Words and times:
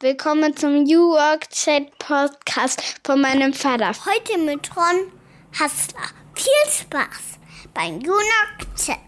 Willkommen 0.00 0.54
zum 0.54 0.82
New 0.82 1.12
Work 1.12 1.48
Chat 1.48 1.98
Podcast 1.98 3.00
von 3.02 3.18
meinem 3.18 3.54
Vater. 3.54 3.92
Heute 4.04 4.36
mit 4.36 4.76
Ron 4.76 5.10
Hassler. 5.58 6.10
Viel 6.34 6.70
Spaß 6.70 7.38
beim 7.72 8.00
New 8.00 8.12
Work 8.12 8.76
Chat. 8.76 8.98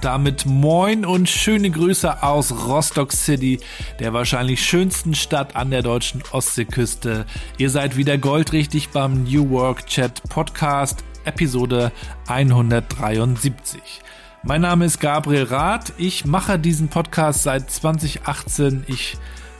Damit 0.00 0.46
moin 0.46 1.04
und 1.04 1.28
schöne 1.28 1.70
Grüße 1.70 2.22
aus 2.22 2.66
Rostock 2.66 3.12
City, 3.12 3.60
der 3.98 4.12
wahrscheinlich 4.12 4.64
schönsten 4.64 5.14
Stadt 5.14 5.56
an 5.56 5.70
der 5.70 5.82
deutschen 5.82 6.22
Ostseeküste. 6.32 7.26
Ihr 7.58 7.70
seid 7.70 7.96
wieder 7.96 8.18
goldrichtig 8.18 8.90
beim 8.90 9.24
New 9.24 9.50
Work 9.50 9.86
Chat 9.86 10.22
Podcast, 10.28 11.04
Episode 11.24 11.92
173. 12.26 13.80
Mein 14.42 14.60
Name 14.60 14.84
ist 14.84 15.00
Gabriel 15.00 15.44
Rath. 15.44 15.92
Ich 15.98 16.24
mache 16.24 16.58
diesen 16.58 16.88
Podcast 16.88 17.42
seit 17.42 17.70
2018. 17.70 18.84
Ich 18.86 19.16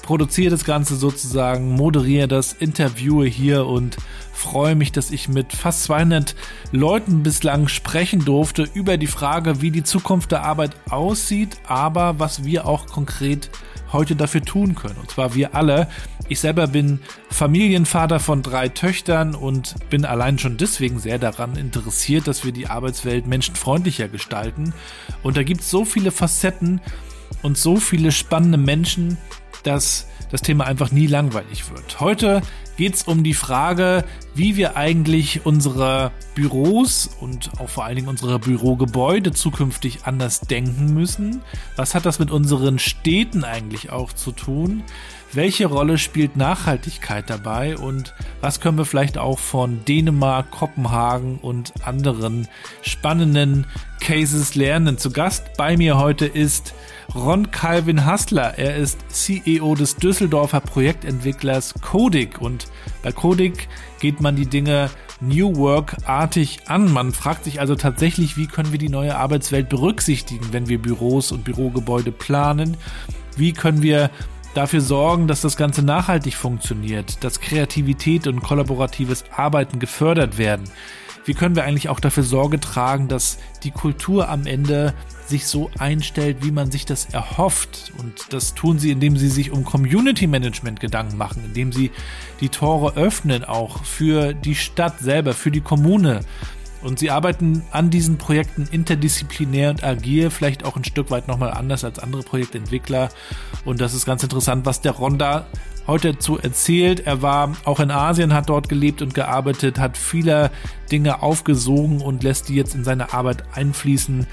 produziere 0.09 0.49
das 0.49 0.65
Ganze 0.65 0.97
sozusagen, 0.97 1.73
moderiere 1.73 2.29
das, 2.29 2.55
interviewe 2.55 3.27
hier 3.27 3.67
und 3.67 3.99
freue 4.33 4.75
mich, 4.75 4.91
dass 4.91 5.11
ich 5.11 5.29
mit 5.29 5.53
fast 5.53 5.85
200 5.85 6.35
Leuten 6.73 7.23
bislang 7.23 7.69
sprechen 7.69 8.25
durfte 8.25 8.67
über 8.73 8.97
die 8.97 9.07
Frage, 9.07 9.61
wie 9.61 9.71
die 9.71 9.83
Zukunft 9.83 10.33
der 10.33 10.45
Arbeit 10.45 10.71
aussieht, 10.89 11.59
aber 11.67 12.19
was 12.19 12.43
wir 12.43 12.65
auch 12.65 12.87
konkret 12.87 13.51
heute 13.93 14.17
dafür 14.17 14.41
tun 14.41 14.75
können. 14.75 14.97
Und 14.97 15.11
zwar 15.11 15.35
wir 15.35 15.55
alle. 15.55 15.89
Ich 16.31 16.41
selber 16.41 16.69
bin 16.69 17.01
Familienvater 17.29 18.19
von 18.19 18.43
drei 18.43 18.71
Töchtern 18.71 19.35
und 19.35 19.75
bin 19.91 20.07
allein 20.07 20.39
schon 20.39 20.57
deswegen 20.57 20.99
sehr 21.01 21.19
daran 21.19 21.55
interessiert, 21.55 22.27
dass 22.27 22.47
wir 22.47 22.53
die 22.53 22.69
Arbeitswelt 22.69 23.27
menschenfreundlicher 23.27 24.09
gestalten. 24.09 24.73
Und 25.23 25.37
da 25.37 25.43
gibt 25.43 25.61
es 25.61 25.71
so 25.71 25.85
viele 25.85 26.13
Facetten 26.13 26.81
und 27.43 27.59
so 27.59 27.77
viele 27.77 28.11
spannende 28.11 28.57
Menschen, 28.57 29.19
dass 29.69 30.07
das 30.31 30.41
Thema 30.41 30.65
einfach 30.65 30.91
nie 30.91 31.07
langweilig 31.07 31.71
wird. 31.71 32.01
Heute 32.01 32.43
geht 32.79 32.95
es 32.95 33.03
um 33.03 33.23
die 33.23 33.35
Frage, 33.35 34.05
wie 34.35 34.57
wir 34.57 34.77
eigentlich 34.77 35.45
unsere 35.45 36.11
Büros 36.35 37.11
und 37.21 37.51
auch 37.59 37.69
vor 37.69 37.85
allen 37.85 37.97
Dingen 37.97 38.09
unsere 38.09 38.39
Bürogebäude 38.39 39.33
zukünftig 39.33 40.01
anders 40.05 40.41
denken 40.41 40.95
müssen. 40.95 41.43
Was 41.77 41.95
hat 41.95 42.07
das 42.07 42.19
mit 42.19 42.31
unseren 42.31 42.79
Städten 42.79 43.45
eigentlich 43.45 43.91
auch 43.91 44.13
zu 44.13 44.33
tun? 44.33 44.85
Welche 45.35 45.67
Rolle 45.67 45.99
spielt 45.99 46.37
Nachhaltigkeit 46.37 47.29
dabei 47.29 47.77
und 47.77 48.15
was 48.41 48.61
können 48.61 48.79
wir 48.79 48.87
vielleicht 48.87 49.19
auch 49.19 49.39
von 49.39 49.85
Dänemark, 49.85 50.51
Kopenhagen 50.51 51.39
und 51.39 51.75
anderen 51.85 52.49
spannenden 52.81 53.67
Cases 54.01 54.55
lernen? 54.55 54.97
Zu 54.97 55.11
Gast 55.11 55.45
bei 55.59 55.77
mir 55.77 55.99
heute 55.99 56.25
ist 56.25 56.73
Ron 57.15 57.51
Calvin 57.51 58.07
Hassler. 58.07 58.59
Er 58.59 58.77
ist 58.77 58.99
CEO 59.11 59.75
des 59.75 59.97
Düsseldorfer 59.97 60.61
Projektentwicklers 60.61 61.75
Codig 61.83 62.41
und 62.41 62.69
bei 63.03 63.13
Codig 63.13 63.69
geht 64.01 64.23
man 64.23 64.35
die 64.35 64.47
Dinge 64.47 64.89
New 65.21 65.57
Work-artig 65.57 66.61
an. 66.69 66.91
Man 66.91 67.13
fragt 67.13 67.45
sich 67.45 67.61
also 67.61 67.75
tatsächlich, 67.75 68.39
wie 68.39 68.47
können 68.47 68.73
wir 68.73 68.79
die 68.79 68.89
neue 68.89 69.17
Arbeitswelt 69.17 69.69
berücksichtigen, 69.69 70.53
wenn 70.53 70.69
wir 70.69 70.81
Büros 70.81 71.33
und 71.33 71.45
Bürogebäude 71.45 72.13
planen? 72.13 72.79
Wie 73.37 73.53
können 73.53 73.83
wir 73.83 74.11
dafür 74.55 74.81
sorgen, 74.81 75.29
dass 75.29 75.41
das 75.41 75.57
Ganze 75.57 75.83
nachhaltig 75.83 76.35
funktioniert, 76.35 77.23
dass 77.23 77.41
Kreativität 77.41 78.27
und 78.27 78.43
kollaboratives 78.43 79.25
Arbeiten 79.35 79.79
gefördert 79.79 80.39
werden? 80.39 80.65
Wie 81.25 81.35
können 81.35 81.55
wir 81.55 81.65
eigentlich 81.65 81.91
auch 81.91 82.01
dafür 82.01 82.23
Sorge 82.23 82.59
tragen, 82.59 83.09
dass 83.09 83.39
die 83.63 83.71
Kultur 83.71 84.29
am 84.31 84.47
Ende 84.47 84.95
sich 85.29 85.47
so 85.47 85.71
einstellt, 85.79 86.39
wie 86.43 86.51
man 86.51 86.71
sich 86.71 86.87
das 86.87 87.07
erhofft. 87.13 87.93
Und 87.99 88.33
das 88.33 88.55
tun 88.55 88.79
sie, 88.79 88.91
indem 88.91 89.17
sie 89.17 89.29
sich 89.29 89.51
um 89.51 89.65
Community 89.65 90.27
Management 90.27 90.81
Gedanken 90.81 91.17
machen, 91.17 91.43
indem 91.45 91.73
sie 91.73 91.91
die 92.41 92.49
Tore 92.49 92.97
öffnen 92.97 93.45
auch 93.45 93.85
für 93.85 94.33
die 94.33 94.55
Stadt 94.55 95.01
selber, 95.01 95.35
für 95.35 95.51
die 95.51 95.61
Kommune. 95.61 96.21
Und 96.83 96.99
sie 96.99 97.11
arbeiten 97.11 97.63
an 97.71 97.91
diesen 97.91 98.19
Projekten 98.19 98.69
interdisziplinär 98.71 99.71
und 99.71 99.85
agil, 99.85 100.31
vielleicht 100.31 100.65
auch 100.65 100.77
ein 100.77 100.85
Stück 100.85 101.11
weit 101.11 101.29
nochmal 101.29 101.51
anders 101.51 101.85
als 101.85 101.99
andere 101.99 102.23
Projektentwickler. 102.23 103.09
Und 103.65 103.81
das 103.81 103.95
ist 103.95 104.07
ganz 104.07 104.23
interessant, 104.23 104.65
was 104.65 104.81
der 104.81 104.93
Ronda 104.93 105.47
heute 105.87 106.13
dazu 106.13 106.39
erzählt. 106.39 107.07
Er 107.07 107.23
war 107.23 107.57
auch 107.65 107.81
in 107.81 107.91
Asien, 107.91 108.33
hat 108.35 108.49
dort 108.49 108.69
gelebt 108.69 109.03
und 109.03 109.15
gearbeitet, 109.15 109.79
hat 109.79 109.97
viele 109.97 110.51
Dinge 110.93 111.23
aufgesogen 111.23 112.01
und 112.01 112.23
lässt 112.23 112.49
die 112.49 112.55
jetzt 112.55 112.75
in 112.75 112.85
seine 112.85 113.13
Arbeit 113.13 113.45
einfließen 113.55 114.27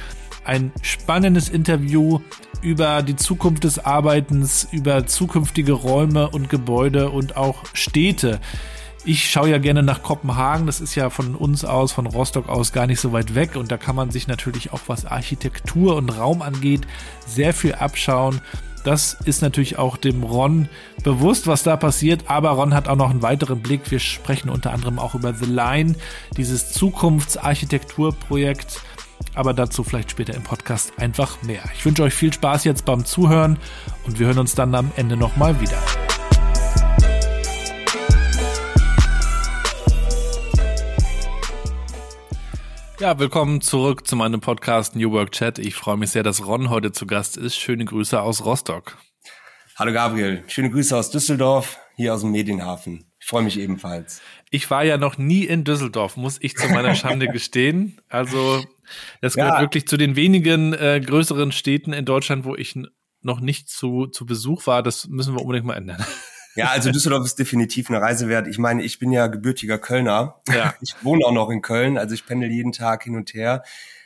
ein 0.45 0.72
spannendes 0.81 1.50
Interview 1.50 2.19
über 2.61 3.01
die 3.01 3.16
Zukunft 3.16 3.63
des 3.63 3.84
Arbeitens, 3.84 4.67
über 4.72 5.05
zukünftige 5.05 5.73
Räume 5.73 6.29
und 6.29 6.50
Gebäude 6.50 7.09
und 7.09 7.35
auch 7.35 7.63
Städte. 7.73 8.39
Ich 9.07 9.29
schaue 9.29 9.51
ja 9.51 9.59
gerne 9.59 9.83
nach 9.83 10.01
Kopenhagen, 10.01 10.66
das 10.66 10.81
ist 10.81 10.95
ja 10.95 11.11
von 11.11 11.35
uns 11.35 11.63
aus, 11.63 11.91
von 11.91 12.07
Rostock 12.07 12.49
aus 12.49 12.73
gar 12.73 12.88
nicht 12.88 12.99
so 12.99 13.13
weit 13.13 13.35
weg 13.35 13.55
und 13.55 13.71
da 13.71 13.77
kann 13.77 13.95
man 13.95 14.09
sich 14.09 14.27
natürlich 14.27 14.73
auch 14.73 14.81
was 14.88 15.05
Architektur 15.05 15.95
und 15.95 16.09
Raum 16.09 16.41
angeht, 16.41 16.88
sehr 17.27 17.53
viel 17.53 17.75
abschauen. 17.75 18.41
Das 18.83 19.16
ist 19.25 19.43
natürlich 19.43 19.77
auch 19.77 19.97
dem 19.97 20.23
Ron 20.23 20.69
bewusst, 21.03 21.45
was 21.45 21.61
da 21.61 21.77
passiert, 21.77 22.31
aber 22.31 22.49
Ron 22.49 22.73
hat 22.73 22.88
auch 22.88 22.95
noch 22.95 23.11
einen 23.11 23.21
weiteren 23.21 23.61
Blick. 23.61 23.91
Wir 23.91 23.99
sprechen 23.99 24.49
unter 24.49 24.73
anderem 24.73 24.97
auch 24.97 25.13
über 25.13 25.35
The 25.35 25.45
Line, 25.45 25.93
dieses 26.35 26.72
Zukunftsarchitekturprojekt 26.72 28.81
aber 29.33 29.53
dazu 29.53 29.83
vielleicht 29.83 30.11
später 30.11 30.33
im 30.33 30.43
Podcast 30.43 30.93
einfach 30.97 31.41
mehr. 31.43 31.61
Ich 31.75 31.85
wünsche 31.85 32.03
euch 32.03 32.13
viel 32.13 32.33
Spaß 32.33 32.63
jetzt 32.63 32.85
beim 32.85 33.03
Zuhören 33.05 33.59
und 34.05 34.19
wir 34.19 34.27
hören 34.27 34.39
uns 34.39 34.55
dann 34.55 34.73
am 34.73 34.91
Ende 34.95 35.17
nochmal 35.17 35.59
wieder. 35.61 35.77
Ja, 42.97 43.19
willkommen 43.19 43.59
zurück 43.59 44.07
zu 44.07 44.16
meinem 44.16 44.39
Podcast 44.39 44.95
New 44.95 45.11
Work 45.11 45.33
Chat. 45.33 45.59
Ich 45.59 45.75
freue 45.75 45.97
mich 45.97 46.11
sehr, 46.11 46.23
dass 46.23 46.47
Ron 46.47 46.69
heute 46.69 46.94
zu 46.94 47.06
Gast 47.06 47.35
ist. 47.35 47.57
Schöne 47.57 47.83
Grüße 47.83 48.22
aus 48.22 48.45
Rostock. 48.45 48.97
Hallo 49.75 49.91
Gabriel, 49.91 50.45
schöne 50.47 50.69
Grüße 50.69 50.95
aus 50.95 51.11
Düsseldorf, 51.11 51.78
hier 51.97 52.13
aus 52.13 52.22
dem 52.22 52.31
Medienhafen. 52.31 53.11
Ich 53.19 53.28
freue 53.28 53.44
mich 53.44 53.59
ebenfalls. 53.59 54.22
Ich 54.50 54.72
war 54.72 54.85
ja 54.85 54.97
noch 54.97 55.17
nie 55.17 55.44
in 55.44 55.66
Düsseldorf, 55.66 56.16
muss 56.16 56.38
ich 56.39 56.55
zu 56.55 56.69
meiner 56.69 56.95
Schande 56.95 57.28
gestehen. 57.34 58.00
Also 58.07 58.63
das 59.19 59.35
gehört 59.35 59.55
ja. 59.55 59.61
wirklich 59.61 59.89
zu 59.89 59.97
den 59.97 60.16
wenigen 60.16 60.72
äh, 60.72 61.01
größeren 61.05 61.51
Städten 61.51 61.91
in 61.91 62.05
Deutschland, 62.05 62.45
wo 62.45 62.55
ich 62.55 62.79
noch 63.22 63.41
nicht 63.41 63.67
zu, 63.67 64.07
zu 64.07 64.25
Besuch 64.25 64.67
war. 64.67 64.84
Das 64.84 65.07
müssen 65.09 65.35
wir 65.35 65.41
unbedingt 65.41 65.66
mal 65.66 65.75
ändern. 65.75 66.05
Ja, 66.55 66.69
also 66.69 66.91
Düsseldorf 66.91 67.25
ist 67.25 67.38
definitiv 67.38 67.89
eine 67.89 68.01
Reise 68.01 68.29
wert. 68.29 68.47
Ich 68.47 68.57
meine, 68.57 68.83
ich 68.83 68.99
bin 68.99 69.11
ja 69.11 69.27
gebürtiger 69.27 69.77
Kölner. 69.77 70.41
Ja. 70.49 70.73
Ich 70.81 70.95
wohne 71.03 71.25
auch 71.25 71.31
noch 71.31 71.49
in 71.49 71.61
Köln, 71.61 71.97
also 71.97 72.13
ich 72.13 72.25
pendel 72.25 72.51
jeden 72.51 72.71
Tag 72.71 73.03
hin 73.03 73.16
und 73.16 73.33
her. 73.33 73.63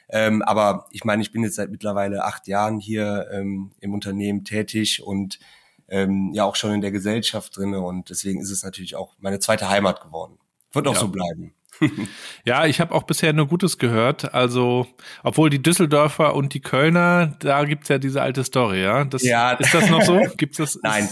Ähm, 0.10 0.42
aber 0.42 0.88
ich 0.92 1.04
meine, 1.04 1.22
ich 1.22 1.32
bin 1.32 1.44
jetzt 1.44 1.56
seit 1.56 1.70
mittlerweile 1.70 2.24
acht 2.24 2.48
Jahren 2.48 2.80
hier 2.80 3.28
ähm, 3.32 3.72
im 3.80 3.94
Unternehmen 3.94 4.44
tätig 4.44 5.04
und 5.04 5.40
ähm, 5.88 6.32
ja 6.34 6.46
auch 6.46 6.56
schon 6.56 6.74
in 6.74 6.82
der 6.82 6.92
Gesellschaft 6.92 7.56
drinne 7.56 7.82
und 7.82 8.10
deswegen 8.10 8.42
ist 8.42 8.52
es 8.52 8.64
natürlich 8.64 8.96
auch 8.96 9.16
meine 9.20 9.40
zweite 9.40 9.70
Heimat 9.70 10.02
geworden. 10.02 10.38
Wird 10.72 10.88
auch 10.88 10.94
ja. 10.94 11.00
so 11.00 11.08
bleiben. 11.10 11.54
ja, 12.46 12.66
ich 12.66 12.82
habe 12.82 12.94
auch 12.94 13.04
bisher 13.04 13.34
nur 13.34 13.48
Gutes 13.48 13.78
gehört. 13.78 14.34
Also, 14.34 14.88
obwohl 15.24 15.50
die 15.50 15.62
Düsseldorfer 15.62 16.36
und 16.36 16.54
die 16.54 16.62
Kölner, 16.62 17.38
da 17.40 17.64
gibt's 17.64 17.90
ja 17.90 17.98
diese 17.98 18.22
alte 18.22 18.44
Story, 18.44 18.84
ja? 18.84 19.06
Das, 19.06 19.24
ja. 19.24 19.54
Ist 19.54 19.74
das 19.74 19.90
noch 19.90 20.02
so? 20.02 20.20
Gibt's 20.38 20.58
das? 20.58 20.80
Nein. 20.84 21.08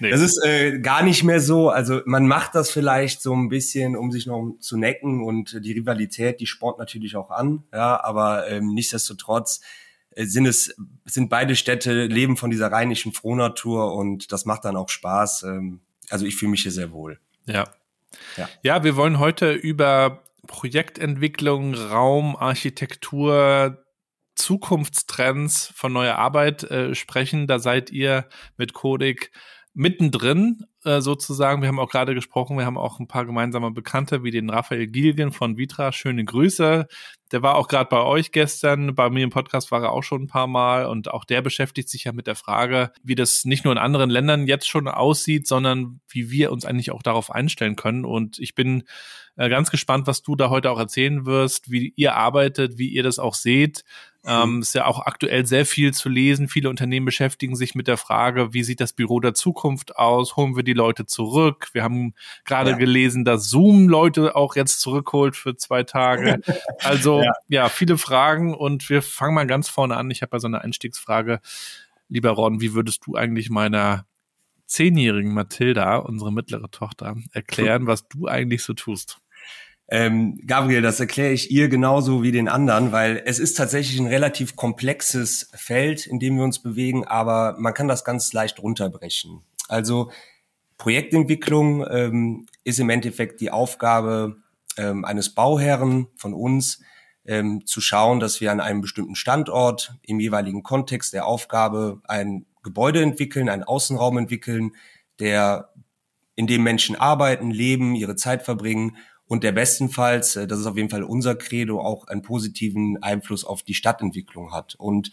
Nee. 0.00 0.10
Das 0.10 0.20
ist 0.20 0.42
äh, 0.44 0.78
gar 0.78 1.02
nicht 1.02 1.24
mehr 1.24 1.40
so. 1.40 1.70
Also 1.70 2.00
man 2.04 2.26
macht 2.26 2.54
das 2.54 2.70
vielleicht 2.70 3.20
so 3.22 3.34
ein 3.34 3.48
bisschen, 3.48 3.96
um 3.96 4.12
sich 4.12 4.26
noch 4.26 4.56
zu 4.60 4.76
necken 4.76 5.22
und 5.22 5.64
die 5.64 5.72
Rivalität, 5.72 6.40
die 6.40 6.46
spornt 6.46 6.78
natürlich 6.78 7.16
auch 7.16 7.30
an. 7.30 7.64
Ja, 7.72 8.02
aber 8.02 8.48
ähm, 8.48 8.74
nichtsdestotrotz 8.74 9.60
äh, 10.10 10.24
sind 10.24 10.46
es 10.46 10.74
sind 11.04 11.28
beide 11.28 11.56
Städte 11.56 12.06
leben 12.06 12.36
von 12.36 12.50
dieser 12.50 12.70
rheinischen 12.70 13.12
Frohnatur 13.12 13.94
und 13.94 14.32
das 14.32 14.44
macht 14.44 14.64
dann 14.64 14.76
auch 14.76 14.88
Spaß. 14.88 15.44
Ähm, 15.44 15.80
also 16.10 16.26
ich 16.26 16.36
fühle 16.36 16.52
mich 16.52 16.62
hier 16.62 16.72
sehr 16.72 16.92
wohl. 16.92 17.18
Ja. 17.46 17.68
Ja. 18.36 18.48
ja, 18.62 18.84
wir 18.84 18.96
wollen 18.96 19.18
heute 19.18 19.52
über 19.52 20.22
Projektentwicklung, 20.46 21.74
Raum, 21.74 22.36
Architektur, 22.36 23.84
Zukunftstrends 24.34 25.72
von 25.74 25.92
neuer 25.92 26.16
Arbeit 26.16 26.64
äh, 26.64 26.94
sprechen. 26.94 27.46
Da 27.46 27.58
seid 27.58 27.90
ihr 27.90 28.26
mit 28.56 28.72
Codig 28.72 29.30
mittendrin 29.78 30.66
äh, 30.84 31.00
sozusagen. 31.00 31.62
Wir 31.62 31.68
haben 31.68 31.78
auch 31.78 31.88
gerade 31.88 32.12
gesprochen, 32.12 32.58
wir 32.58 32.66
haben 32.66 32.76
auch 32.76 32.98
ein 32.98 33.06
paar 33.06 33.24
gemeinsame 33.24 33.70
Bekannte 33.70 34.24
wie 34.24 34.32
den 34.32 34.50
Raphael 34.50 34.88
Gilgen 34.88 35.30
von 35.30 35.56
Vitra. 35.56 35.92
Schöne 35.92 36.24
Grüße. 36.24 36.88
Der 37.30 37.42
war 37.42 37.54
auch 37.54 37.68
gerade 37.68 37.88
bei 37.88 38.02
euch 38.02 38.32
gestern. 38.32 38.96
Bei 38.96 39.08
mir 39.08 39.22
im 39.22 39.30
Podcast 39.30 39.70
war 39.70 39.80
er 39.84 39.92
auch 39.92 40.02
schon 40.02 40.22
ein 40.22 40.26
paar 40.26 40.48
Mal 40.48 40.86
und 40.86 41.12
auch 41.12 41.24
der 41.24 41.42
beschäftigt 41.42 41.88
sich 41.88 42.04
ja 42.04 42.12
mit 42.12 42.26
der 42.26 42.34
Frage, 42.34 42.90
wie 43.04 43.14
das 43.14 43.44
nicht 43.44 43.64
nur 43.64 43.72
in 43.72 43.78
anderen 43.78 44.10
Ländern 44.10 44.48
jetzt 44.48 44.68
schon 44.68 44.88
aussieht, 44.88 45.46
sondern 45.46 46.00
wie 46.08 46.28
wir 46.28 46.50
uns 46.50 46.64
eigentlich 46.64 46.90
auch 46.90 47.02
darauf 47.02 47.30
einstellen 47.30 47.76
können. 47.76 48.04
Und 48.04 48.40
ich 48.40 48.56
bin 48.56 48.82
äh, 49.36 49.48
ganz 49.48 49.70
gespannt, 49.70 50.08
was 50.08 50.22
du 50.22 50.34
da 50.34 50.50
heute 50.50 50.72
auch 50.72 50.78
erzählen 50.80 51.24
wirst, 51.24 51.70
wie 51.70 51.92
ihr 51.94 52.16
arbeitet, 52.16 52.78
wie 52.78 52.88
ihr 52.88 53.04
das 53.04 53.20
auch 53.20 53.34
seht. 53.34 53.84
Ähm, 54.26 54.60
ist 54.62 54.74
ja 54.74 54.84
auch 54.84 55.06
aktuell 55.06 55.46
sehr 55.46 55.64
viel 55.64 55.94
zu 55.94 56.08
lesen. 56.08 56.48
Viele 56.48 56.68
Unternehmen 56.68 57.06
beschäftigen 57.06 57.54
sich 57.54 57.74
mit 57.74 57.86
der 57.86 57.96
Frage, 57.96 58.52
wie 58.52 58.64
sieht 58.64 58.80
das 58.80 58.92
Büro 58.92 59.20
der 59.20 59.32
Zukunft 59.32 59.96
aus? 59.96 60.36
Holen 60.36 60.56
wir 60.56 60.64
die 60.64 60.72
Leute 60.72 61.06
zurück? 61.06 61.68
Wir 61.72 61.84
haben 61.84 62.14
gerade 62.44 62.72
ja. 62.72 62.76
gelesen, 62.76 63.24
dass 63.24 63.48
Zoom 63.48 63.88
Leute 63.88 64.34
auch 64.34 64.56
jetzt 64.56 64.80
zurückholt 64.80 65.36
für 65.36 65.56
zwei 65.56 65.82
Tage. 65.82 66.40
Also 66.80 67.22
ja. 67.22 67.32
ja, 67.48 67.68
viele 67.68 67.98
Fragen 67.98 68.54
und 68.54 68.88
wir 68.88 69.02
fangen 69.02 69.34
mal 69.34 69.46
ganz 69.46 69.68
vorne 69.68 69.96
an. 69.96 70.10
Ich 70.10 70.22
habe 70.22 70.36
ja 70.36 70.40
so 70.40 70.46
eine 70.46 70.62
Einstiegsfrage. 70.62 71.40
Lieber 72.08 72.30
Ron, 72.30 72.60
wie 72.60 72.72
würdest 72.72 73.06
du 73.06 73.16
eigentlich 73.16 73.50
meiner 73.50 74.06
zehnjährigen 74.66 75.34
Mathilda, 75.34 75.96
unsere 75.96 76.32
mittlere 76.32 76.70
Tochter, 76.70 77.16
erklären, 77.32 77.86
was 77.86 78.06
du 78.08 78.28
eigentlich 78.28 78.62
so 78.62 78.74
tust? 78.74 79.18
Ähm, 79.90 80.38
Gabriel, 80.46 80.82
das 80.82 81.00
erkläre 81.00 81.32
ich 81.32 81.50
ihr 81.50 81.68
genauso 81.68 82.22
wie 82.22 82.30
den 82.30 82.48
anderen, 82.48 82.92
weil 82.92 83.22
es 83.24 83.38
ist 83.38 83.56
tatsächlich 83.56 83.98
ein 83.98 84.06
relativ 84.06 84.54
komplexes 84.54 85.50
Feld, 85.54 86.06
in 86.06 86.18
dem 86.18 86.36
wir 86.36 86.44
uns 86.44 86.58
bewegen, 86.58 87.06
aber 87.06 87.56
man 87.58 87.72
kann 87.72 87.88
das 87.88 88.04
ganz 88.04 88.32
leicht 88.34 88.62
runterbrechen. 88.62 89.40
Also 89.66 90.10
Projektentwicklung 90.76 91.86
ähm, 91.90 92.46
ist 92.64 92.78
im 92.78 92.90
Endeffekt 92.90 93.40
die 93.40 93.50
Aufgabe 93.50 94.36
ähm, 94.76 95.06
eines 95.06 95.34
Bauherren 95.34 96.08
von 96.16 96.34
uns, 96.34 96.80
ähm, 97.24 97.66
zu 97.66 97.80
schauen, 97.80 98.20
dass 98.20 98.40
wir 98.40 98.52
an 98.52 98.60
einem 98.60 98.80
bestimmten 98.82 99.14
Standort 99.14 99.94
im 100.02 100.20
jeweiligen 100.20 100.62
Kontext 100.62 101.12
der 101.12 101.26
Aufgabe 101.26 102.00
ein 102.04 102.46
Gebäude 102.62 103.02
entwickeln, 103.02 103.48
einen 103.48 103.64
Außenraum 103.64 104.18
entwickeln, 104.18 104.72
der 105.18 105.72
in 106.36 106.46
dem 106.46 106.62
Menschen 106.62 106.94
arbeiten, 106.94 107.50
leben, 107.50 107.94
ihre 107.94 108.16
Zeit 108.16 108.42
verbringen 108.42 108.96
und 109.28 109.44
der 109.44 109.52
bestenfalls, 109.52 110.36
äh, 110.36 110.46
das 110.46 110.58
ist 110.58 110.66
auf 110.66 110.76
jeden 110.76 110.90
Fall 110.90 111.04
unser 111.04 111.36
Credo, 111.36 111.80
auch 111.80 112.08
einen 112.08 112.22
positiven 112.22 113.00
Einfluss 113.02 113.44
auf 113.44 113.62
die 113.62 113.74
Stadtentwicklung 113.74 114.52
hat. 114.52 114.74
Und 114.74 115.12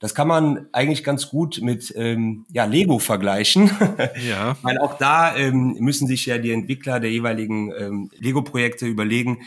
das 0.00 0.14
kann 0.14 0.26
man 0.26 0.66
eigentlich 0.72 1.04
ganz 1.04 1.28
gut 1.28 1.60
mit 1.62 1.92
ähm, 1.94 2.46
ja, 2.50 2.64
Lego 2.64 2.98
vergleichen. 2.98 3.70
Ja. 4.26 4.56
Weil 4.62 4.78
auch 4.78 4.96
da 4.98 5.36
ähm, 5.36 5.76
müssen 5.78 6.06
sich 6.06 6.26
ja 6.26 6.38
die 6.38 6.52
Entwickler 6.52 7.00
der 7.00 7.10
jeweiligen 7.10 7.72
ähm, 7.78 8.10
Lego-Projekte 8.18 8.86
überlegen, 8.86 9.42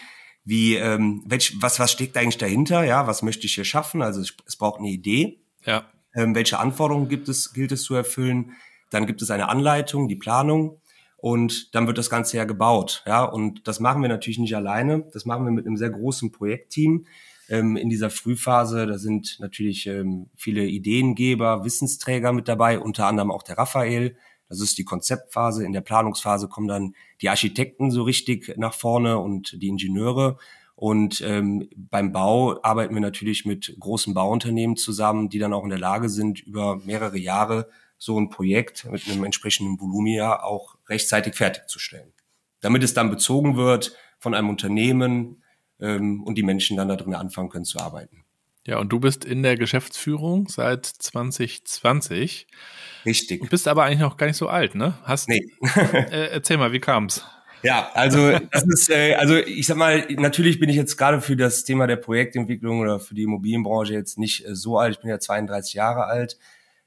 wie, 0.46 0.76
ähm, 0.76 1.24
welch, 1.26 1.56
was, 1.62 1.80
was 1.80 1.92
steckt 1.92 2.18
eigentlich 2.18 2.38
dahinter? 2.38 2.84
Ja, 2.84 3.08
was 3.08 3.24
möchte 3.24 3.46
ich 3.46 3.56
hier 3.56 3.66
schaffen? 3.66 4.02
Also 4.02 4.22
es, 4.22 4.36
es 4.46 4.58
braucht 4.58 4.80
eine 4.80 4.90
Idee. 4.90 5.40
Ja. 5.66 5.86
Ähm, 6.14 6.36
welche 6.36 6.60
Anforderungen 6.60 7.10
gibt 7.10 7.30
es, 7.30 7.54
gilt 7.54 7.72
es 7.72 7.84
zu 7.84 7.96
erfüllen? 7.96 8.52
Dann 8.90 9.08
gibt 9.08 9.22
es 9.22 9.32
eine 9.32 9.50
Anleitung, 9.50 10.08
die 10.08 10.16
Planung 10.16 10.82
und 11.24 11.74
dann 11.74 11.88
wird 11.88 11.98
das 11.98 12.10
Ganze 12.10 12.36
ja 12.36 12.44
gebaut. 12.44 13.02
Ja, 13.08 13.24
und 13.24 13.66
das 13.66 13.80
machen 13.80 14.02
wir 14.02 14.10
natürlich 14.10 14.40
nicht 14.40 14.58
alleine. 14.58 15.08
Das 15.14 15.24
machen 15.24 15.46
wir 15.46 15.52
mit 15.52 15.66
einem 15.66 15.78
sehr 15.78 15.90
großen 15.90 16.34
Projektteam. 16.34 17.06
Ähm, 17.48 17.78
in 17.78 17.88
dieser 17.88 18.10
Frühphase, 18.10 18.86
da 18.88 18.98
sind 18.98 19.38
natürlich 19.40 19.88
ähm, 19.88 20.30
viele 20.36 20.66
Ideengeber, 20.66 21.64
Wissensträger 21.64 22.34
mit 22.34 22.50
dabei, 22.50 22.78
unter 22.78 23.08
anderem 23.08 23.32
auch 23.32 23.44
der 23.44 23.58
Raphael. 23.58 24.18
Das 24.50 24.60
ist 24.60 24.78
die 24.78 24.84
Konzeptphase. 24.84 25.66
In 25.66 25.72
der 25.72 25.80
Planungsphase 25.80 26.50
kommen 26.50 26.68
dann 26.68 26.94
die 27.22 27.30
Architekten 27.30 27.90
so 27.90 28.04
richtig 28.04 28.58
nach 28.58 28.74
vorne 28.74 29.18
und 29.18 29.62
die 29.62 29.70
Ingenieure. 29.70 30.38
Und 30.76 31.22
ähm, 31.26 31.70
beim 31.78 32.12
Bau 32.12 32.62
arbeiten 32.64 32.96
wir 32.96 33.02
natürlich 33.02 33.46
mit 33.46 33.74
großen 33.80 34.14
Bauunternehmen 34.14 34.76
zusammen, 34.76 35.30
die 35.30 35.40
dann 35.40 35.54
auch 35.54 35.64
in 35.64 35.70
der 35.70 35.80
Lage 35.80 36.10
sind, 36.10 36.42
über 36.42 36.82
mehrere 36.84 37.18
Jahre 37.18 37.70
so 38.04 38.20
ein 38.20 38.30
Projekt 38.30 38.84
mit 38.92 39.08
einem 39.08 39.24
entsprechenden 39.24 39.80
Volumen 39.80 40.08
ja 40.08 40.44
auch 40.44 40.76
rechtzeitig 40.90 41.36
fertigzustellen. 41.36 42.12
Damit 42.60 42.84
es 42.84 42.94
dann 42.94 43.10
bezogen 43.10 43.56
wird 43.56 43.96
von 44.20 44.34
einem 44.34 44.50
Unternehmen 44.50 45.42
ähm, 45.80 46.22
und 46.24 46.38
die 46.38 46.44
Menschen 46.44 46.76
dann 46.76 46.90
da 46.90 46.98
drin 46.98 47.16
anfangen 47.16 47.48
können 47.48 47.64
zu 47.64 47.80
arbeiten. 47.80 48.26
Ja, 48.68 48.80
und 48.80 48.90
du 48.90 49.00
bist 49.00 49.24
in 49.24 49.42
der 49.42 49.56
Geschäftsführung 49.56 50.50
seit 50.50 50.86
2020. 50.86 52.48
Richtig. 53.06 53.42
Du 53.42 53.48
bist 53.48 53.70
aber 53.70 53.86
eigentlich 53.86 54.00
noch 54.00 54.18
gar 54.18 54.28
nicht 54.28 54.36
so 54.36 54.50
alt, 54.50 54.76
ne? 54.76 54.98
Hast, 55.04 55.30
nee. 55.30 55.50
äh, 55.62 56.28
erzähl 56.32 56.58
mal, 56.58 56.74
wie 56.74 56.82
kam's? 56.82 57.26
Ja, 57.62 57.90
also 57.94 58.38
das 58.52 58.64
ist, 58.64 58.90
äh, 58.90 59.16
also 59.16 59.38
ich 59.38 59.66
sag 59.66 59.78
mal, 59.78 60.06
natürlich 60.10 60.60
bin 60.60 60.68
ich 60.68 60.76
jetzt 60.76 60.98
gerade 60.98 61.22
für 61.22 61.38
das 61.38 61.64
Thema 61.64 61.88
der 61.88 61.96
Projektentwicklung 61.96 62.82
oder 62.82 63.00
für 63.00 63.16
die 63.16 63.24
Immobilienbranche 63.24 63.94
jetzt 63.94 64.18
nicht 64.18 64.46
äh, 64.46 64.56
so 64.56 64.78
alt. 64.78 64.96
Ich 64.96 65.00
bin 65.00 65.10
ja 65.10 65.20
32 65.20 65.74
Jahre 65.74 66.04
alt. 66.06 66.38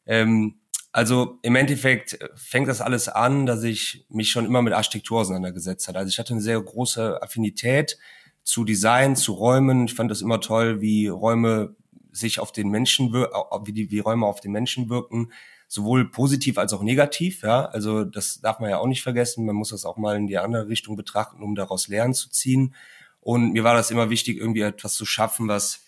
Ähm, 0.05 0.57
also 0.97 1.39
im 1.43 1.57
Endeffekt 1.57 2.19
fängt 2.37 2.69
das 2.69 2.81
alles 2.81 3.09
an, 3.09 3.45
dass 3.45 3.63
ich 3.65 4.07
mich 4.09 4.31
schon 4.31 4.47
immer 4.47 4.63
mit 4.63 4.73
Architektur 4.73 5.21
auseinandergesetzt 5.21 5.89
habe. 5.89 5.99
Also 5.99 6.09
ich 6.09 6.19
hatte 6.19 6.33
eine 6.33 6.41
sehr 6.41 6.59
große 6.59 7.23
Affinität 7.23 7.99
zu 8.45 8.65
Design, 8.65 9.15
zu 9.15 9.35
Räumen. 9.35 9.85
Ich 9.85 9.95
fand 9.95 10.11
das 10.11 10.23
immer 10.23 10.41
toll, 10.41 10.81
wie 10.81 11.09
Räume 11.09 11.77
sich 12.13 12.41
auf 12.41 12.51
den 12.51 12.71
Menschen, 12.71 13.13
wie 13.13 13.73
die, 13.75 13.91
wie 13.91 13.99
Räume 13.99 14.25
auf 14.25 14.41
den 14.41 14.53
Menschen 14.53 14.89
wirken, 14.89 15.33
sowohl 15.69 16.11
positiv 16.11 16.57
als 16.57 16.73
auch 16.73 16.83
negativ. 16.83 17.43
Ja, 17.43 17.67
also 17.67 18.05
das 18.05 18.41
darf 18.41 18.59
man 18.59 18.71
ja 18.71 18.79
auch 18.79 18.87
nicht 18.87 19.03
vergessen. 19.03 19.45
Man 19.45 19.57
muss 19.57 19.69
das 19.69 19.85
auch 19.85 19.99
mal 19.99 20.17
in 20.17 20.27
die 20.27 20.39
andere 20.39 20.69
Richtung 20.69 20.97
betrachten, 20.97 21.43
um 21.43 21.55
daraus 21.55 21.89
Lernen 21.89 22.15
zu 22.15 22.31
ziehen. 22.31 22.75
Und 23.21 23.53
mir 23.53 23.65
war 23.65 23.75
das 23.75 23.91
immer 23.91 24.09
wichtig, 24.09 24.39
irgendwie 24.39 24.63
etwas 24.63 24.95
zu 24.95 25.05
schaffen, 25.05 25.47
was 25.47 25.85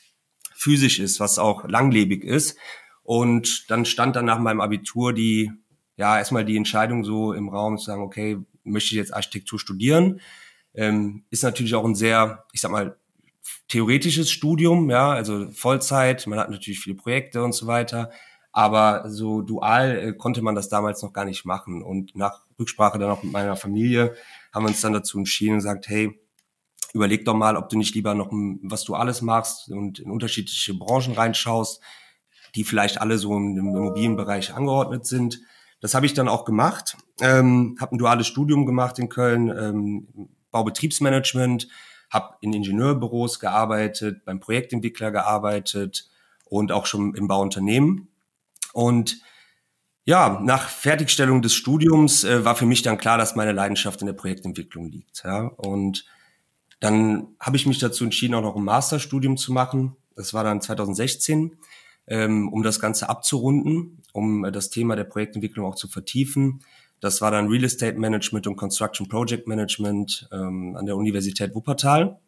physisch 0.52 0.98
ist, 0.98 1.18
was 1.18 1.38
auch 1.38 1.66
langlebig 1.66 2.24
ist. 2.24 2.58
Und 3.08 3.70
dann 3.70 3.86
stand 3.86 4.16
dann 4.16 4.26
nach 4.26 4.38
meinem 4.38 4.60
Abitur 4.60 5.14
die, 5.14 5.50
ja, 5.96 6.18
erstmal 6.18 6.44
die 6.44 6.58
Entscheidung 6.58 7.04
so 7.04 7.32
im 7.32 7.48
Raum 7.48 7.78
zu 7.78 7.86
sagen, 7.86 8.02
okay, 8.02 8.36
möchte 8.64 8.88
ich 8.88 8.98
jetzt 8.98 9.14
Architektur 9.14 9.58
studieren? 9.58 10.20
Ähm, 10.74 11.24
ist 11.30 11.42
natürlich 11.42 11.74
auch 11.74 11.86
ein 11.86 11.94
sehr, 11.94 12.44
ich 12.52 12.60
sag 12.60 12.70
mal, 12.70 12.98
theoretisches 13.68 14.30
Studium, 14.30 14.90
ja, 14.90 15.08
also 15.08 15.50
Vollzeit, 15.52 16.26
man 16.26 16.38
hat 16.38 16.50
natürlich 16.50 16.80
viele 16.80 16.96
Projekte 16.96 17.42
und 17.42 17.54
so 17.54 17.66
weiter, 17.66 18.10
aber 18.52 19.04
so 19.08 19.40
dual 19.40 19.96
äh, 19.96 20.12
konnte 20.12 20.42
man 20.42 20.54
das 20.54 20.68
damals 20.68 21.02
noch 21.02 21.14
gar 21.14 21.24
nicht 21.24 21.46
machen. 21.46 21.82
Und 21.82 22.14
nach 22.14 22.42
Rücksprache 22.58 22.98
dann 22.98 23.08
auch 23.08 23.22
mit 23.22 23.32
meiner 23.32 23.56
Familie 23.56 24.16
haben 24.52 24.64
wir 24.64 24.68
uns 24.68 24.82
dann 24.82 24.92
dazu 24.92 25.16
entschieden 25.16 25.52
und 25.52 25.58
gesagt, 25.60 25.88
hey, 25.88 26.20
überleg 26.92 27.24
doch 27.24 27.32
mal, 27.32 27.56
ob 27.56 27.70
du 27.70 27.78
nicht 27.78 27.94
lieber 27.94 28.14
noch 28.14 28.28
was 28.30 28.84
du 28.84 28.94
alles 28.94 29.22
machst 29.22 29.70
und 29.70 29.98
in 29.98 30.10
unterschiedliche 30.10 30.74
Branchen 30.74 31.14
reinschaust 31.14 31.80
die 32.54 32.64
vielleicht 32.64 33.00
alle 33.00 33.18
so 33.18 33.36
im 33.36 33.56
Immobilienbereich 33.56 34.54
angeordnet 34.54 35.06
sind. 35.06 35.40
Das 35.80 35.94
habe 35.94 36.06
ich 36.06 36.14
dann 36.14 36.28
auch 36.28 36.44
gemacht, 36.44 36.96
ähm, 37.20 37.76
habe 37.80 37.94
ein 37.94 37.98
duales 37.98 38.26
Studium 38.26 38.66
gemacht 38.66 38.98
in 38.98 39.08
Köln, 39.08 39.48
ähm, 39.56 40.28
Baubetriebsmanagement, 40.50 41.68
habe 42.10 42.36
in 42.40 42.52
Ingenieurbüros 42.52 43.38
gearbeitet, 43.38 44.24
beim 44.24 44.40
Projektentwickler 44.40 45.10
gearbeitet 45.10 46.08
und 46.46 46.72
auch 46.72 46.86
schon 46.86 47.14
im 47.14 47.28
Bauunternehmen. 47.28 48.08
Und 48.72 49.20
ja, 50.04 50.40
nach 50.42 50.68
Fertigstellung 50.70 51.42
des 51.42 51.54
Studiums 51.54 52.24
äh, 52.24 52.44
war 52.44 52.56
für 52.56 52.64
mich 52.64 52.82
dann 52.82 52.96
klar, 52.96 53.18
dass 53.18 53.36
meine 53.36 53.52
Leidenschaft 53.52 54.00
in 54.00 54.06
der 54.06 54.14
Projektentwicklung 54.14 54.90
liegt. 54.90 55.22
Ja? 55.22 55.42
Und 55.56 56.06
dann 56.80 57.28
habe 57.38 57.56
ich 57.56 57.66
mich 57.66 57.78
dazu 57.78 58.04
entschieden, 58.04 58.34
auch 58.34 58.42
noch 58.42 58.56
ein 58.56 58.64
Masterstudium 58.64 59.36
zu 59.36 59.52
machen. 59.52 59.96
Das 60.16 60.32
war 60.32 60.44
dann 60.44 60.62
2016 60.62 61.58
ähm, 62.08 62.48
um 62.52 62.62
das 62.62 62.80
Ganze 62.80 63.08
abzurunden, 63.08 64.02
um 64.12 64.44
äh, 64.44 64.52
das 64.52 64.70
Thema 64.70 64.96
der 64.96 65.04
Projektentwicklung 65.04 65.66
auch 65.66 65.76
zu 65.76 65.88
vertiefen. 65.88 66.60
Das 67.00 67.20
war 67.20 67.30
dann 67.30 67.48
Real 67.48 67.64
Estate 67.64 67.98
Management 67.98 68.46
und 68.46 68.56
Construction 68.56 69.08
Project 69.08 69.46
Management 69.46 70.28
ähm, 70.32 70.76
an 70.76 70.86
der 70.86 70.96
Universität 70.96 71.54
Wuppertal. 71.54 72.18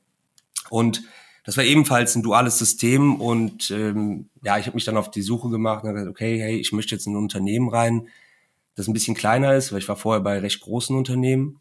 Und 0.68 1.02
das 1.44 1.56
war 1.56 1.64
ebenfalls 1.64 2.14
ein 2.14 2.22
duales 2.22 2.58
System 2.58 3.20
und 3.20 3.70
ähm, 3.70 4.28
ja, 4.42 4.58
ich 4.58 4.66
habe 4.66 4.76
mich 4.76 4.84
dann 4.84 4.96
auf 4.96 5.10
die 5.10 5.22
Suche 5.22 5.48
gemacht 5.48 5.84
und 5.84 5.92
gesagt, 5.92 6.10
okay, 6.10 6.38
hey, 6.38 6.56
ich 6.56 6.72
möchte 6.72 6.94
jetzt 6.94 7.06
in 7.06 7.14
ein 7.14 7.16
Unternehmen 7.16 7.68
rein, 7.68 8.08
das 8.74 8.86
ein 8.86 8.92
bisschen 8.92 9.16
kleiner 9.16 9.54
ist, 9.54 9.72
weil 9.72 9.78
ich 9.78 9.88
war 9.88 9.96
vorher 9.96 10.20
bei 10.20 10.38
recht 10.38 10.60
großen 10.60 10.94
Unternehmen 10.96 11.60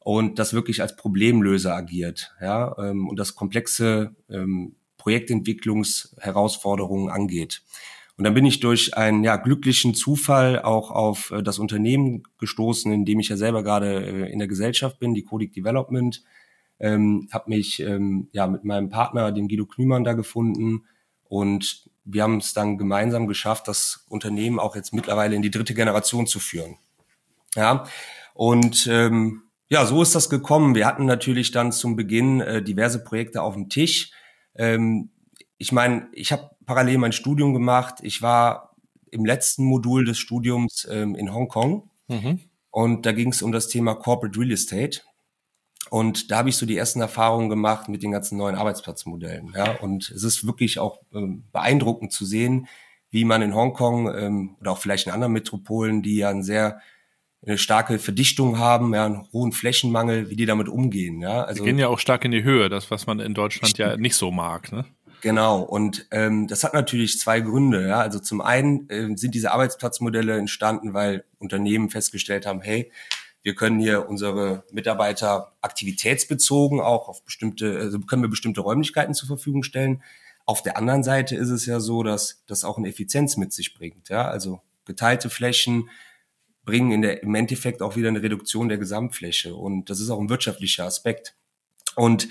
und 0.00 0.38
das 0.38 0.52
wirklich 0.52 0.82
als 0.82 0.96
Problemlöser 0.96 1.74
agiert, 1.74 2.34
ja, 2.40 2.76
ähm, 2.78 3.08
und 3.08 3.18
das 3.18 3.36
komplexe 3.36 4.14
ähm, 4.28 4.74
Projektentwicklungsherausforderungen 5.02 7.10
angeht. 7.10 7.62
Und 8.16 8.24
dann 8.24 8.34
bin 8.34 8.44
ich 8.44 8.60
durch 8.60 8.96
einen 8.96 9.24
ja, 9.24 9.34
glücklichen 9.36 9.94
Zufall 9.94 10.62
auch 10.62 10.92
auf 10.92 11.32
äh, 11.32 11.42
das 11.42 11.58
Unternehmen 11.58 12.22
gestoßen, 12.38 12.92
in 12.92 13.04
dem 13.04 13.18
ich 13.18 13.28
ja 13.28 13.36
selber 13.36 13.64
gerade 13.64 14.04
äh, 14.04 14.32
in 14.32 14.38
der 14.38 14.48
Gesellschaft 14.48 15.00
bin, 15.00 15.14
die 15.14 15.24
Codic 15.24 15.52
Development. 15.52 16.22
Ähm, 16.78 17.28
habe 17.32 17.50
mich 17.50 17.80
ähm, 17.80 18.28
ja 18.32 18.46
mit 18.46 18.64
meinem 18.64 18.90
Partner, 18.90 19.32
dem 19.32 19.48
Guido 19.48 19.66
Knümann, 19.66 20.04
da 20.04 20.12
gefunden 20.12 20.84
und 21.24 21.90
wir 22.04 22.22
haben 22.22 22.38
es 22.38 22.52
dann 22.52 22.78
gemeinsam 22.78 23.26
geschafft, 23.26 23.68
das 23.68 24.04
Unternehmen 24.08 24.58
auch 24.58 24.76
jetzt 24.76 24.92
mittlerweile 24.92 25.36
in 25.36 25.42
die 25.42 25.50
dritte 25.50 25.74
Generation 25.74 26.26
zu 26.26 26.40
führen. 26.40 26.76
Ja, 27.54 27.84
und 28.34 28.86
ähm, 28.90 29.42
ja, 29.68 29.86
so 29.86 30.02
ist 30.02 30.14
das 30.14 30.28
gekommen. 30.28 30.74
Wir 30.74 30.86
hatten 30.86 31.06
natürlich 31.06 31.50
dann 31.50 31.72
zum 31.72 31.96
Beginn 31.96 32.40
äh, 32.40 32.62
diverse 32.62 33.02
Projekte 33.02 33.42
auf 33.42 33.54
dem 33.54 33.68
Tisch. 33.68 34.12
Ähm, 34.54 35.10
ich 35.58 35.72
meine, 35.72 36.08
ich 36.12 36.32
habe 36.32 36.50
parallel 36.66 36.98
mein 36.98 37.12
Studium 37.12 37.52
gemacht. 37.52 37.96
Ich 38.02 38.22
war 38.22 38.76
im 39.10 39.24
letzten 39.24 39.64
Modul 39.64 40.04
des 40.04 40.18
Studiums 40.18 40.86
ähm, 40.90 41.14
in 41.14 41.32
Hongkong 41.32 41.90
mhm. 42.08 42.40
und 42.70 43.06
da 43.06 43.12
ging 43.12 43.30
es 43.30 43.42
um 43.42 43.52
das 43.52 43.68
Thema 43.68 43.94
Corporate 43.94 44.38
Real 44.38 44.50
Estate. 44.50 45.02
Und 45.90 46.30
da 46.30 46.38
habe 46.38 46.48
ich 46.48 46.56
so 46.56 46.64
die 46.64 46.76
ersten 46.76 47.00
Erfahrungen 47.00 47.50
gemacht 47.50 47.88
mit 47.88 48.02
den 48.02 48.12
ganzen 48.12 48.38
neuen 48.38 48.54
Arbeitsplatzmodellen. 48.54 49.52
Ja, 49.54 49.72
und 49.80 50.10
es 50.10 50.22
ist 50.22 50.46
wirklich 50.46 50.78
auch 50.78 51.00
ähm, 51.12 51.44
beeindruckend 51.52 52.12
zu 52.12 52.24
sehen, 52.24 52.66
wie 53.10 53.24
man 53.26 53.42
in 53.42 53.54
Hongkong 53.54 54.14
ähm, 54.14 54.56
oder 54.60 54.72
auch 54.72 54.78
vielleicht 54.78 55.06
in 55.06 55.12
anderen 55.12 55.34
Metropolen, 55.34 56.02
die 56.02 56.16
ja 56.16 56.30
ein 56.30 56.42
sehr 56.42 56.80
eine 57.44 57.58
starke 57.58 57.98
Verdichtung 57.98 58.58
haben, 58.58 58.94
ja, 58.94 59.06
einen 59.06 59.28
hohen 59.32 59.52
Flächenmangel, 59.52 60.30
wie 60.30 60.36
die 60.36 60.46
damit 60.46 60.68
umgehen. 60.68 61.20
Ja, 61.20 61.42
also 61.42 61.62
die 61.62 61.68
gehen 61.68 61.78
ja 61.78 61.88
auch 61.88 61.98
stark 61.98 62.24
in 62.24 62.30
die 62.30 62.44
Höhe, 62.44 62.68
das 62.68 62.90
was 62.90 63.06
man 63.06 63.20
in 63.20 63.34
Deutschland 63.34 63.76
ja 63.78 63.96
nicht 63.96 64.14
so 64.14 64.30
mag. 64.30 64.70
Ne? 64.70 64.84
Genau. 65.22 65.60
Und 65.60 66.06
ähm, 66.10 66.48
das 66.48 66.64
hat 66.64 66.74
natürlich 66.74 67.18
zwei 67.18 67.40
Gründe. 67.40 67.86
Ja, 67.86 68.00
also 68.00 68.18
zum 68.18 68.40
einen 68.40 68.88
äh, 68.90 69.16
sind 69.16 69.34
diese 69.34 69.52
Arbeitsplatzmodelle 69.52 70.36
entstanden, 70.36 70.94
weil 70.94 71.24
Unternehmen 71.38 71.90
festgestellt 71.90 72.46
haben, 72.46 72.60
hey, 72.60 72.90
wir 73.42 73.54
können 73.54 73.80
hier 73.80 74.08
unsere 74.08 74.64
Mitarbeiter 74.72 75.52
aktivitätsbezogen 75.62 76.80
auch 76.80 77.08
auf 77.08 77.24
bestimmte, 77.24 77.76
also 77.78 77.98
können 78.00 78.22
wir 78.22 78.28
bestimmte 78.28 78.60
Räumlichkeiten 78.60 79.14
zur 79.14 79.26
Verfügung 79.26 79.64
stellen. 79.64 80.02
Auf 80.44 80.62
der 80.62 80.76
anderen 80.76 81.02
Seite 81.02 81.36
ist 81.36 81.50
es 81.50 81.66
ja 81.66 81.80
so, 81.80 82.02
dass 82.02 82.44
das 82.46 82.64
auch 82.64 82.78
eine 82.78 82.88
Effizienz 82.88 83.36
mit 83.36 83.52
sich 83.52 83.74
bringt. 83.74 84.08
Ja, 84.08 84.28
also 84.28 84.60
geteilte 84.84 85.30
Flächen, 85.30 85.88
bringen 86.64 86.92
in 86.92 87.02
der, 87.02 87.22
im 87.22 87.34
Endeffekt 87.34 87.82
auch 87.82 87.96
wieder 87.96 88.08
eine 88.08 88.22
Reduktion 88.22 88.68
der 88.68 88.78
Gesamtfläche. 88.78 89.54
Und 89.54 89.90
das 89.90 90.00
ist 90.00 90.10
auch 90.10 90.20
ein 90.20 90.28
wirtschaftlicher 90.28 90.84
Aspekt. 90.84 91.34
Und 91.96 92.28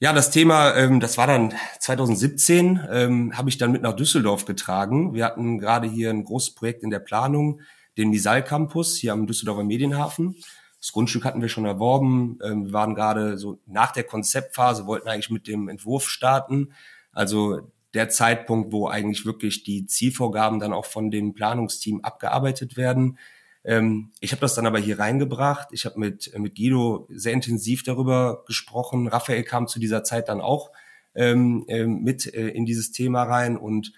ja, 0.00 0.12
das 0.14 0.30
Thema, 0.30 0.74
ähm, 0.76 0.98
das 0.98 1.18
war 1.18 1.26
dann 1.26 1.52
2017, 1.78 2.88
ähm, 2.90 3.36
habe 3.36 3.50
ich 3.50 3.58
dann 3.58 3.70
mit 3.70 3.82
nach 3.82 3.94
Düsseldorf 3.94 4.46
getragen. 4.46 5.14
Wir 5.14 5.26
hatten 5.26 5.58
gerade 5.58 5.88
hier 5.88 6.10
ein 6.10 6.24
großes 6.24 6.54
Projekt 6.54 6.82
in 6.82 6.90
der 6.90 7.00
Planung, 7.00 7.60
den 7.98 8.08
Misal 8.08 8.42
Campus 8.42 8.96
hier 8.96 9.12
am 9.12 9.26
Düsseldorfer 9.26 9.64
Medienhafen. 9.64 10.36
Das 10.80 10.92
Grundstück 10.92 11.26
hatten 11.26 11.42
wir 11.42 11.50
schon 11.50 11.66
erworben. 11.66 12.38
Ähm, 12.42 12.66
wir 12.66 12.72
waren 12.72 12.94
gerade 12.94 13.36
so 13.36 13.60
nach 13.66 13.92
der 13.92 14.04
Konzeptphase, 14.04 14.86
wollten 14.86 15.08
eigentlich 15.08 15.30
mit 15.30 15.46
dem 15.46 15.68
Entwurf 15.68 16.08
starten. 16.08 16.72
Also 17.12 17.70
der 17.92 18.08
Zeitpunkt, 18.08 18.72
wo 18.72 18.88
eigentlich 18.88 19.26
wirklich 19.26 19.64
die 19.64 19.84
Zielvorgaben 19.84 20.60
dann 20.60 20.72
auch 20.72 20.86
von 20.86 21.10
dem 21.10 21.34
Planungsteam 21.34 22.00
abgearbeitet 22.02 22.78
werden. 22.78 23.18
Ähm, 23.64 24.12
ich 24.20 24.32
habe 24.32 24.40
das 24.40 24.54
dann 24.54 24.66
aber 24.66 24.78
hier 24.78 24.98
reingebracht. 24.98 25.68
Ich 25.72 25.84
habe 25.84 25.98
mit, 25.98 26.32
mit 26.38 26.56
Guido 26.56 27.06
sehr 27.10 27.32
intensiv 27.32 27.82
darüber 27.82 28.44
gesprochen. 28.46 29.08
Raphael 29.08 29.42
kam 29.42 29.68
zu 29.68 29.78
dieser 29.78 30.04
Zeit 30.04 30.28
dann 30.28 30.40
auch 30.40 30.70
ähm, 31.14 31.64
ähm, 31.68 32.02
mit 32.02 32.32
äh, 32.32 32.48
in 32.48 32.66
dieses 32.66 32.92
Thema 32.92 33.24
rein 33.24 33.56
und 33.56 33.92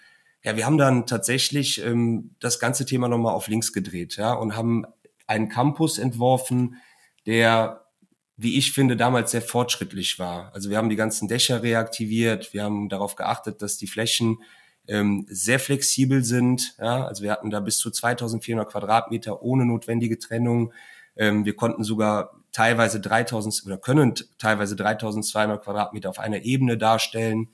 ja, 0.45 0.57
wir 0.57 0.67
haben 0.67 0.79
dann 0.79 1.07
tatsächlich 1.07 1.85
ähm, 1.85 2.35
das 2.41 2.59
ganze 2.59 2.85
Thema 2.85 3.09
nochmal 3.09 3.35
auf 3.35 3.47
links 3.47 3.73
gedreht, 3.73 4.17
ja, 4.17 4.33
und 4.33 4.57
haben 4.57 4.85
einen 5.27 5.49
Campus 5.49 5.99
entworfen, 5.99 6.77
der, 7.27 7.85
wie 8.37 8.59
ich 8.59 8.73
finde, 8.73 8.97
damals 8.97 9.31
sehr 9.31 9.43
fortschrittlich 9.43 10.19
war. 10.19 10.53
Also 10.53 10.69
wir 10.69 10.79
haben 10.79 10.89
die 10.89 10.97
ganzen 10.97 11.29
Dächer 11.29 11.63
reaktiviert, 11.63 12.53
wir 12.53 12.65
haben 12.65 12.89
darauf 12.89 13.15
geachtet, 13.15 13.63
dass 13.63 13.79
die 13.79 13.87
Flächen 13.87 14.39
ähm, 14.89 15.27
sehr 15.29 15.59
flexibel 15.59 16.25
sind. 16.25 16.75
Ja? 16.79 17.07
Also 17.07 17.23
wir 17.23 17.33
hatten 17.33 17.51
da 17.51 17.61
bis 17.61 17.79
zu 17.79 17.91
2400 17.91 18.69
Quadratmeter 18.69 19.43
ohne 19.43 19.65
notwendige 19.65 20.19
Trennung. 20.19 20.73
Ähm, 21.17 21.45
wir 21.45 21.57
konnten 21.57 21.85
sogar 21.85 22.33
teilweise 22.53 23.01
3000 23.01 23.63
oder 23.67 23.79
können 23.79 24.15
teilweise 24.39 24.77
3200 24.77 25.63
Quadratmeter 25.63 26.11
auf 26.11 26.19
einer 26.19 26.43
Ebene 26.43 26.77
darstellen. 26.77 27.49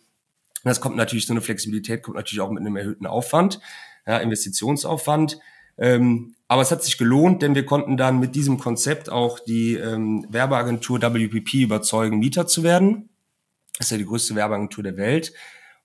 Das 0.65 0.81
kommt 0.81 0.97
natürlich, 0.97 1.27
so 1.27 1.33
eine 1.33 1.41
Flexibilität 1.41 2.03
kommt 2.03 2.17
natürlich 2.17 2.41
auch 2.41 2.51
mit 2.51 2.61
einem 2.61 2.77
erhöhten 2.77 3.07
Aufwand, 3.07 3.61
ja, 4.07 4.19
Investitionsaufwand. 4.19 5.39
Ähm, 5.79 6.35
aber 6.49 6.63
es 6.63 6.73
hat 6.73 6.83
sich 6.83 6.99
gelohnt, 6.99 7.43
denn 7.43 7.55
wir 7.55 7.65
konnten 7.65 7.97
dann 7.97 8.19
mit 8.19 8.35
diesem 8.35 8.59
Konzept 8.59 9.11
auch 9.11 9.39
die 9.39 9.75
ähm, 9.75 10.27
Werbeagentur 10.29 11.01
WPP 11.01 11.63
überzeugen, 11.63 12.19
Mieter 12.19 12.47
zu 12.49 12.65
werden. 12.65 13.11
Das 13.77 13.87
ist 13.87 13.91
ja 13.93 13.99
die 13.99 14.07
größte 14.07 14.35
Werbeagentur 14.35 14.83
der 14.83 14.97
Welt. 14.97 15.33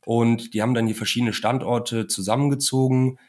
Und 0.05 0.53
die 0.53 0.61
haben 0.61 0.73
dann 0.73 0.87
die 0.87 0.93
verschiedenen 0.93 1.33
Standorte 1.33 2.07
zusammengezogen. 2.07 3.19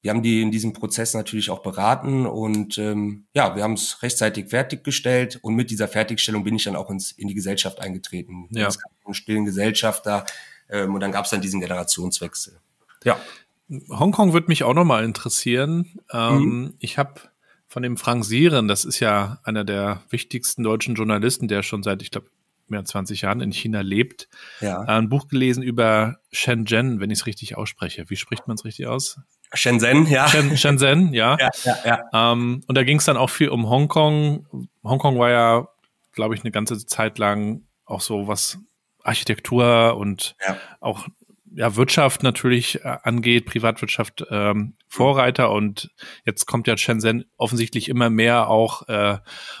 Wir 0.00 0.12
haben 0.12 0.22
die 0.22 0.42
in 0.42 0.52
diesem 0.52 0.72
Prozess 0.72 1.14
natürlich 1.14 1.50
auch 1.50 1.60
beraten 1.60 2.24
und 2.24 2.78
ähm, 2.78 3.26
ja, 3.34 3.56
wir 3.56 3.64
haben 3.64 3.72
es 3.72 4.00
rechtzeitig 4.00 4.48
fertiggestellt 4.48 5.40
und 5.42 5.54
mit 5.54 5.70
dieser 5.70 5.88
Fertigstellung 5.88 6.44
bin 6.44 6.54
ich 6.54 6.64
dann 6.64 6.76
auch 6.76 6.88
ins, 6.88 7.10
in 7.10 7.26
die 7.26 7.34
Gesellschaft 7.34 7.80
eingetreten. 7.80 8.48
Ja. 8.52 8.68
Es 8.68 8.78
gab 8.78 8.92
einen 9.04 9.14
stillen 9.14 9.44
Gesellschafter 9.44 10.24
ähm, 10.68 10.94
und 10.94 11.00
dann 11.00 11.10
gab 11.10 11.24
es 11.24 11.32
dann 11.32 11.40
diesen 11.40 11.60
Generationswechsel. 11.60 12.60
Ja. 13.02 13.18
Hongkong 13.90 14.32
wird 14.32 14.48
mich 14.48 14.62
auch 14.62 14.72
nochmal 14.72 15.04
interessieren. 15.04 15.98
Ähm, 16.12 16.38
mhm. 16.38 16.74
Ich 16.78 16.96
habe 16.96 17.20
von 17.66 17.82
dem 17.82 17.96
Frank 17.96 18.24
Sieren, 18.24 18.68
das 18.68 18.84
ist 18.84 19.00
ja 19.00 19.40
einer 19.42 19.64
der 19.64 20.02
wichtigsten 20.10 20.62
deutschen 20.62 20.94
Journalisten, 20.94 21.48
der 21.48 21.62
schon 21.62 21.82
seit, 21.82 22.02
ich 22.02 22.10
glaube, 22.10 22.28
mehr 22.70 22.80
als 22.80 22.90
20 22.90 23.22
Jahren 23.22 23.40
in 23.40 23.52
China 23.52 23.80
lebt, 23.80 24.28
ja. 24.60 24.82
Äh, 24.84 24.98
ein 24.98 25.08
Buch 25.08 25.28
gelesen 25.28 25.62
über 25.62 26.18
Shenzhen, 26.32 27.00
wenn 27.00 27.10
ich 27.10 27.20
es 27.20 27.26
richtig 27.26 27.56
ausspreche. 27.56 28.08
Wie 28.08 28.16
spricht 28.16 28.46
man 28.46 28.56
es 28.56 28.64
richtig 28.64 28.86
aus? 28.86 29.20
Shenzhen, 29.52 30.06
ja. 30.06 30.28
Shen, 30.28 30.56
Shenzhen, 30.56 31.14
ja. 31.14 31.36
ja, 31.40 31.50
ja, 31.64 31.76
ja. 31.84 32.32
Ähm, 32.32 32.62
und 32.66 32.74
da 32.76 32.84
ging 32.84 32.98
es 32.98 33.04
dann 33.04 33.16
auch 33.16 33.30
viel 33.30 33.48
um 33.48 33.68
Hongkong. 33.68 34.68
Hongkong 34.84 35.18
war 35.18 35.30
ja, 35.30 35.68
glaube 36.12 36.34
ich, 36.34 36.42
eine 36.42 36.50
ganze 36.50 36.84
Zeit 36.86 37.18
lang 37.18 37.62
auch 37.84 38.00
so 38.00 38.28
was 38.28 38.58
Architektur 39.02 39.96
und 39.96 40.36
ja. 40.46 40.56
auch 40.80 41.08
ja, 41.54 41.76
Wirtschaft 41.76 42.22
natürlich 42.22 42.84
äh, 42.84 42.96
angeht, 43.02 43.46
Privatwirtschaft 43.46 44.24
ähm, 44.30 44.74
Vorreiter 44.88 45.50
und 45.50 45.90
jetzt 46.24 46.46
kommt 46.46 46.66
ja 46.66 46.76
Shenzhen 46.76 47.24
offensichtlich 47.36 47.88
immer 47.88 48.10
mehr 48.10 48.48
auch 48.48 48.88
äh, 48.88 49.18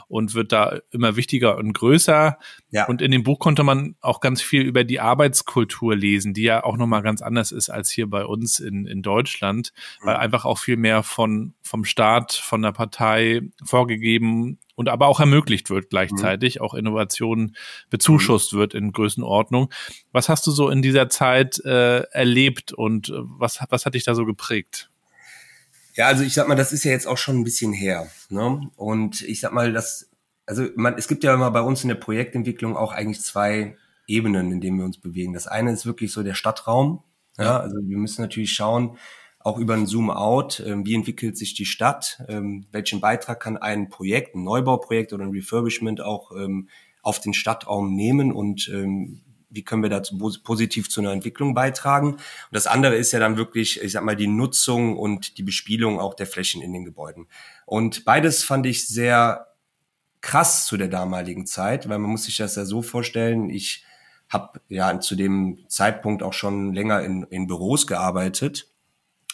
und 0.08 0.34
wird 0.34 0.52
da 0.52 0.78
immer 0.90 1.16
wichtiger 1.16 1.56
und 1.58 1.72
größer. 1.72 2.38
Ja. 2.70 2.86
Und 2.86 3.02
in 3.02 3.10
dem 3.10 3.22
Buch 3.22 3.38
konnte 3.38 3.62
man 3.62 3.96
auch 4.00 4.20
ganz 4.20 4.40
viel 4.42 4.62
über 4.62 4.84
die 4.84 5.00
Arbeitskultur 5.00 5.96
lesen, 5.96 6.34
die 6.34 6.42
ja 6.42 6.64
auch 6.64 6.76
nochmal 6.76 7.02
ganz 7.02 7.22
anders 7.22 7.52
ist 7.52 7.68
als 7.70 7.90
hier 7.90 8.08
bei 8.08 8.24
uns 8.24 8.58
in, 8.58 8.86
in 8.86 9.02
Deutschland, 9.02 9.72
weil 10.02 10.14
mhm. 10.14 10.20
einfach 10.20 10.44
auch 10.44 10.58
viel 10.58 10.76
mehr 10.76 11.02
von, 11.02 11.54
vom 11.62 11.84
Staat, 11.84 12.32
von 12.32 12.62
der 12.62 12.72
Partei 12.72 13.42
vorgegeben 13.64 14.58
und 14.78 14.88
aber 14.88 15.08
auch 15.08 15.18
ermöglicht 15.18 15.70
wird 15.70 15.90
gleichzeitig, 15.90 16.56
mhm. 16.56 16.62
auch 16.62 16.72
Innovationen 16.72 17.56
bezuschusst 17.90 18.52
mhm. 18.52 18.58
wird 18.58 18.74
in 18.74 18.92
Größenordnung. 18.92 19.72
Was 20.12 20.28
hast 20.28 20.46
du 20.46 20.52
so 20.52 20.70
in 20.70 20.82
dieser 20.82 21.08
Zeit 21.08 21.58
äh, 21.64 22.02
erlebt 22.12 22.72
und 22.72 23.08
äh, 23.08 23.14
was, 23.16 23.58
was 23.70 23.86
hat 23.86 23.94
dich 23.94 24.04
da 24.04 24.14
so 24.14 24.24
geprägt? 24.24 24.88
Ja, 25.94 26.06
also 26.06 26.22
ich 26.22 26.32
sag 26.32 26.46
mal, 26.46 26.54
das 26.54 26.72
ist 26.72 26.84
ja 26.84 26.92
jetzt 26.92 27.08
auch 27.08 27.18
schon 27.18 27.40
ein 27.40 27.44
bisschen 27.44 27.72
her. 27.72 28.06
Ne? 28.28 28.70
Und 28.76 29.22
ich 29.22 29.40
sag 29.40 29.52
mal, 29.52 29.72
das, 29.72 30.10
also 30.46 30.68
man, 30.76 30.94
es 30.96 31.08
gibt 31.08 31.24
ja 31.24 31.34
immer 31.34 31.50
bei 31.50 31.60
uns 31.60 31.82
in 31.82 31.88
der 31.88 31.96
Projektentwicklung 31.96 32.76
auch 32.76 32.92
eigentlich 32.92 33.20
zwei 33.20 33.76
Ebenen, 34.06 34.52
in 34.52 34.60
denen 34.60 34.78
wir 34.78 34.84
uns 34.84 35.00
bewegen. 35.00 35.32
Das 35.32 35.48
eine 35.48 35.72
ist 35.72 35.86
wirklich 35.86 36.12
so 36.12 36.22
der 36.22 36.34
Stadtraum. 36.34 37.02
Ja, 37.36 37.58
also 37.58 37.78
wir 37.82 37.98
müssen 37.98 38.22
natürlich 38.22 38.52
schauen, 38.52 38.96
auch 39.48 39.58
über 39.58 39.74
ein 39.74 39.86
Zoom-out, 39.86 40.60
äh, 40.60 40.84
wie 40.84 40.94
entwickelt 40.94 41.36
sich 41.36 41.54
die 41.54 41.64
Stadt, 41.64 42.22
ähm, 42.28 42.66
welchen 42.70 43.00
Beitrag 43.00 43.40
kann 43.40 43.56
ein 43.56 43.88
Projekt, 43.88 44.34
ein 44.34 44.44
Neubauprojekt 44.44 45.12
oder 45.12 45.24
ein 45.24 45.30
Refurbishment 45.30 46.00
auch 46.00 46.32
ähm, 46.32 46.68
auf 47.02 47.20
den 47.20 47.32
Stadtraum 47.32 47.94
nehmen 47.94 48.32
und 48.32 48.68
ähm, 48.68 49.22
wie 49.50 49.64
können 49.64 49.82
wir 49.82 49.88
dazu 49.88 50.18
positiv 50.44 50.90
zu 50.90 51.00
einer 51.00 51.12
Entwicklung 51.12 51.54
beitragen. 51.54 52.12
Und 52.12 52.20
das 52.50 52.66
andere 52.66 52.96
ist 52.96 53.12
ja 53.12 53.18
dann 53.18 53.38
wirklich, 53.38 53.82
ich 53.82 53.92
sag 53.92 54.04
mal, 54.04 54.14
die 54.14 54.26
Nutzung 54.26 54.98
und 54.98 55.38
die 55.38 55.42
Bespielung 55.42 55.98
auch 55.98 56.12
der 56.12 56.26
Flächen 56.26 56.60
in 56.60 56.74
den 56.74 56.84
Gebäuden. 56.84 57.28
Und 57.64 58.04
beides 58.04 58.44
fand 58.44 58.66
ich 58.66 58.86
sehr 58.86 59.46
krass 60.20 60.66
zu 60.66 60.76
der 60.76 60.88
damaligen 60.88 61.46
Zeit, 61.46 61.88
weil 61.88 61.98
man 61.98 62.10
muss 62.10 62.24
sich 62.24 62.36
das 62.36 62.56
ja 62.56 62.66
so 62.66 62.82
vorstellen, 62.82 63.48
ich 63.48 63.84
habe 64.28 64.60
ja 64.68 65.00
zu 65.00 65.16
dem 65.16 65.64
Zeitpunkt 65.68 66.22
auch 66.22 66.34
schon 66.34 66.74
länger 66.74 67.02
in, 67.02 67.22
in 67.30 67.46
Büros 67.46 67.86
gearbeitet 67.86 68.70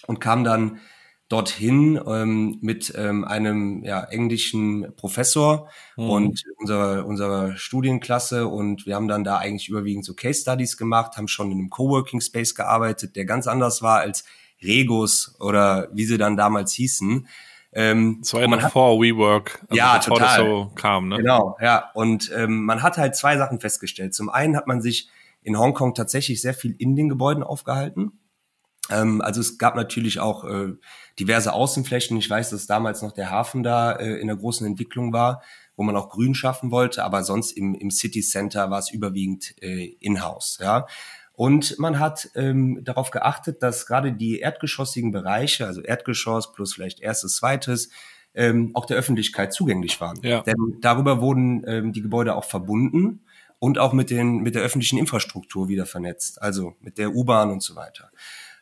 und 0.06 0.20
kam 0.20 0.44
dann 0.44 0.80
dorthin 1.28 1.98
ähm, 2.06 2.58
mit 2.60 2.92
ähm, 2.96 3.24
einem 3.24 3.82
ja, 3.82 4.04
englischen 4.04 4.94
Professor 4.96 5.68
mhm. 5.96 6.10
und 6.10 6.42
unserer, 6.58 7.06
unserer 7.06 7.56
Studienklasse 7.56 8.46
und 8.46 8.86
wir 8.86 8.94
haben 8.94 9.08
dann 9.08 9.24
da 9.24 9.38
eigentlich 9.38 9.68
überwiegend 9.68 10.04
so 10.04 10.14
Case 10.14 10.42
Studies 10.42 10.76
gemacht, 10.76 11.16
haben 11.16 11.28
schon 11.28 11.50
in 11.50 11.58
einem 11.58 11.70
Coworking 11.70 12.20
Space 12.20 12.54
gearbeitet, 12.54 13.16
der 13.16 13.24
ganz 13.24 13.46
anders 13.46 13.82
war 13.82 14.00
als 14.00 14.24
Regos 14.62 15.36
oder 15.40 15.88
wie 15.92 16.04
sie 16.04 16.18
dann 16.18 16.36
damals 16.36 16.72
hießen. 16.74 17.26
Ähm, 17.72 18.18
das 18.20 18.34
war 18.34 18.42
ja 18.42 18.46
noch 18.46 18.70
vor 18.70 19.00
WeWork, 19.00 19.64
also 19.68 19.76
ja, 19.76 19.96
bevor 19.96 20.18
total. 20.18 20.38
das 20.38 20.46
so 20.46 20.72
kam, 20.76 21.08
ne? 21.08 21.16
Genau, 21.16 21.56
ja. 21.60 21.90
Und 21.94 22.30
ähm, 22.34 22.64
man 22.64 22.82
hat 22.82 22.98
halt 22.98 23.16
zwei 23.16 23.36
Sachen 23.36 23.58
festgestellt. 23.58 24.14
Zum 24.14 24.28
einen 24.28 24.56
hat 24.56 24.68
man 24.68 24.80
sich 24.80 25.08
in 25.42 25.58
Hongkong 25.58 25.94
tatsächlich 25.94 26.40
sehr 26.40 26.54
viel 26.54 26.76
in 26.78 26.94
den 26.94 27.08
Gebäuden 27.08 27.42
aufgehalten. 27.42 28.20
Ähm, 28.90 29.20
also 29.20 29.40
es 29.40 29.58
gab 29.58 29.76
natürlich 29.76 30.20
auch 30.20 30.44
äh, 30.44 30.72
diverse 31.18 31.52
Außenflächen. 31.52 32.16
Ich 32.16 32.28
weiß, 32.28 32.50
dass 32.50 32.66
damals 32.66 33.02
noch 33.02 33.12
der 33.12 33.30
Hafen 33.30 33.62
da 33.62 33.92
äh, 33.92 34.16
in 34.16 34.26
der 34.26 34.36
großen 34.36 34.66
Entwicklung 34.66 35.12
war, 35.12 35.42
wo 35.76 35.82
man 35.82 35.96
auch 35.96 36.08
Grün 36.08 36.34
schaffen 36.34 36.70
wollte, 36.70 37.04
aber 37.04 37.24
sonst 37.24 37.52
im, 37.52 37.74
im 37.74 37.90
City 37.90 38.20
Center 38.20 38.70
war 38.70 38.78
es 38.78 38.90
überwiegend 38.90 39.54
äh, 39.62 39.96
in-house. 40.00 40.58
Ja. 40.60 40.86
Und 41.32 41.78
man 41.80 41.98
hat 41.98 42.30
ähm, 42.36 42.80
darauf 42.84 43.10
geachtet, 43.10 43.62
dass 43.62 43.86
gerade 43.86 44.12
die 44.12 44.38
erdgeschossigen 44.38 45.10
Bereiche, 45.10 45.66
also 45.66 45.80
Erdgeschoss 45.80 46.52
plus 46.52 46.74
vielleicht 46.74 47.00
erstes, 47.00 47.36
zweites, 47.36 47.90
ähm, 48.34 48.70
auch 48.74 48.86
der 48.86 48.96
Öffentlichkeit 48.96 49.52
zugänglich 49.52 50.00
waren. 50.00 50.18
Ja. 50.22 50.42
Denn 50.42 50.78
darüber 50.80 51.20
wurden 51.20 51.64
ähm, 51.66 51.92
die 51.92 52.02
Gebäude 52.02 52.36
auch 52.36 52.44
verbunden 52.44 53.24
und 53.58 53.78
auch 53.78 53.92
mit, 53.92 54.10
den, 54.10 54.38
mit 54.38 54.54
der 54.54 54.62
öffentlichen 54.62 54.98
Infrastruktur 54.98 55.68
wieder 55.68 55.86
vernetzt, 55.86 56.40
also 56.40 56.74
mit 56.80 56.98
der 56.98 57.14
U-Bahn 57.14 57.50
und 57.50 57.62
so 57.62 57.74
weiter. 57.74 58.10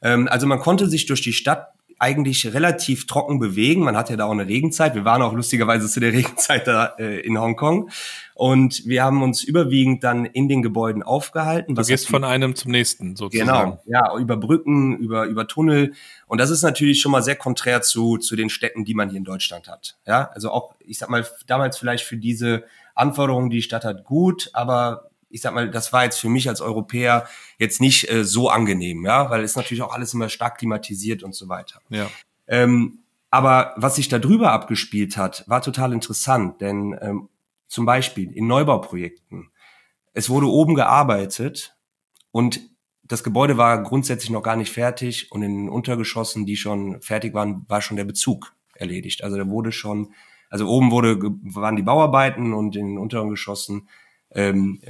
Ähm, 0.02 0.28
also 0.28 0.46
man 0.46 0.58
konnte 0.58 0.88
sich 0.88 1.06
durch 1.06 1.22
die 1.22 1.32
Stadt 1.32 1.72
eigentlich 2.02 2.52
relativ 2.52 3.06
trocken 3.06 3.38
bewegen. 3.38 3.84
Man 3.84 3.96
hat 3.96 4.10
ja 4.10 4.16
da 4.16 4.24
auch 4.24 4.32
eine 4.32 4.48
Regenzeit. 4.48 4.96
Wir 4.96 5.04
waren 5.04 5.22
auch 5.22 5.34
lustigerweise 5.34 5.88
zu 5.88 6.00
der 6.00 6.12
Regenzeit 6.12 6.66
da 6.66 6.96
äh, 6.98 7.20
in 7.20 7.38
Hongkong. 7.38 7.90
Und 8.34 8.84
wir 8.86 9.04
haben 9.04 9.22
uns 9.22 9.44
überwiegend 9.44 10.02
dann 10.02 10.24
in 10.24 10.48
den 10.48 10.62
Gebäuden 10.62 11.04
aufgehalten. 11.04 11.76
Du 11.76 11.82
gehst 11.82 12.08
von 12.08 12.24
einem 12.24 12.56
zum 12.56 12.72
nächsten 12.72 13.14
sozusagen. 13.14 13.48
Genau, 13.48 13.82
ja, 13.86 14.18
über 14.18 14.36
Brücken, 14.36 14.96
über, 14.96 15.26
über 15.26 15.46
Tunnel. 15.46 15.92
Und 16.26 16.40
das 16.40 16.50
ist 16.50 16.62
natürlich 16.62 17.00
schon 17.00 17.12
mal 17.12 17.22
sehr 17.22 17.36
konträr 17.36 17.82
zu, 17.82 18.18
zu 18.18 18.34
den 18.34 18.50
Städten, 18.50 18.84
die 18.84 18.94
man 18.94 19.08
hier 19.08 19.18
in 19.18 19.24
Deutschland 19.24 19.68
hat. 19.68 19.96
Ja, 20.04 20.28
also 20.34 20.50
auch, 20.50 20.74
ich 20.80 20.98
sag 20.98 21.08
mal, 21.08 21.24
damals 21.46 21.78
vielleicht 21.78 22.04
für 22.04 22.16
diese 22.16 22.64
Anforderungen, 22.96 23.48
die 23.48 23.58
die 23.58 23.62
Stadt 23.62 23.84
hat, 23.84 24.02
gut, 24.02 24.50
aber 24.54 25.11
ich 25.32 25.40
sag 25.40 25.54
mal, 25.54 25.70
das 25.70 25.92
war 25.92 26.04
jetzt 26.04 26.20
für 26.20 26.28
mich 26.28 26.48
als 26.48 26.60
Europäer 26.60 27.26
jetzt 27.58 27.80
nicht 27.80 28.08
äh, 28.10 28.24
so 28.24 28.50
angenehm, 28.50 29.04
ja, 29.04 29.30
weil 29.30 29.42
es 29.42 29.56
natürlich 29.56 29.82
auch 29.82 29.92
alles 29.92 30.14
immer 30.14 30.28
stark 30.28 30.58
klimatisiert 30.58 31.22
und 31.22 31.34
so 31.34 31.48
weiter. 31.48 31.80
Ja. 31.88 32.08
Ähm, 32.46 32.98
aber 33.30 33.72
was 33.76 33.96
sich 33.96 34.08
da 34.08 34.18
drüber 34.18 34.52
abgespielt 34.52 35.16
hat, 35.16 35.44
war 35.48 35.62
total 35.62 35.92
interessant, 35.92 36.60
denn 36.60 36.96
ähm, 37.00 37.28
zum 37.66 37.86
Beispiel 37.86 38.30
in 38.30 38.46
Neubauprojekten, 38.46 39.50
es 40.12 40.28
wurde 40.28 40.46
oben 40.46 40.74
gearbeitet 40.74 41.74
und 42.30 42.60
das 43.02 43.24
Gebäude 43.24 43.56
war 43.56 43.82
grundsätzlich 43.82 44.30
noch 44.30 44.42
gar 44.42 44.56
nicht 44.56 44.70
fertig 44.70 45.32
und 45.32 45.42
in 45.42 45.64
den 45.64 45.68
Untergeschossen, 45.70 46.44
die 46.44 46.56
schon 46.56 47.00
fertig 47.00 47.32
waren, 47.32 47.64
war 47.68 47.80
schon 47.80 47.96
der 47.96 48.04
Bezug 48.04 48.54
erledigt. 48.74 49.24
Also 49.24 49.38
da 49.38 49.48
wurde 49.48 49.72
schon, 49.72 50.12
also 50.50 50.68
oben 50.68 50.90
wurde 50.90 51.18
waren 51.20 51.76
die 51.76 51.82
Bauarbeiten 51.82 52.52
und 52.52 52.76
in 52.76 52.88
den 52.88 52.98
unteren 52.98 53.30
Geschossen 53.30 53.88
ähm, 54.34 54.80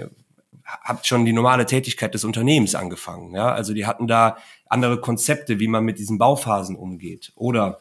hat 0.65 1.07
schon 1.07 1.25
die 1.25 1.33
normale 1.33 1.67
Tätigkeit 1.67 2.15
des 2.15 2.25
Unternehmens 2.25 2.75
angefangen. 2.75 3.35
Ja? 3.35 3.53
Also 3.53 3.75
die 3.75 3.87
hatten 3.87 4.07
da 4.07 4.37
andere 4.67 5.01
Konzepte, 5.01 5.59
wie 5.59 5.69
man 5.69 5.85
mit 5.85 5.99
diesen 5.99 6.19
Bauphasen 6.19 6.77
umgeht. 6.77 7.33
Oder 7.35 7.81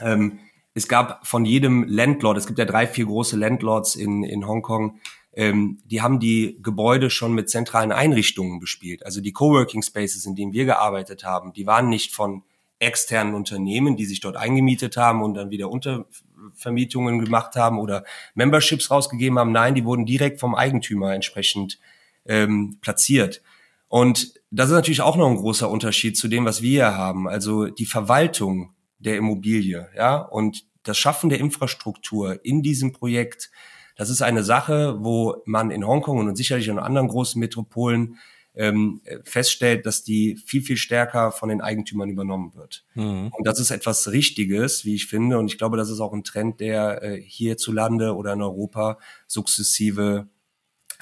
ähm, 0.00 0.38
es 0.74 0.88
gab 0.88 1.26
von 1.26 1.44
jedem 1.44 1.84
Landlord, 1.86 2.38
es 2.38 2.46
gibt 2.46 2.58
ja 2.58 2.64
drei, 2.64 2.86
vier 2.86 3.06
große 3.06 3.36
Landlords 3.36 3.94
in, 3.96 4.24
in 4.24 4.46
Hongkong, 4.46 5.00
ähm, 5.34 5.78
die 5.84 6.02
haben 6.02 6.20
die 6.20 6.58
Gebäude 6.62 7.10
schon 7.10 7.34
mit 7.34 7.50
zentralen 7.50 7.92
Einrichtungen 7.92 8.60
bespielt. 8.60 9.04
Also 9.04 9.20
die 9.20 9.32
Coworking 9.32 9.82
Spaces, 9.82 10.26
in 10.26 10.34
denen 10.34 10.52
wir 10.52 10.64
gearbeitet 10.64 11.24
haben, 11.24 11.52
die 11.52 11.66
waren 11.66 11.88
nicht 11.88 12.14
von 12.14 12.42
externen 12.78 13.34
Unternehmen, 13.34 13.96
die 13.96 14.04
sich 14.04 14.20
dort 14.20 14.36
eingemietet 14.36 14.96
haben 14.96 15.22
und 15.22 15.34
dann 15.34 15.50
wieder 15.50 15.70
Untervermietungen 15.70 17.24
gemacht 17.24 17.54
haben 17.54 17.78
oder 17.78 18.04
Memberships 18.34 18.90
rausgegeben 18.90 19.38
haben. 19.38 19.52
Nein, 19.52 19.74
die 19.74 19.84
wurden 19.84 20.04
direkt 20.04 20.40
vom 20.40 20.54
Eigentümer 20.54 21.14
entsprechend 21.14 21.78
ähm, 22.26 22.78
platziert. 22.80 23.42
Und 23.88 24.34
das 24.50 24.68
ist 24.68 24.74
natürlich 24.74 25.02
auch 25.02 25.16
noch 25.16 25.28
ein 25.28 25.36
großer 25.36 25.68
Unterschied 25.68 26.16
zu 26.16 26.28
dem, 26.28 26.44
was 26.44 26.62
wir 26.62 26.70
hier 26.70 26.96
haben. 26.96 27.28
Also 27.28 27.66
die 27.66 27.86
Verwaltung 27.86 28.74
der 28.98 29.16
Immobilie, 29.16 29.88
ja, 29.96 30.16
und 30.16 30.64
das 30.82 30.98
Schaffen 30.98 31.30
der 31.30 31.40
Infrastruktur 31.40 32.44
in 32.44 32.62
diesem 32.62 32.92
Projekt, 32.92 33.50
das 33.96 34.10
ist 34.10 34.22
eine 34.22 34.42
Sache, 34.42 34.96
wo 35.00 35.42
man 35.44 35.70
in 35.70 35.86
Hongkong 35.86 36.18
und 36.18 36.36
sicherlich 36.36 36.68
in 36.68 36.78
anderen 36.78 37.08
großen 37.08 37.38
Metropolen 37.38 38.18
ähm, 38.54 39.00
feststellt, 39.24 39.86
dass 39.86 40.04
die 40.04 40.36
viel, 40.36 40.62
viel 40.62 40.76
stärker 40.76 41.32
von 41.32 41.48
den 41.48 41.60
Eigentümern 41.60 42.10
übernommen 42.10 42.54
wird. 42.54 42.84
Mhm. 42.94 43.30
Und 43.32 43.46
das 43.46 43.58
ist 43.58 43.70
etwas 43.70 44.10
Richtiges, 44.10 44.84
wie 44.84 44.94
ich 44.94 45.06
finde. 45.06 45.38
Und 45.38 45.46
ich 45.46 45.58
glaube, 45.58 45.76
das 45.76 45.90
ist 45.90 46.00
auch 46.00 46.12
ein 46.12 46.24
Trend, 46.24 46.60
der 46.60 47.02
äh, 47.02 47.20
hierzulande 47.20 48.14
oder 48.14 48.32
in 48.34 48.42
Europa 48.42 48.98
sukzessive 49.26 50.28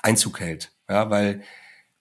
Einzug 0.03 0.41
hält. 0.41 0.73
Ja, 0.91 1.09
weil 1.09 1.43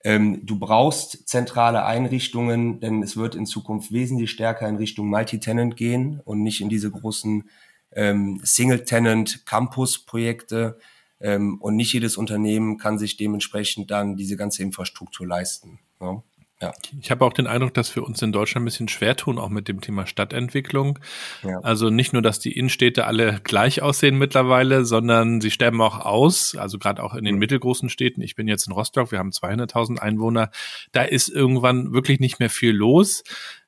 ähm, 0.04 0.44
du 0.46 0.58
brauchst 0.58 1.28
zentrale 1.30 1.86
Einrichtungen, 1.86 2.80
denn 2.80 3.04
es 3.04 3.18
wird 3.18 3.36
in 3.36 3.46
Zukunft 3.46 3.92
wesentlich 3.92 4.32
stärker 4.32 4.68
in 4.68 4.78
Richtung 4.78 5.10
Multi-Tenant 5.10 5.78
gehen 5.78 6.22
und 6.26 6.42
nicht 6.42 6.62
in 6.62 6.70
diese 6.70 6.90
großen 6.90 7.48
ähm, 7.92 8.42
Single-Tenant-Campus-Projekte. 8.44 10.80
Ähm, 11.22 11.62
und 11.62 11.76
nicht 11.76 11.94
jedes 11.94 12.18
Unternehmen 12.18 12.78
kann 12.78 12.98
sich 12.98 13.18
dementsprechend 13.18 13.92
dann 13.92 14.16
diese 14.16 14.38
ganze 14.38 14.64
Infrastruktur 14.64 15.28
leisten. 15.28 15.80
Ja. 16.02 16.24
Ja. 16.62 16.74
Ich 17.00 17.10
habe 17.10 17.24
auch 17.24 17.32
den 17.32 17.48
Eindruck, 17.48 17.74
dass 17.74 17.96
wir 17.96 18.04
uns 18.04 18.22
in 18.22 18.34
Deutschland 18.34 18.64
ein 18.64 18.66
bisschen 18.66 18.90
schwer 18.90 19.16
tun, 19.16 19.40
auch 19.40 19.48
mit 19.48 19.70
dem 19.70 19.80
Thema 19.80 20.06
Stadtentwicklung. 20.06 21.00
Ja. 21.42 21.60
Also 21.62 21.90
nicht 21.90 22.12
nur, 22.12 22.22
dass 22.22 22.40
die 22.40 22.52
Innenstädte 22.52 23.06
alle 23.06 23.40
gleich 23.44 23.82
aussehen 23.82 24.18
mittlerweile, 24.18 24.84
sondern 24.84 25.40
sie 25.40 25.52
sterben 25.52 25.82
auch 25.82 26.06
aus. 26.06 26.56
Also 26.56 26.78
gerade 26.78 27.02
auch 27.02 27.16
in 27.16 27.24
den 27.24 27.36
mhm. 27.36 27.40
mittelgroßen 27.40 27.90
Städten. 27.90 28.22
Ich 28.22 28.36
bin 28.36 28.50
jetzt 28.50 28.68
in 28.68 28.74
Rostock, 28.74 29.12
wir 29.12 29.20
haben 29.20 29.30
200.000 29.30 30.00
Einwohner. 30.00 30.52
Da 30.92 31.04
ist 31.04 31.30
irgendwann 31.30 31.94
wirklich 31.94 32.20
nicht 32.20 32.40
mehr 32.40 32.50
viel 32.50 32.72
los. 32.72 33.24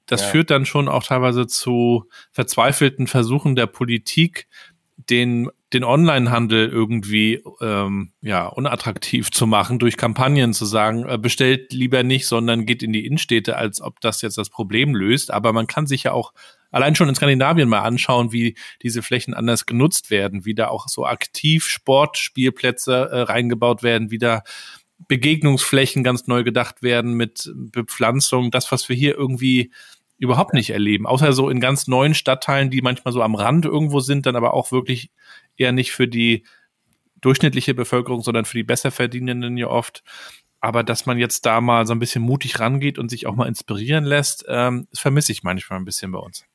Das 0.05 0.21
ja. 0.21 0.27
führt 0.27 0.49
dann 0.49 0.65
schon 0.65 0.89
auch 0.89 1.03
teilweise 1.03 1.47
zu 1.47 2.09
verzweifelten 2.31 3.07
Versuchen 3.07 3.55
der 3.55 3.67
Politik, 3.67 4.47
den 4.97 5.49
den 5.73 5.83
Onlinehandel 5.83 6.67
irgendwie 6.67 7.41
ähm, 7.61 8.11
ja 8.21 8.47
unattraktiv 8.47 9.31
zu 9.31 9.47
machen 9.47 9.79
durch 9.79 9.97
Kampagnen 9.97 10.53
zu 10.53 10.65
sagen 10.65 11.07
äh, 11.07 11.17
bestellt 11.17 11.71
lieber 11.71 12.03
nicht 12.03 12.27
sondern 12.27 12.65
geht 12.65 12.83
in 12.83 12.93
die 12.93 13.05
Innenstädte 13.05 13.57
als 13.57 13.81
ob 13.81 14.01
das 14.01 14.21
jetzt 14.21 14.37
das 14.37 14.49
Problem 14.49 14.95
löst. 14.95 15.31
Aber 15.31 15.53
man 15.53 15.67
kann 15.67 15.87
sich 15.87 16.03
ja 16.03 16.11
auch 16.11 16.33
allein 16.71 16.95
schon 16.95 17.09
in 17.09 17.15
Skandinavien 17.15 17.69
mal 17.69 17.81
anschauen 17.81 18.31
wie 18.31 18.55
diese 18.81 19.01
Flächen 19.01 19.33
anders 19.33 19.65
genutzt 19.65 20.11
werden 20.11 20.45
wie 20.45 20.55
da 20.55 20.67
auch 20.67 20.87
so 20.87 21.05
aktiv 21.05 21.65
Sportspielplätze 21.65 23.09
äh, 23.11 23.21
reingebaut 23.21 23.83
werden 23.83 24.11
wieder 24.11 24.43
Begegnungsflächen 25.07 26.03
ganz 26.03 26.27
neu 26.27 26.43
gedacht 26.43 26.83
werden 26.83 27.13
mit 27.13 27.51
Bepflanzung. 27.55 28.51
Das 28.51 28.71
was 28.71 28.87
wir 28.89 28.95
hier 28.95 29.17
irgendwie 29.17 29.71
überhaupt 30.17 30.53
nicht 30.53 30.69
erleben, 30.69 31.07
außer 31.07 31.33
so 31.33 31.49
in 31.49 31.59
ganz 31.59 31.87
neuen 31.87 32.13
Stadtteilen, 32.13 32.69
die 32.69 32.83
manchmal 32.83 33.11
so 33.11 33.23
am 33.23 33.33
Rand 33.33 33.65
irgendwo 33.65 34.01
sind, 34.01 34.27
dann 34.27 34.35
aber 34.35 34.53
auch 34.53 34.71
wirklich 34.71 35.09
eher 35.57 35.71
nicht 35.71 35.91
für 35.91 36.07
die 36.07 36.45
durchschnittliche 37.21 37.73
Bevölkerung, 37.73 38.21
sondern 38.21 38.45
für 38.45 38.57
die 38.57 38.63
Besserverdienenden 38.63 39.57
ja 39.57 39.67
oft. 39.67 40.03
Aber 40.59 40.83
dass 40.83 41.05
man 41.05 41.17
jetzt 41.17 41.45
da 41.45 41.61
mal 41.61 41.87
so 41.87 41.93
ein 41.93 41.99
bisschen 41.99 42.21
mutig 42.21 42.59
rangeht 42.59 42.99
und 42.99 43.09
sich 43.09 43.25
auch 43.25 43.35
mal 43.35 43.47
inspirieren 43.47 44.03
lässt, 44.03 44.45
ähm, 44.47 44.87
vermisse 44.93 45.31
ich 45.31 45.43
manchmal 45.43 45.79
ein 45.79 45.85
bisschen 45.85 46.11
bei 46.11 46.19
uns. 46.19 46.45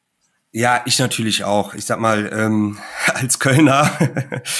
Ja, 0.56 0.80
ich 0.86 0.98
natürlich 0.98 1.44
auch. 1.44 1.74
Ich 1.74 1.84
sag 1.84 2.00
mal, 2.00 2.30
ähm, 2.32 2.78
als 3.12 3.38
Kölner 3.38 3.90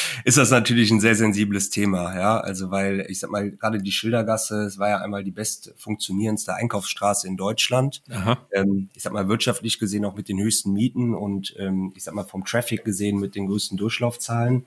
ist 0.25 0.37
das 0.37 0.51
natürlich 0.51 0.91
ein 0.91 1.01
sehr 1.01 1.15
sensibles 1.15 1.71
Thema, 1.71 2.15
ja. 2.15 2.39
Also 2.39 2.71
weil, 2.71 3.07
ich 3.09 3.19
sag 3.19 3.31
mal, 3.31 3.51
gerade 3.51 3.79
die 3.79 3.93
Schildergasse, 3.93 4.65
es 4.65 4.77
war 4.77 4.91
ja 4.91 4.99
einmal 4.99 5.25
die 5.25 5.31
best 5.31 5.73
funktionierendste 5.79 6.55
Einkaufsstraße 6.55 7.27
in 7.27 7.39
Deutschland. 7.39 8.03
Ähm, 8.53 8.91
ich 8.93 9.05
sag 9.05 9.15
mal, 9.15 9.27
wirtschaftlich 9.29 9.79
gesehen 9.79 10.05
auch 10.05 10.15
mit 10.15 10.29
den 10.29 10.39
höchsten 10.39 10.75
Mieten 10.75 11.15
und 11.15 11.55
ähm, 11.59 11.95
ich 11.97 12.05
sag 12.05 12.13
mal 12.13 12.25
vom 12.25 12.45
Traffic 12.45 12.85
gesehen 12.85 13.19
mit 13.19 13.35
den 13.35 13.47
größten 13.47 13.79
Durchlaufzahlen. 13.79 14.67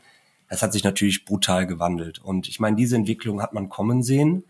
Das 0.50 0.64
hat 0.64 0.74
sich 0.74 0.84
natürlich 0.84 1.26
brutal 1.26 1.68
gewandelt. 1.68 2.18
Und 2.18 2.48
ich 2.48 2.60
meine, 2.60 2.76
diese 2.76 2.96
Entwicklung 2.96 3.44
hat 3.44 3.54
man 3.54 3.70
kommen 3.70 4.02
sehen. 4.02 4.46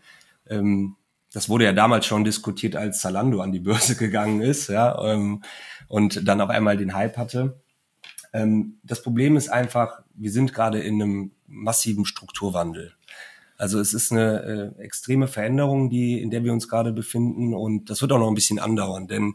Ähm, 0.48 0.96
das 1.32 1.48
wurde 1.48 1.64
ja 1.64 1.72
damals 1.72 2.06
schon 2.06 2.24
diskutiert, 2.24 2.76
als 2.76 3.00
Zalando 3.00 3.40
an 3.40 3.52
die 3.52 3.60
Börse 3.60 3.96
gegangen 3.98 4.40
ist, 4.40 4.68
ja, 4.68 5.00
ähm, 5.04 5.42
und 5.88 6.26
dann 6.26 6.40
auf 6.40 6.50
einmal 6.50 6.76
den 6.76 6.94
Hype 6.94 7.16
hatte. 7.16 7.60
Ähm, 8.32 8.78
das 8.82 9.02
Problem 9.02 9.36
ist 9.36 9.48
einfach, 9.48 10.02
wir 10.14 10.30
sind 10.30 10.52
gerade 10.52 10.80
in 10.80 11.02
einem 11.02 11.32
massiven 11.46 12.04
Strukturwandel. 12.04 12.94
Also 13.56 13.78
es 13.78 13.92
ist 13.92 14.10
eine 14.12 14.74
äh, 14.78 14.82
extreme 14.82 15.28
Veränderung, 15.28 15.90
die, 15.90 16.20
in 16.20 16.30
der 16.30 16.44
wir 16.44 16.52
uns 16.52 16.68
gerade 16.68 16.92
befinden 16.92 17.54
und 17.54 17.90
das 17.90 18.00
wird 18.00 18.12
auch 18.12 18.18
noch 18.18 18.28
ein 18.28 18.34
bisschen 18.34 18.58
andauern, 18.58 19.06
denn 19.06 19.34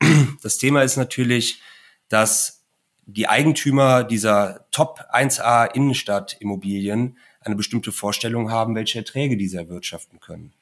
das 0.42 0.58
Thema 0.58 0.82
ist 0.82 0.96
natürlich, 0.96 1.60
dass 2.08 2.62
die 3.06 3.28
Eigentümer 3.28 4.04
dieser 4.04 4.66
Top 4.70 5.00
1A 5.12 5.74
Innenstadt 5.74 6.36
Immobilien 6.40 7.18
eine 7.40 7.56
bestimmte 7.56 7.92
Vorstellung 7.92 8.50
haben, 8.50 8.74
welche 8.74 8.98
Erträge 8.98 9.36
diese 9.36 9.58
erwirtschaften 9.58 10.20
können 10.20 10.54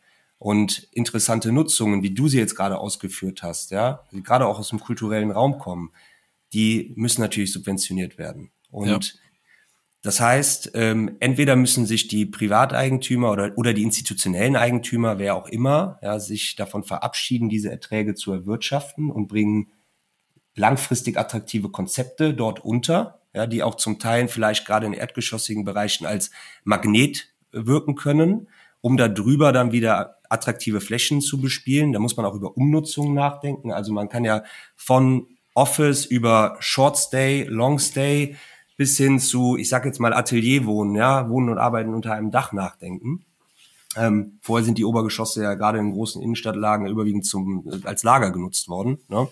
und 0.42 0.88
interessante 0.90 1.52
Nutzungen, 1.52 2.02
wie 2.02 2.10
du 2.10 2.26
sie 2.26 2.38
jetzt 2.38 2.56
gerade 2.56 2.78
ausgeführt 2.78 3.44
hast, 3.44 3.70
ja, 3.70 4.02
die 4.10 4.24
gerade 4.24 4.44
auch 4.48 4.58
aus 4.58 4.70
dem 4.70 4.80
kulturellen 4.80 5.30
Raum 5.30 5.58
kommen, 5.58 5.92
die 6.52 6.92
müssen 6.96 7.20
natürlich 7.20 7.52
subventioniert 7.52 8.18
werden. 8.18 8.50
Und 8.68 8.88
ja. 8.88 9.20
Das 10.02 10.20
heißt, 10.20 10.72
ähm, 10.74 11.16
entweder 11.20 11.54
müssen 11.54 11.86
sich 11.86 12.08
die 12.08 12.26
Privateigentümer 12.26 13.30
oder, 13.30 13.52
oder 13.54 13.72
die 13.72 13.84
institutionellen 13.84 14.56
Eigentümer, 14.56 15.20
wer 15.20 15.36
auch 15.36 15.46
immer, 15.46 16.00
ja, 16.02 16.18
sich 16.18 16.56
davon 16.56 16.82
verabschieden, 16.82 17.48
diese 17.48 17.70
Erträge 17.70 18.16
zu 18.16 18.32
erwirtschaften 18.32 19.12
und 19.12 19.28
bringen 19.28 19.70
langfristig 20.56 21.16
attraktive 21.16 21.68
Konzepte 21.68 22.34
dort 22.34 22.58
unter, 22.64 23.20
ja, 23.32 23.46
die 23.46 23.62
auch 23.62 23.76
zum 23.76 24.00
Teil 24.00 24.26
vielleicht 24.26 24.66
gerade 24.66 24.86
in 24.86 24.92
erdgeschossigen 24.92 25.64
Bereichen 25.64 26.04
als 26.04 26.32
Magnet 26.64 27.28
wirken 27.52 27.94
können, 27.94 28.48
um 28.82 28.98
da 28.98 29.08
drüber 29.08 29.52
dann 29.52 29.72
wieder 29.72 30.18
attraktive 30.28 30.80
Flächen 30.80 31.22
zu 31.22 31.40
bespielen. 31.40 31.92
Da 31.92 31.98
muss 31.98 32.16
man 32.16 32.26
auch 32.26 32.34
über 32.34 32.56
Umnutzung 32.56 33.14
nachdenken. 33.14 33.72
Also 33.72 33.92
man 33.92 34.10
kann 34.10 34.24
ja 34.24 34.42
von 34.76 35.26
Office 35.54 36.04
über 36.04 36.56
Short 36.60 36.98
Stay, 36.98 37.44
Long 37.44 37.78
Stay 37.78 38.36
bis 38.76 38.96
hin 38.96 39.20
zu, 39.20 39.56
ich 39.56 39.68
sage 39.68 39.88
jetzt 39.88 40.00
mal 40.00 40.12
Atelierwohnen, 40.12 40.96
ja, 40.96 41.28
Wohnen 41.28 41.50
und 41.50 41.58
Arbeiten 41.58 41.94
unter 41.94 42.12
einem 42.12 42.30
Dach 42.30 42.52
nachdenken. 42.52 43.24
Ähm, 43.96 44.38
vorher 44.40 44.64
sind 44.64 44.78
die 44.78 44.84
Obergeschosse 44.84 45.42
ja 45.42 45.54
gerade 45.54 45.78
in 45.78 45.92
großen 45.92 46.22
Innenstadtlagen 46.22 46.86
überwiegend 46.86 47.26
zum, 47.26 47.68
äh, 47.70 47.86
als 47.86 48.02
Lager 48.02 48.30
genutzt 48.30 48.68
worden. 48.68 48.98
Ne? 49.08 49.28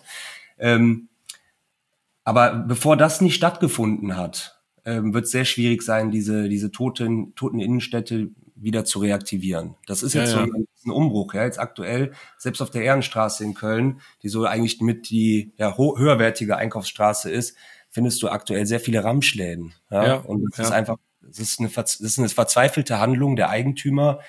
Ähm, 0.59 1.09
aber 2.25 2.53
bevor 2.53 2.99
das 2.99 3.23
nicht 3.23 3.35
stattgefunden 3.35 4.17
hat, 4.17 4.61
ähm, 4.85 5.15
wird 5.15 5.25
es 5.25 5.31
sehr 5.31 5.47
schwierig 5.47 5.83
sein, 5.83 6.11
diese, 6.11 6.49
diese 6.49 6.71
toten, 6.71 7.35
toten 7.35 7.59
Innenstädte 7.59 8.31
wieder 8.61 8.85
zu 8.85 8.99
reaktivieren. 8.99 9.75
Das 9.87 10.03
ist 10.03 10.15
jetzt 10.15 10.35
ja, 10.35 10.41
ja. 10.41 10.47
so 10.47 10.91
ein 10.91 10.91
Umbruch. 10.93 11.35
Ja, 11.35 11.45
jetzt 11.45 11.59
aktuell, 11.59 12.13
selbst 12.39 12.61
auf 12.61 12.71
der 12.71 12.83
Ehrenstraße 12.83 13.43
in 13.45 13.55
Köln, 13.55 14.01
die 14.23 14.29
so 14.29 14.45
eigentlich 14.45 14.81
mit 14.81 15.11
die 15.11 15.53
ja, 15.57 15.77
höherwertige 15.77 16.57
Einkaufsstraße 16.57 17.31
ist, 17.31 17.57
findest 17.91 18.23
du 18.23 18.29
aktuell 18.29 18.67
sehr 18.67 18.81
viele 18.81 19.03
Ramschläden. 19.03 19.75
Ja? 19.91 20.07
ja 20.07 20.15
und 20.17 20.45
das 20.51 20.67
ist 20.67 20.73
einfach, 20.73 20.97
das 21.21 21.39
ist, 21.39 21.61
eine, 21.61 21.69
das 21.69 22.01
ist 22.01 22.19
eine 22.19 22.29
verzweifelte 22.29 22.99
Handlung 22.99 23.37
der 23.37 23.51
Eigentümer, 23.51 24.21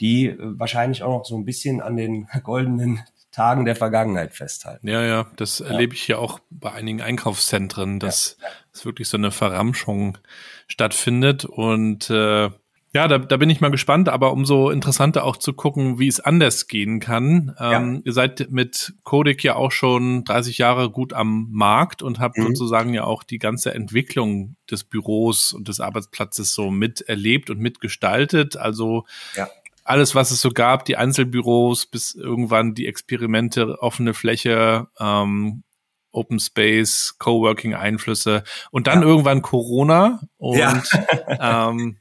die 0.00 0.26
äh, 0.26 0.36
wahrscheinlich 0.38 1.02
auch 1.02 1.18
noch 1.18 1.24
so 1.24 1.36
ein 1.36 1.44
bisschen 1.44 1.80
an 1.80 1.96
den 1.96 2.26
goldenen 2.42 3.02
Tagen 3.30 3.64
der 3.64 3.76
Vergangenheit 3.76 4.34
festhalten. 4.34 4.86
Ja, 4.86 5.02
ja, 5.02 5.26
das 5.36 5.60
ja. 5.60 5.66
erlebe 5.66 5.94
ich 5.94 6.06
ja 6.06 6.18
auch 6.18 6.38
bei 6.50 6.72
einigen 6.72 7.00
Einkaufszentren, 7.00 7.98
dass 7.98 8.36
ja. 8.40 8.48
es 8.74 8.84
wirklich 8.84 9.08
so 9.08 9.16
eine 9.16 9.30
Verramschung 9.30 10.18
stattfindet 10.68 11.46
und 11.46 12.10
äh, 12.10 12.50
ja, 12.94 13.08
da, 13.08 13.16
da 13.16 13.38
bin 13.38 13.48
ich 13.48 13.62
mal 13.62 13.70
gespannt, 13.70 14.10
aber 14.10 14.32
umso 14.32 14.68
interessanter 14.68 15.24
auch 15.24 15.38
zu 15.38 15.54
gucken, 15.54 15.98
wie 15.98 16.08
es 16.08 16.20
anders 16.20 16.66
gehen 16.66 17.00
kann. 17.00 17.56
Ähm, 17.58 17.94
ja. 17.94 18.00
Ihr 18.04 18.12
seid 18.12 18.48
mit 18.50 18.92
Codec 19.02 19.42
ja 19.42 19.56
auch 19.56 19.72
schon 19.72 20.24
30 20.24 20.58
Jahre 20.58 20.90
gut 20.90 21.14
am 21.14 21.48
Markt 21.50 22.02
und 22.02 22.20
habt 22.20 22.36
mhm. 22.36 22.48
sozusagen 22.48 22.92
ja 22.92 23.04
auch 23.04 23.22
die 23.22 23.38
ganze 23.38 23.72
Entwicklung 23.72 24.56
des 24.70 24.84
Büros 24.84 25.54
und 25.54 25.68
des 25.68 25.80
Arbeitsplatzes 25.80 26.52
so 26.52 26.70
miterlebt 26.70 27.48
und 27.48 27.60
mitgestaltet. 27.60 28.58
Also 28.58 29.06
ja. 29.36 29.48
alles, 29.84 30.14
was 30.14 30.30
es 30.30 30.42
so 30.42 30.50
gab, 30.50 30.84
die 30.84 30.98
Einzelbüros 30.98 31.86
bis 31.86 32.14
irgendwann 32.14 32.74
die 32.74 32.86
Experimente, 32.86 33.80
offene 33.80 34.12
Fläche, 34.12 34.88
ähm, 35.00 35.62
Open 36.10 36.38
Space, 36.40 37.14
Coworking 37.18 37.74
Einflüsse 37.74 38.44
und 38.70 38.86
dann 38.86 39.00
ja. 39.00 39.08
irgendwann 39.08 39.40
Corona 39.40 40.20
und 40.36 40.60
ähm, 41.40 41.96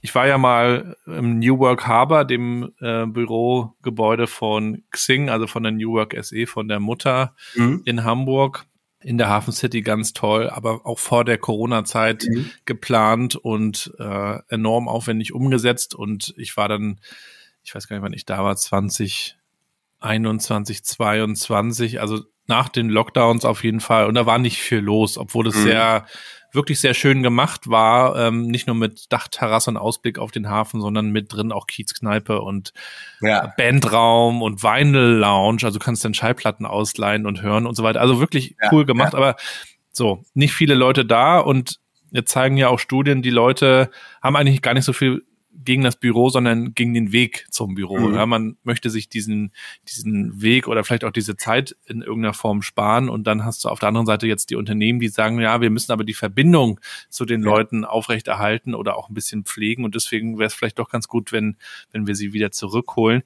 ich 0.00 0.14
war 0.14 0.26
ja 0.26 0.38
mal 0.38 0.96
im 1.06 1.38
New 1.38 1.58
Work 1.58 1.86
Harbor, 1.86 2.24
dem 2.24 2.72
äh, 2.80 3.04
Bürogebäude 3.06 4.26
von 4.26 4.82
Xing, 4.90 5.28
also 5.30 5.46
von 5.46 5.62
der 5.62 5.72
New 5.72 5.92
Work 5.92 6.16
SE, 6.22 6.46
von 6.46 6.68
der 6.68 6.80
Mutter 6.80 7.34
mhm. 7.54 7.82
in 7.84 8.04
Hamburg, 8.04 8.66
in 9.00 9.18
der 9.18 9.28
Hafen 9.28 9.52
City 9.52 9.82
ganz 9.82 10.12
toll, 10.12 10.50
aber 10.50 10.86
auch 10.86 10.98
vor 10.98 11.24
der 11.24 11.38
Corona-Zeit 11.38 12.26
mhm. 12.28 12.50
geplant 12.64 13.36
und 13.36 13.92
äh, 13.98 14.38
enorm 14.48 14.88
aufwendig 14.88 15.32
umgesetzt. 15.32 15.94
Und 15.94 16.34
ich 16.36 16.56
war 16.56 16.68
dann, 16.68 16.98
ich 17.62 17.72
weiß 17.74 17.88
gar 17.88 17.96
nicht, 17.96 18.04
wann 18.04 18.12
ich 18.12 18.26
da 18.26 18.42
war, 18.42 18.56
2021, 18.56 20.84
22, 20.84 22.00
also 22.00 22.24
nach 22.48 22.68
den 22.68 22.88
Lockdowns 22.88 23.44
auf 23.44 23.62
jeden 23.62 23.80
Fall. 23.80 24.06
Und 24.06 24.14
da 24.14 24.26
war 24.26 24.38
nicht 24.38 24.58
viel 24.58 24.78
los, 24.78 25.18
obwohl 25.18 25.46
es 25.46 25.56
mhm. 25.56 25.62
sehr 25.62 26.06
wirklich 26.52 26.80
sehr 26.80 26.94
schön 26.94 27.22
gemacht 27.22 27.68
war. 27.68 28.16
Ähm, 28.16 28.46
nicht 28.46 28.66
nur 28.66 28.76
mit 28.76 29.12
Dachterrasse 29.12 29.70
und 29.70 29.76
Ausblick 29.76 30.18
auf 30.18 30.30
den 30.30 30.48
Hafen, 30.48 30.80
sondern 30.80 31.10
mit 31.10 31.32
drin 31.32 31.52
auch 31.52 31.66
Kiezkneipe 31.66 32.40
und 32.40 32.72
ja. 33.20 33.52
Bandraum 33.56 34.42
und 34.42 34.62
Vinyl 34.62 35.18
Lounge. 35.18 35.60
Also 35.64 35.78
kannst 35.78 36.04
dann 36.04 36.14
Schallplatten 36.14 36.66
ausleihen 36.66 37.26
und 37.26 37.42
hören 37.42 37.66
und 37.66 37.74
so 37.74 37.82
weiter. 37.82 38.00
Also 38.00 38.20
wirklich 38.20 38.56
ja, 38.62 38.70
cool 38.72 38.84
gemacht, 38.84 39.12
ja. 39.12 39.18
aber 39.18 39.36
so, 39.92 40.24
nicht 40.34 40.54
viele 40.54 40.74
Leute 40.74 41.04
da 41.04 41.38
und 41.38 41.80
jetzt 42.10 42.30
zeigen 42.30 42.56
ja 42.56 42.68
auch 42.68 42.78
Studien, 42.78 43.22
die 43.22 43.30
Leute 43.30 43.90
haben 44.22 44.36
eigentlich 44.36 44.62
gar 44.62 44.74
nicht 44.74 44.84
so 44.84 44.92
viel 44.92 45.24
gegen 45.64 45.82
das 45.82 45.96
Büro, 45.96 46.28
sondern 46.30 46.74
gegen 46.74 46.94
den 46.94 47.12
Weg 47.12 47.46
zum 47.50 47.74
Büro. 47.74 47.98
Mhm. 47.98 48.14
Ja, 48.14 48.26
man 48.26 48.56
möchte 48.62 48.90
sich 48.90 49.08
diesen, 49.08 49.52
diesen 49.88 50.40
Weg 50.40 50.68
oder 50.68 50.84
vielleicht 50.84 51.04
auch 51.04 51.10
diese 51.10 51.36
Zeit 51.36 51.76
in 51.86 52.02
irgendeiner 52.02 52.34
Form 52.34 52.62
sparen 52.62 53.08
und 53.08 53.26
dann 53.26 53.44
hast 53.44 53.64
du 53.64 53.68
auf 53.68 53.80
der 53.80 53.88
anderen 53.88 54.06
Seite 54.06 54.26
jetzt 54.26 54.50
die 54.50 54.56
Unternehmen, 54.56 55.00
die 55.00 55.08
sagen, 55.08 55.40
ja, 55.40 55.60
wir 55.60 55.70
müssen 55.70 55.92
aber 55.92 56.04
die 56.04 56.14
Verbindung 56.14 56.80
zu 57.08 57.24
den 57.24 57.42
ja. 57.42 57.50
Leuten 57.50 57.84
aufrechterhalten 57.84 58.74
oder 58.74 58.96
auch 58.96 59.08
ein 59.08 59.14
bisschen 59.14 59.44
pflegen 59.44 59.84
und 59.84 59.94
deswegen 59.94 60.38
wäre 60.38 60.46
es 60.46 60.54
vielleicht 60.54 60.78
doch 60.78 60.90
ganz 60.90 61.08
gut, 61.08 61.32
wenn, 61.32 61.56
wenn 61.90 62.06
wir 62.06 62.14
sie 62.14 62.32
wieder 62.32 62.50
zurückholen. 62.50 63.22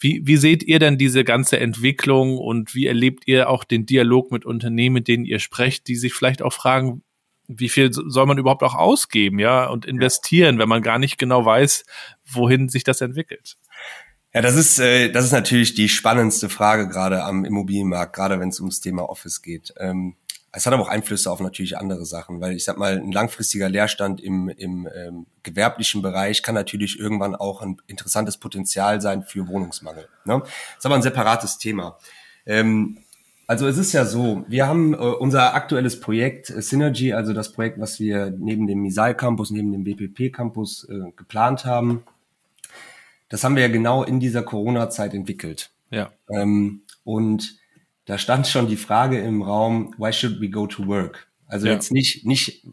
Wie, 0.00 0.20
wie 0.26 0.36
seht 0.36 0.62
ihr 0.62 0.78
denn 0.78 0.98
diese 0.98 1.24
ganze 1.24 1.58
Entwicklung 1.58 2.36
und 2.36 2.74
wie 2.74 2.86
erlebt 2.86 3.22
ihr 3.26 3.48
auch 3.48 3.64
den 3.64 3.86
Dialog 3.86 4.32
mit 4.32 4.44
Unternehmen, 4.44 4.94
mit 4.94 5.08
denen 5.08 5.24
ihr 5.24 5.38
sprecht, 5.38 5.88
die 5.88 5.96
sich 5.96 6.12
vielleicht 6.12 6.42
auch 6.42 6.52
fragen, 6.52 7.02
wie 7.46 7.68
viel 7.68 7.92
soll 7.92 8.26
man 8.26 8.38
überhaupt 8.38 8.62
auch 8.62 8.74
ausgeben, 8.74 9.38
ja, 9.38 9.66
und 9.66 9.84
investieren, 9.84 10.58
wenn 10.58 10.68
man 10.68 10.82
gar 10.82 10.98
nicht 10.98 11.18
genau 11.18 11.44
weiß, 11.44 11.84
wohin 12.24 12.68
sich 12.68 12.84
das 12.84 13.00
entwickelt? 13.00 13.56
Ja, 14.32 14.42
das 14.42 14.56
ist, 14.56 14.80
äh, 14.80 15.10
das 15.10 15.26
ist 15.26 15.32
natürlich 15.32 15.74
die 15.74 15.88
spannendste 15.88 16.48
Frage 16.48 16.88
gerade 16.88 17.22
am 17.22 17.44
Immobilienmarkt, 17.44 18.16
gerade 18.16 18.40
wenn 18.40 18.48
es 18.48 18.58
ums 18.58 18.80
Thema 18.80 19.08
Office 19.08 19.42
geht. 19.42 19.72
Ähm, 19.78 20.16
es 20.56 20.66
hat 20.66 20.72
aber 20.72 20.84
auch 20.84 20.88
Einflüsse 20.88 21.30
auf 21.30 21.40
natürlich 21.40 21.78
andere 21.78 22.06
Sachen, 22.06 22.40
weil 22.40 22.54
ich 22.54 22.64
sag 22.64 22.78
mal, 22.78 22.96
ein 22.96 23.10
langfristiger 23.10 23.68
Leerstand 23.68 24.20
im, 24.20 24.48
im 24.48 24.88
ähm, 24.94 25.26
gewerblichen 25.42 26.00
Bereich 26.00 26.42
kann 26.42 26.54
natürlich 26.54 26.98
irgendwann 26.98 27.34
auch 27.34 27.60
ein 27.60 27.76
interessantes 27.88 28.36
Potenzial 28.36 29.00
sein 29.00 29.24
für 29.24 29.48
Wohnungsmangel. 29.48 30.08
Ne? 30.24 30.40
Das 30.40 30.50
ist 30.78 30.86
aber 30.86 30.94
ein 30.94 31.02
separates 31.02 31.58
Thema. 31.58 31.98
Ähm, 32.46 32.98
also 33.46 33.66
es 33.66 33.78
ist 33.78 33.92
ja 33.92 34.04
so, 34.04 34.44
wir 34.48 34.66
haben 34.66 34.94
äh, 34.94 34.96
unser 34.96 35.54
aktuelles 35.54 36.00
Projekt 36.00 36.50
äh, 36.50 36.62
Synergy, 36.62 37.12
also 37.12 37.32
das 37.32 37.52
Projekt, 37.52 37.78
was 37.78 38.00
wir 38.00 38.30
neben 38.30 38.66
dem 38.66 38.80
Misal 38.80 39.14
Campus, 39.16 39.50
neben 39.50 39.72
dem 39.72 39.84
BPP 39.84 40.32
Campus 40.34 40.88
äh, 40.88 41.12
geplant 41.16 41.64
haben. 41.64 42.04
Das 43.28 43.44
haben 43.44 43.56
wir 43.56 43.62
ja 43.62 43.68
genau 43.68 44.02
in 44.02 44.20
dieser 44.20 44.42
Corona-Zeit 44.42 45.14
entwickelt. 45.14 45.70
Ja. 45.90 46.12
Ähm, 46.30 46.82
und 47.04 47.56
da 48.06 48.18
stand 48.18 48.46
schon 48.46 48.68
die 48.68 48.76
Frage 48.76 49.18
im 49.18 49.42
Raum, 49.42 49.94
why 49.98 50.12
should 50.12 50.40
we 50.40 50.48
go 50.48 50.66
to 50.66 50.86
work? 50.86 51.28
Also 51.46 51.66
ja. 51.66 51.74
jetzt 51.74 51.92
nicht, 51.92 52.26
nicht 52.26 52.66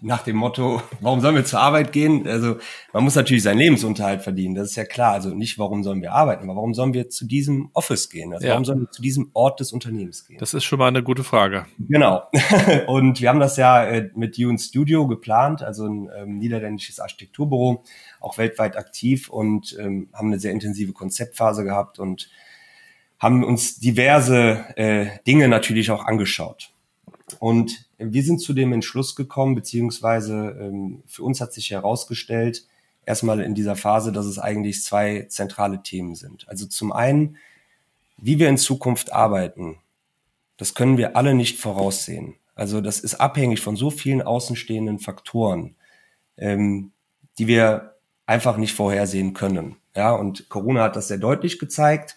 nach 0.00 0.22
dem 0.22 0.36
Motto, 0.36 0.82
warum 1.00 1.20
sollen 1.20 1.34
wir 1.34 1.44
zur 1.44 1.60
Arbeit 1.60 1.92
gehen? 1.92 2.26
Also 2.26 2.58
man 2.92 3.04
muss 3.04 3.14
natürlich 3.14 3.42
seinen 3.42 3.58
Lebensunterhalt 3.58 4.22
verdienen, 4.22 4.54
das 4.54 4.70
ist 4.70 4.76
ja 4.76 4.84
klar. 4.84 5.12
Also 5.12 5.30
nicht, 5.30 5.58
warum 5.58 5.82
sollen 5.82 6.02
wir 6.02 6.12
arbeiten, 6.12 6.44
aber 6.44 6.56
warum 6.56 6.74
sollen 6.74 6.94
wir 6.94 7.08
zu 7.08 7.26
diesem 7.26 7.70
Office 7.72 8.10
gehen? 8.10 8.32
Also 8.32 8.46
ja. 8.46 8.52
warum 8.52 8.64
sollen 8.64 8.80
wir 8.80 8.90
zu 8.90 9.02
diesem 9.02 9.30
Ort 9.32 9.60
des 9.60 9.72
Unternehmens 9.72 10.26
gehen? 10.26 10.38
Das 10.38 10.54
ist 10.54 10.64
schon 10.64 10.78
mal 10.78 10.88
eine 10.88 11.02
gute 11.02 11.24
Frage. 11.24 11.66
Genau. 11.78 12.22
Und 12.86 13.20
wir 13.20 13.28
haben 13.28 13.40
das 13.40 13.56
ja 13.56 13.84
äh, 13.84 14.10
mit 14.14 14.38
Dune 14.38 14.58
Studio 14.58 15.06
geplant, 15.06 15.62
also 15.62 15.86
ein 15.86 16.10
ähm, 16.16 16.38
niederländisches 16.38 17.00
Architekturbüro, 17.00 17.82
auch 18.20 18.38
weltweit 18.38 18.76
aktiv 18.76 19.28
und 19.28 19.76
ähm, 19.78 20.08
haben 20.12 20.28
eine 20.28 20.38
sehr 20.38 20.52
intensive 20.52 20.92
Konzeptphase 20.92 21.64
gehabt 21.64 21.98
und 21.98 22.28
haben 23.18 23.44
uns 23.44 23.78
diverse 23.78 24.64
äh, 24.76 25.06
Dinge 25.26 25.48
natürlich 25.48 25.90
auch 25.90 26.04
angeschaut. 26.04 26.70
Und 27.38 27.83
wir 27.98 28.22
sind 28.22 28.40
zu 28.40 28.52
dem 28.52 28.72
Entschluss 28.72 29.14
gekommen, 29.16 29.54
beziehungsweise 29.54 30.56
ähm, 30.60 31.02
für 31.06 31.22
uns 31.22 31.40
hat 31.40 31.52
sich 31.52 31.70
herausgestellt, 31.70 32.66
erstmal 33.06 33.40
in 33.40 33.54
dieser 33.54 33.76
Phase, 33.76 34.12
dass 34.12 34.26
es 34.26 34.38
eigentlich 34.38 34.82
zwei 34.82 35.26
zentrale 35.28 35.82
Themen 35.82 36.14
sind. 36.14 36.48
Also 36.48 36.66
zum 36.66 36.92
einen, 36.92 37.36
wie 38.16 38.38
wir 38.38 38.48
in 38.48 38.58
Zukunft 38.58 39.12
arbeiten, 39.12 39.78
das 40.56 40.74
können 40.74 40.98
wir 40.98 41.16
alle 41.16 41.34
nicht 41.34 41.58
voraussehen. 41.58 42.34
Also 42.54 42.80
das 42.80 43.00
ist 43.00 43.16
abhängig 43.16 43.60
von 43.60 43.76
so 43.76 43.90
vielen 43.90 44.22
außenstehenden 44.22 44.98
Faktoren, 44.98 45.74
ähm, 46.36 46.92
die 47.38 47.46
wir 47.48 47.96
einfach 48.26 48.56
nicht 48.56 48.74
vorhersehen 48.74 49.34
können. 49.34 49.76
Ja, 49.96 50.12
und 50.12 50.48
Corona 50.48 50.84
hat 50.84 50.96
das 50.96 51.08
sehr 51.08 51.18
deutlich 51.18 51.58
gezeigt. 51.58 52.16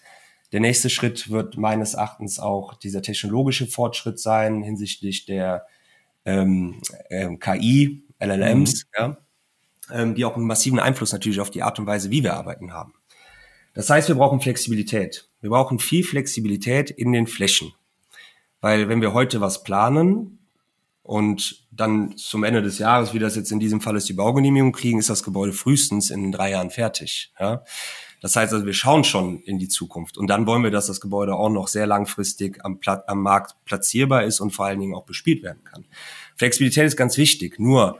Der 0.52 0.60
nächste 0.60 0.88
Schritt 0.88 1.30
wird 1.30 1.56
meines 1.56 1.94
Erachtens 1.94 2.38
auch 2.38 2.74
dieser 2.74 3.02
technologische 3.02 3.66
Fortschritt 3.66 4.18
sein 4.18 4.62
hinsichtlich 4.62 5.26
der 5.26 5.66
ähm, 6.24 6.80
ähm, 7.10 7.38
KI, 7.38 8.02
LLMs, 8.18 8.84
mhm. 8.84 8.90
ja, 8.98 9.18
ähm, 9.92 10.14
die 10.14 10.24
auch 10.24 10.36
einen 10.36 10.46
massiven 10.46 10.78
Einfluss 10.78 11.12
natürlich 11.12 11.40
auf 11.40 11.50
die 11.50 11.62
Art 11.62 11.78
und 11.78 11.86
Weise, 11.86 12.10
wie 12.10 12.22
wir 12.22 12.34
arbeiten 12.34 12.72
haben. 12.72 12.94
Das 13.74 13.90
heißt, 13.90 14.08
wir 14.08 14.16
brauchen 14.16 14.40
Flexibilität. 14.40 15.28
Wir 15.40 15.50
brauchen 15.50 15.78
viel 15.78 16.02
Flexibilität 16.04 16.90
in 16.90 17.12
den 17.12 17.26
Flächen. 17.26 17.72
Weil 18.60 18.88
wenn 18.88 19.00
wir 19.00 19.12
heute 19.12 19.40
was 19.40 19.62
planen 19.62 20.38
und 21.02 21.66
dann 21.70 22.16
zum 22.16 22.42
Ende 22.42 22.60
des 22.60 22.78
Jahres, 22.78 23.14
wie 23.14 23.18
das 23.18 23.36
jetzt 23.36 23.52
in 23.52 23.60
diesem 23.60 23.80
Fall 23.80 23.96
ist, 23.96 24.08
die 24.08 24.14
Baugenehmigung 24.14 24.72
kriegen, 24.72 24.98
ist 24.98 25.10
das 25.10 25.22
Gebäude 25.22 25.52
frühestens 25.52 26.10
in 26.10 26.32
drei 26.32 26.50
Jahren 26.50 26.70
fertig. 26.70 27.32
Ja? 27.38 27.64
Das 28.20 28.34
heißt 28.34 28.52
also, 28.52 28.66
wir 28.66 28.72
schauen 28.72 29.04
schon 29.04 29.42
in 29.42 29.58
die 29.58 29.68
Zukunft. 29.68 30.18
Und 30.18 30.26
dann 30.28 30.46
wollen 30.46 30.64
wir, 30.64 30.70
dass 30.70 30.88
das 30.88 31.00
Gebäude 31.00 31.34
auch 31.34 31.50
noch 31.50 31.68
sehr 31.68 31.86
langfristig 31.86 32.64
am, 32.64 32.80
Pla 32.80 33.04
am 33.06 33.22
Markt 33.22 33.54
platzierbar 33.64 34.24
ist 34.24 34.40
und 34.40 34.50
vor 34.50 34.66
allen 34.66 34.80
Dingen 34.80 34.94
auch 34.94 35.04
bespielt 35.04 35.42
werden 35.42 35.62
kann. 35.64 35.84
Flexibilität 36.36 36.86
ist 36.86 36.96
ganz 36.96 37.16
wichtig. 37.16 37.60
Nur 37.60 37.98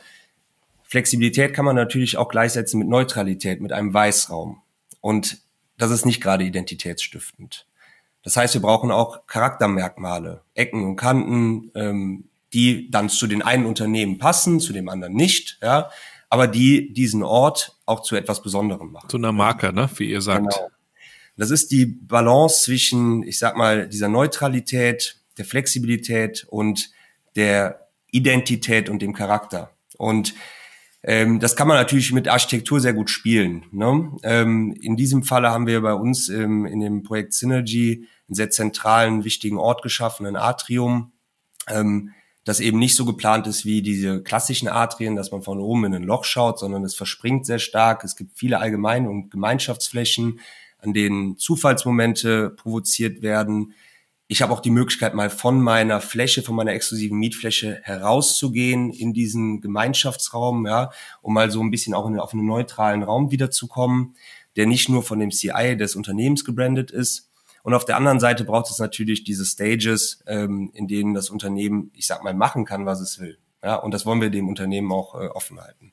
Flexibilität 0.82 1.54
kann 1.54 1.64
man 1.64 1.76
natürlich 1.76 2.16
auch 2.16 2.28
gleichsetzen 2.28 2.78
mit 2.78 2.88
Neutralität, 2.88 3.60
mit 3.60 3.72
einem 3.72 3.94
Weißraum. 3.94 4.62
Und 5.00 5.38
das 5.76 5.90
ist 5.90 6.04
nicht 6.04 6.20
gerade 6.20 6.44
identitätsstiftend. 6.44 7.66
Das 8.22 8.36
heißt, 8.36 8.54
wir 8.54 8.62
brauchen 8.62 8.90
auch 8.90 9.26
Charaktermerkmale, 9.26 10.42
Ecken 10.54 10.84
und 10.84 10.96
Kanten, 10.96 11.70
ähm, 11.74 12.24
die 12.52 12.90
dann 12.90 13.08
zu 13.08 13.26
den 13.26 13.42
einen 13.42 13.66
Unternehmen 13.66 14.18
passen, 14.18 14.58
zu 14.58 14.72
dem 14.72 14.88
anderen 14.88 15.14
nicht, 15.14 15.58
ja, 15.62 15.90
aber 16.28 16.46
die 16.46 16.92
diesen 16.92 17.22
Ort 17.22 17.76
auch 17.86 18.02
zu 18.02 18.16
etwas 18.16 18.42
Besonderem 18.42 18.92
machen. 18.92 19.08
Zu 19.08 19.16
einer 19.16 19.32
Marke, 19.32 19.72
ne, 19.72 19.88
wie 19.96 20.10
ihr 20.10 20.20
sagt. 20.20 20.50
Genau. 20.50 20.70
Das 21.36 21.50
ist 21.50 21.70
die 21.70 21.86
Balance 21.86 22.64
zwischen, 22.64 23.22
ich 23.22 23.38
sag 23.38 23.56
mal, 23.56 23.88
dieser 23.88 24.08
Neutralität, 24.08 25.20
der 25.38 25.44
Flexibilität 25.44 26.44
und 26.50 26.90
der 27.36 27.88
Identität 28.10 28.88
und 28.88 29.00
dem 29.00 29.14
Charakter. 29.14 29.70
Und 29.96 30.34
ähm, 31.04 31.38
das 31.38 31.54
kann 31.54 31.68
man 31.68 31.76
natürlich 31.76 32.12
mit 32.12 32.26
Architektur 32.26 32.80
sehr 32.80 32.92
gut 32.92 33.08
spielen. 33.08 33.66
Ne? 33.70 34.16
Ähm, 34.24 34.76
in 34.80 34.96
diesem 34.96 35.22
Falle 35.22 35.50
haben 35.50 35.68
wir 35.68 35.80
bei 35.80 35.94
uns 35.94 36.28
ähm, 36.28 36.66
in 36.66 36.80
dem 36.80 37.04
Projekt 37.04 37.34
Synergy 37.34 38.06
einen 38.28 38.34
sehr 38.34 38.50
zentralen, 38.50 39.24
wichtigen 39.24 39.58
Ort 39.58 39.82
geschaffen, 39.82 40.26
ein 40.26 40.36
Atrium, 40.36 41.12
ähm, 41.68 42.12
das 42.48 42.60
eben 42.60 42.78
nicht 42.78 42.96
so 42.96 43.04
geplant 43.04 43.46
ist 43.46 43.66
wie 43.66 43.82
diese 43.82 44.22
klassischen 44.22 44.68
Atrien, 44.68 45.16
dass 45.16 45.30
man 45.30 45.42
von 45.42 45.60
oben 45.60 45.84
in 45.84 45.94
ein 45.94 46.02
Loch 46.02 46.24
schaut, 46.24 46.58
sondern 46.58 46.82
es 46.82 46.94
verspringt 46.94 47.44
sehr 47.44 47.58
stark. 47.58 48.04
Es 48.04 48.16
gibt 48.16 48.38
viele 48.38 48.58
Allgemein- 48.58 49.06
und 49.06 49.30
Gemeinschaftsflächen, 49.30 50.40
an 50.78 50.94
denen 50.94 51.36
Zufallsmomente 51.36 52.48
provoziert 52.48 53.20
werden. 53.20 53.74
Ich 54.28 54.40
habe 54.40 54.54
auch 54.54 54.60
die 54.60 54.70
Möglichkeit, 54.70 55.12
mal 55.12 55.28
von 55.28 55.60
meiner 55.60 56.00
Fläche, 56.00 56.40
von 56.40 56.56
meiner 56.56 56.72
exklusiven 56.72 57.18
Mietfläche 57.18 57.80
herauszugehen 57.82 58.92
in 58.92 59.12
diesen 59.12 59.60
Gemeinschaftsraum, 59.60 60.66
ja, 60.66 60.90
um 61.20 61.34
mal 61.34 61.50
so 61.50 61.60
ein 61.60 61.70
bisschen 61.70 61.92
auch 61.92 62.06
in, 62.06 62.18
auf 62.18 62.32
einen 62.32 62.46
neutralen 62.46 63.02
Raum 63.02 63.30
wiederzukommen, 63.30 64.14
der 64.56 64.64
nicht 64.64 64.88
nur 64.88 65.02
von 65.02 65.18
dem 65.18 65.32
CI 65.32 65.76
des 65.76 65.96
Unternehmens 65.96 66.46
gebrandet 66.46 66.92
ist, 66.92 67.27
und 67.62 67.74
auf 67.74 67.84
der 67.84 67.96
anderen 67.96 68.20
Seite 68.20 68.44
braucht 68.44 68.70
es 68.70 68.78
natürlich 68.78 69.24
diese 69.24 69.44
Stages, 69.44 70.22
ähm, 70.26 70.70
in 70.74 70.88
denen 70.88 71.14
das 71.14 71.30
Unternehmen, 71.30 71.90
ich 71.94 72.06
sag 72.06 72.22
mal, 72.22 72.34
machen 72.34 72.64
kann, 72.64 72.86
was 72.86 73.00
es 73.00 73.18
will. 73.18 73.38
Ja, 73.62 73.76
und 73.76 73.92
das 73.92 74.06
wollen 74.06 74.20
wir 74.20 74.30
dem 74.30 74.48
Unternehmen 74.48 74.92
auch 74.92 75.14
äh, 75.14 75.26
offen 75.26 75.60
halten. 75.60 75.92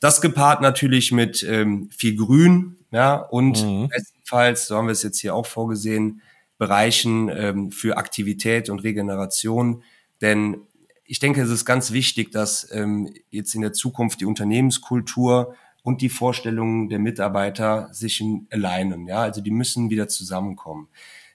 Das 0.00 0.20
gepaart 0.20 0.60
natürlich 0.60 1.12
mit 1.12 1.42
ähm, 1.42 1.90
viel 1.90 2.16
Grün, 2.16 2.76
ja, 2.90 3.16
und 3.16 3.64
mhm. 3.64 3.88
bestenfalls, 3.88 4.66
so 4.66 4.76
haben 4.76 4.86
wir 4.86 4.92
es 4.92 5.02
jetzt 5.02 5.20
hier 5.20 5.34
auch 5.34 5.46
vorgesehen, 5.46 6.22
Bereichen 6.58 7.28
ähm, 7.28 7.70
für 7.70 7.96
Aktivität 7.98 8.70
und 8.70 8.80
Regeneration. 8.80 9.82
Denn 10.22 10.62
ich 11.04 11.18
denke, 11.18 11.42
es 11.42 11.50
ist 11.50 11.64
ganz 11.64 11.92
wichtig, 11.92 12.32
dass 12.32 12.68
ähm, 12.72 13.12
jetzt 13.30 13.54
in 13.54 13.60
der 13.60 13.72
Zukunft 13.72 14.20
die 14.20 14.24
Unternehmenskultur 14.24 15.54
und 15.86 16.02
die 16.02 16.08
Vorstellungen 16.08 16.88
der 16.88 16.98
Mitarbeiter 16.98 17.88
sich 17.92 18.20
alleinen. 18.50 19.06
Ja, 19.06 19.22
also 19.22 19.40
die 19.40 19.52
müssen 19.52 19.88
wieder 19.88 20.08
zusammenkommen. 20.08 20.88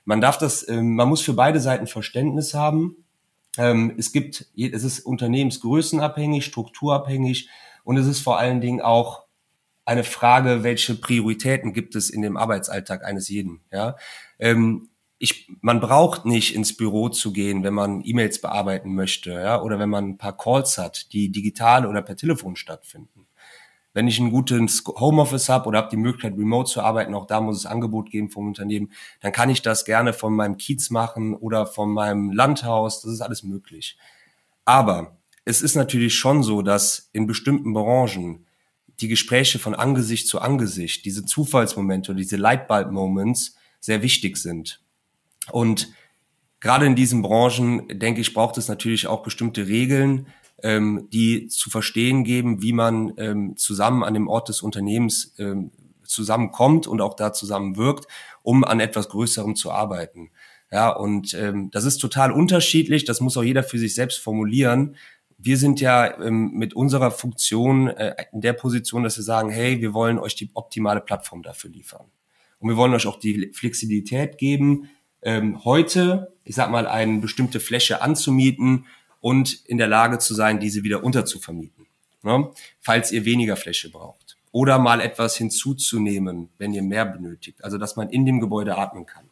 Man 0.03 0.19
darf 0.19 0.37
das, 0.37 0.67
ähm, 0.67 0.95
man 0.95 1.07
muss 1.07 1.21
für 1.21 1.31
beide 1.31 1.61
Seiten 1.61 1.87
Verständnis 1.87 2.53
haben. 2.53 3.05
Ähm, 3.57 3.95
es 3.97 4.11
gibt, 4.11 4.47
es 4.57 4.83
ist 4.83 4.99
unternehmensgrößenabhängig, 5.05 6.43
strukturabhängig 6.43 7.47
und 7.85 7.95
es 7.95 8.05
ist 8.05 8.19
vor 8.19 8.39
allen 8.39 8.59
Dingen 8.59 8.81
auch 8.81 9.23
eine 9.85 10.03
Frage, 10.03 10.63
welche 10.63 10.95
Prioritäten 10.95 11.71
gibt 11.71 11.95
es 11.95 12.09
in 12.09 12.21
dem 12.21 12.35
Arbeitsalltag 12.35 13.05
eines 13.05 13.29
jeden. 13.29 13.61
Ja, 13.71 13.95
ähm, 14.37 14.89
ich, 15.17 15.49
man 15.61 15.79
braucht 15.79 16.25
nicht 16.25 16.55
ins 16.55 16.75
Büro 16.75 17.07
zu 17.07 17.31
gehen, 17.31 17.63
wenn 17.63 17.73
man 17.73 18.01
E-Mails 18.03 18.41
bearbeiten 18.41 18.95
möchte, 18.95 19.31
ja, 19.31 19.61
oder 19.61 19.79
wenn 19.79 19.89
man 19.89 20.09
ein 20.09 20.17
paar 20.17 20.35
Calls 20.35 20.77
hat, 20.77 21.13
die 21.13 21.31
digital 21.31 21.85
oder 21.85 22.01
per 22.01 22.17
Telefon 22.17 22.57
stattfinden. 22.57 23.27
Wenn 23.93 24.07
ich 24.07 24.19
ein 24.19 24.31
gutes 24.31 24.83
Homeoffice 24.85 25.49
habe 25.49 25.67
oder 25.67 25.79
habe 25.79 25.89
die 25.89 25.97
Möglichkeit, 25.97 26.37
remote 26.37 26.69
zu 26.69 26.81
arbeiten, 26.81 27.13
auch 27.13 27.27
da 27.27 27.41
muss 27.41 27.57
es 27.57 27.65
Angebot 27.65 28.09
geben 28.09 28.29
vom 28.29 28.47
Unternehmen, 28.47 28.91
dann 29.19 29.31
kann 29.31 29.49
ich 29.49 29.61
das 29.61 29.83
gerne 29.83 30.13
von 30.13 30.33
meinem 30.33 30.57
Kiez 30.57 30.89
machen 30.89 31.35
oder 31.35 31.65
von 31.65 31.91
meinem 31.91 32.31
Landhaus. 32.31 33.01
Das 33.01 33.11
ist 33.11 33.21
alles 33.21 33.43
möglich. 33.43 33.97
Aber 34.63 35.17
es 35.43 35.61
ist 35.61 35.75
natürlich 35.75 36.15
schon 36.15 36.43
so, 36.43 36.61
dass 36.61 37.09
in 37.11 37.27
bestimmten 37.27 37.73
Branchen 37.73 38.45
die 39.01 39.07
Gespräche 39.07 39.59
von 39.59 39.73
Angesicht 39.73 40.27
zu 40.27 40.39
Angesicht, 40.39 41.05
diese 41.05 41.25
Zufallsmomente 41.25 42.11
oder 42.11 42.19
diese 42.19 42.37
Lightbulb-Moments 42.37 43.55
sehr 43.79 44.01
wichtig 44.03 44.37
sind. 44.37 44.81
Und 45.51 45.91
gerade 46.59 46.85
in 46.85 46.95
diesen 46.95 47.21
Branchen, 47.23 47.87
denke 47.99 48.21
ich, 48.21 48.33
braucht 48.33 48.57
es 48.57 48.67
natürlich 48.67 49.07
auch 49.07 49.23
bestimmte 49.23 49.67
Regeln, 49.67 50.27
ähm, 50.63 51.07
die 51.11 51.47
zu 51.47 51.69
verstehen 51.69 52.23
geben, 52.23 52.61
wie 52.61 52.73
man 52.73 53.13
ähm, 53.17 53.57
zusammen 53.57 54.03
an 54.03 54.13
dem 54.13 54.27
Ort 54.27 54.49
des 54.49 54.61
Unternehmens 54.61 55.33
ähm, 55.37 55.71
zusammenkommt 56.03 56.87
und 56.87 57.01
auch 57.01 57.15
da 57.15 57.33
zusammenwirkt, 57.33 58.07
um 58.43 58.63
an 58.63 58.79
etwas 58.79 59.09
Größerem 59.09 59.55
zu 59.55 59.71
arbeiten. 59.71 60.31
Ja, 60.71 60.89
und 60.89 61.33
ähm, 61.33 61.69
das 61.71 61.85
ist 61.85 61.97
total 61.97 62.31
unterschiedlich. 62.31 63.03
Das 63.05 63.19
muss 63.19 63.35
auch 63.37 63.43
jeder 63.43 63.63
für 63.63 63.77
sich 63.77 63.93
selbst 63.93 64.19
formulieren. 64.19 64.95
Wir 65.37 65.57
sind 65.57 65.81
ja 65.81 66.19
ähm, 66.21 66.51
mit 66.53 66.73
unserer 66.73 67.11
Funktion 67.11 67.87
äh, 67.87 68.15
in 68.31 68.41
der 68.41 68.53
Position, 68.53 69.03
dass 69.03 69.17
wir 69.17 69.23
sagen, 69.23 69.49
hey, 69.49 69.81
wir 69.81 69.93
wollen 69.93 70.19
euch 70.19 70.35
die 70.35 70.49
optimale 70.53 71.01
Plattform 71.01 71.43
dafür 71.43 71.71
liefern. 71.71 72.05
Und 72.59 72.69
wir 72.69 72.77
wollen 72.77 72.93
euch 72.93 73.07
auch 73.07 73.19
die 73.19 73.51
Flexibilität 73.53 74.37
geben, 74.37 74.89
ähm, 75.23 75.63
heute, 75.65 76.33
ich 76.43 76.55
sag 76.55 76.71
mal, 76.71 76.87
eine 76.87 77.19
bestimmte 77.19 77.59
Fläche 77.59 78.01
anzumieten, 78.01 78.85
und 79.21 79.63
in 79.65 79.77
der 79.77 79.87
Lage 79.87 80.19
zu 80.19 80.33
sein, 80.33 80.59
diese 80.59 80.83
wieder 80.83 81.03
unterzuvermieten, 81.03 81.85
ne? 82.23 82.51
falls 82.81 83.11
ihr 83.11 83.23
weniger 83.23 83.55
Fläche 83.55 83.89
braucht. 83.89 84.37
Oder 84.51 84.79
mal 84.79 84.99
etwas 84.99 85.37
hinzuzunehmen, 85.37 86.49
wenn 86.57 86.73
ihr 86.73 86.81
mehr 86.81 87.05
benötigt. 87.05 87.63
Also, 87.63 87.77
dass 87.77 87.95
man 87.95 88.09
in 88.09 88.25
dem 88.25 88.41
Gebäude 88.41 88.77
atmen 88.77 89.05
kann. 89.05 89.23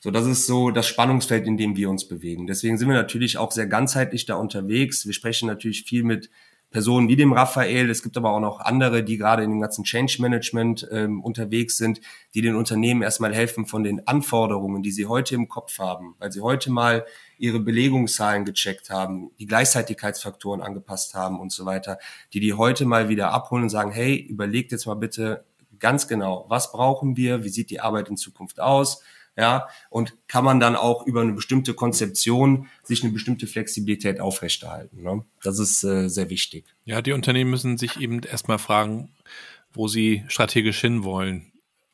So, 0.00 0.10
das 0.10 0.26
ist 0.26 0.46
so 0.46 0.70
das 0.70 0.86
Spannungsfeld, 0.86 1.46
in 1.46 1.56
dem 1.56 1.76
wir 1.76 1.88
uns 1.88 2.06
bewegen. 2.06 2.46
Deswegen 2.46 2.76
sind 2.76 2.88
wir 2.88 2.94
natürlich 2.94 3.38
auch 3.38 3.52
sehr 3.52 3.66
ganzheitlich 3.66 4.26
da 4.26 4.34
unterwegs. 4.34 5.06
Wir 5.06 5.14
sprechen 5.14 5.46
natürlich 5.46 5.84
viel 5.84 6.02
mit 6.02 6.28
Personen 6.74 7.06
wie 7.06 7.14
dem 7.14 7.32
Raphael. 7.32 7.88
Es 7.88 8.02
gibt 8.02 8.16
aber 8.16 8.32
auch 8.32 8.40
noch 8.40 8.58
andere, 8.58 9.04
die 9.04 9.16
gerade 9.16 9.44
in 9.44 9.50
dem 9.50 9.60
ganzen 9.60 9.84
Change 9.84 10.16
Management 10.18 10.88
ähm, 10.90 11.22
unterwegs 11.22 11.76
sind, 11.76 12.00
die 12.34 12.42
den 12.42 12.56
Unternehmen 12.56 13.00
erstmal 13.00 13.32
helfen 13.32 13.64
von 13.64 13.84
den 13.84 14.08
Anforderungen, 14.08 14.82
die 14.82 14.90
sie 14.90 15.06
heute 15.06 15.36
im 15.36 15.46
Kopf 15.48 15.78
haben, 15.78 16.16
weil 16.18 16.32
sie 16.32 16.40
heute 16.40 16.72
mal 16.72 17.06
ihre 17.38 17.60
Belegungszahlen 17.60 18.44
gecheckt 18.44 18.90
haben, 18.90 19.30
die 19.38 19.46
Gleichzeitigkeitsfaktoren 19.46 20.62
angepasst 20.62 21.14
haben 21.14 21.38
und 21.38 21.52
so 21.52 21.64
weiter, 21.64 21.98
die 22.32 22.40
die 22.40 22.54
heute 22.54 22.86
mal 22.86 23.08
wieder 23.08 23.30
abholen 23.30 23.62
und 23.62 23.70
sagen, 23.70 23.92
hey, 23.92 24.16
überlegt 24.16 24.72
jetzt 24.72 24.86
mal 24.86 24.94
bitte 24.94 25.44
ganz 25.78 26.08
genau, 26.08 26.44
was 26.48 26.72
brauchen 26.72 27.16
wir, 27.16 27.44
wie 27.44 27.50
sieht 27.50 27.70
die 27.70 27.78
Arbeit 27.78 28.08
in 28.08 28.16
Zukunft 28.16 28.58
aus, 28.58 29.00
ja, 29.36 29.68
und 29.90 30.14
kann 30.28 30.44
man 30.44 30.60
dann 30.60 30.76
auch 30.76 31.06
über 31.06 31.22
eine 31.22 31.32
bestimmte 31.32 31.74
Konzeption 31.74 32.68
sich 32.82 33.02
eine 33.02 33.12
bestimmte 33.12 33.46
Flexibilität 33.46 34.20
aufrechterhalten. 34.20 35.02
Ne? 35.02 35.24
Das 35.42 35.58
ist 35.58 35.82
äh, 35.82 36.08
sehr 36.08 36.30
wichtig. 36.30 36.66
Ja, 36.84 37.02
die 37.02 37.12
Unternehmen 37.12 37.50
müssen 37.50 37.76
sich 37.76 38.00
eben 38.00 38.20
erstmal 38.20 38.58
fragen, 38.58 39.10
wo 39.72 39.88
sie 39.88 40.24
strategisch 40.28 40.80
hinwollen 40.80 41.52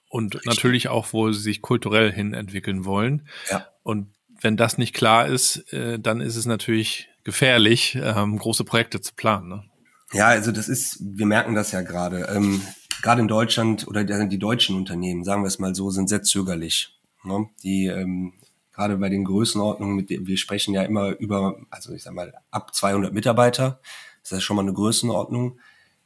und 0.09 0.35
Richtig. 0.35 0.50
natürlich 0.50 0.88
auch, 0.88 1.12
wo 1.12 1.33
sie 1.33 1.40
sich 1.40 1.62
kulturell 1.62 2.12
hin 2.12 2.35
entwickeln 2.35 2.85
wollen. 2.85 3.26
Ja. 3.50 3.66
Und 3.83 4.09
wenn 4.40 4.57
das 4.57 4.76
nicht 4.76 4.94
klar 4.94 5.26
ist, 5.26 5.72
äh, 5.72 5.98
dann 5.98 6.20
ist 6.20 6.37
es 6.37 6.46
natürlich 6.46 7.09
gefährlich, 7.24 7.98
ähm, 8.00 8.38
große 8.38 8.64
Projekte 8.64 9.00
zu 9.00 9.14
planen. 9.14 9.48
Ne? 9.48 9.64
Ja, 10.12 10.26
also 10.29 10.53
das 10.53 10.68
ist, 10.68 10.98
wir 11.00 11.26
merken 11.26 11.55
das 11.55 11.72
ja 11.72 11.83
gerade. 11.83 12.29
Ähm, 12.35 12.61
gerade 13.03 13.22
in 13.22 13.29
Deutschland 13.29 13.87
oder 13.87 14.05
die 14.05 14.38
deutschen 14.38 14.76
Unternehmen, 14.76 15.24
sagen 15.24 15.42
wir 15.42 15.48
es 15.48 15.59
mal 15.59 15.74
so, 15.74 15.90
sind 15.90 16.09
sehr 16.09 16.22
zögerlich. 16.22 17.00
Ne? 17.24 17.48
Die 17.62 17.87
ähm, 17.87 18.35
gerade 18.72 18.96
bei 18.96 19.09
den 19.09 19.24
Größenordnungen, 19.24 19.96
mit 19.96 20.11
denen 20.11 20.26
wir 20.26 20.37
sprechen 20.37 20.74
ja 20.74 20.83
immer 20.83 21.11
über, 21.18 21.56
also 21.70 21.92
ich 21.92 22.02
sag 22.02 22.14
mal, 22.14 22.33
ab 22.50 22.74
200 22.74 23.12
Mitarbeiter, 23.12 23.80
das 24.22 24.33
ist 24.33 24.44
schon 24.44 24.56
mal 24.56 24.62
eine 24.62 24.72
Größenordnung. 24.72 25.59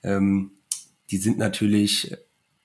Ähm, 0.02 0.52
die 1.10 1.18
sind 1.18 1.38
natürlich, 1.38 2.16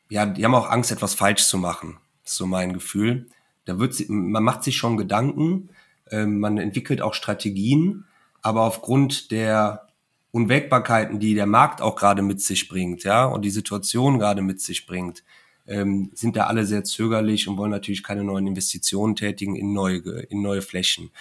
ja, 0.09 0.25
die 0.25 0.43
haben 0.43 0.55
auch 0.55 0.69
Angst, 0.69 0.91
etwas 0.91 1.13
falsch 1.13 1.43
zu 1.45 1.57
machen. 1.57 1.97
Ist 2.25 2.35
so 2.35 2.47
mein 2.47 2.73
Gefühl. 2.73 3.27
Da 3.65 3.77
wird 3.77 3.93
sie, 3.93 4.05
man 4.09 4.43
macht 4.43 4.63
sich 4.63 4.77
schon 4.77 4.97
Gedanken, 4.97 5.69
ähm, 6.09 6.39
man 6.39 6.57
entwickelt 6.57 7.01
auch 7.01 7.13
Strategien, 7.13 8.05
aber 8.41 8.61
aufgrund 8.61 9.31
der 9.31 9.89
Unwägbarkeiten, 10.31 11.19
die 11.19 11.35
der 11.35 11.45
Markt 11.45 11.81
auch 11.81 11.95
gerade 11.95 12.21
mit 12.21 12.41
sich 12.41 12.67
bringt, 12.67 13.03
ja, 13.03 13.25
und 13.25 13.43
die 13.43 13.49
Situation 13.49 14.17
gerade 14.19 14.41
mit 14.41 14.61
sich 14.61 14.85
bringt, 14.85 15.23
ähm, 15.69 16.11
sind 16.13 16.35
da 16.35 16.47
alle 16.47 16.65
sehr 16.65 16.83
zögerlich 16.83 17.47
und 17.47 17.57
wollen 17.57 17.71
natürlich 17.71 18.03
keine 18.03 18.23
neuen 18.23 18.47
Investitionen 18.47 19.15
tätigen 19.15 19.55
in 19.55 19.71
neue, 19.71 19.99
in 20.29 20.41
neue 20.41 20.61
Flächen. 20.61 21.11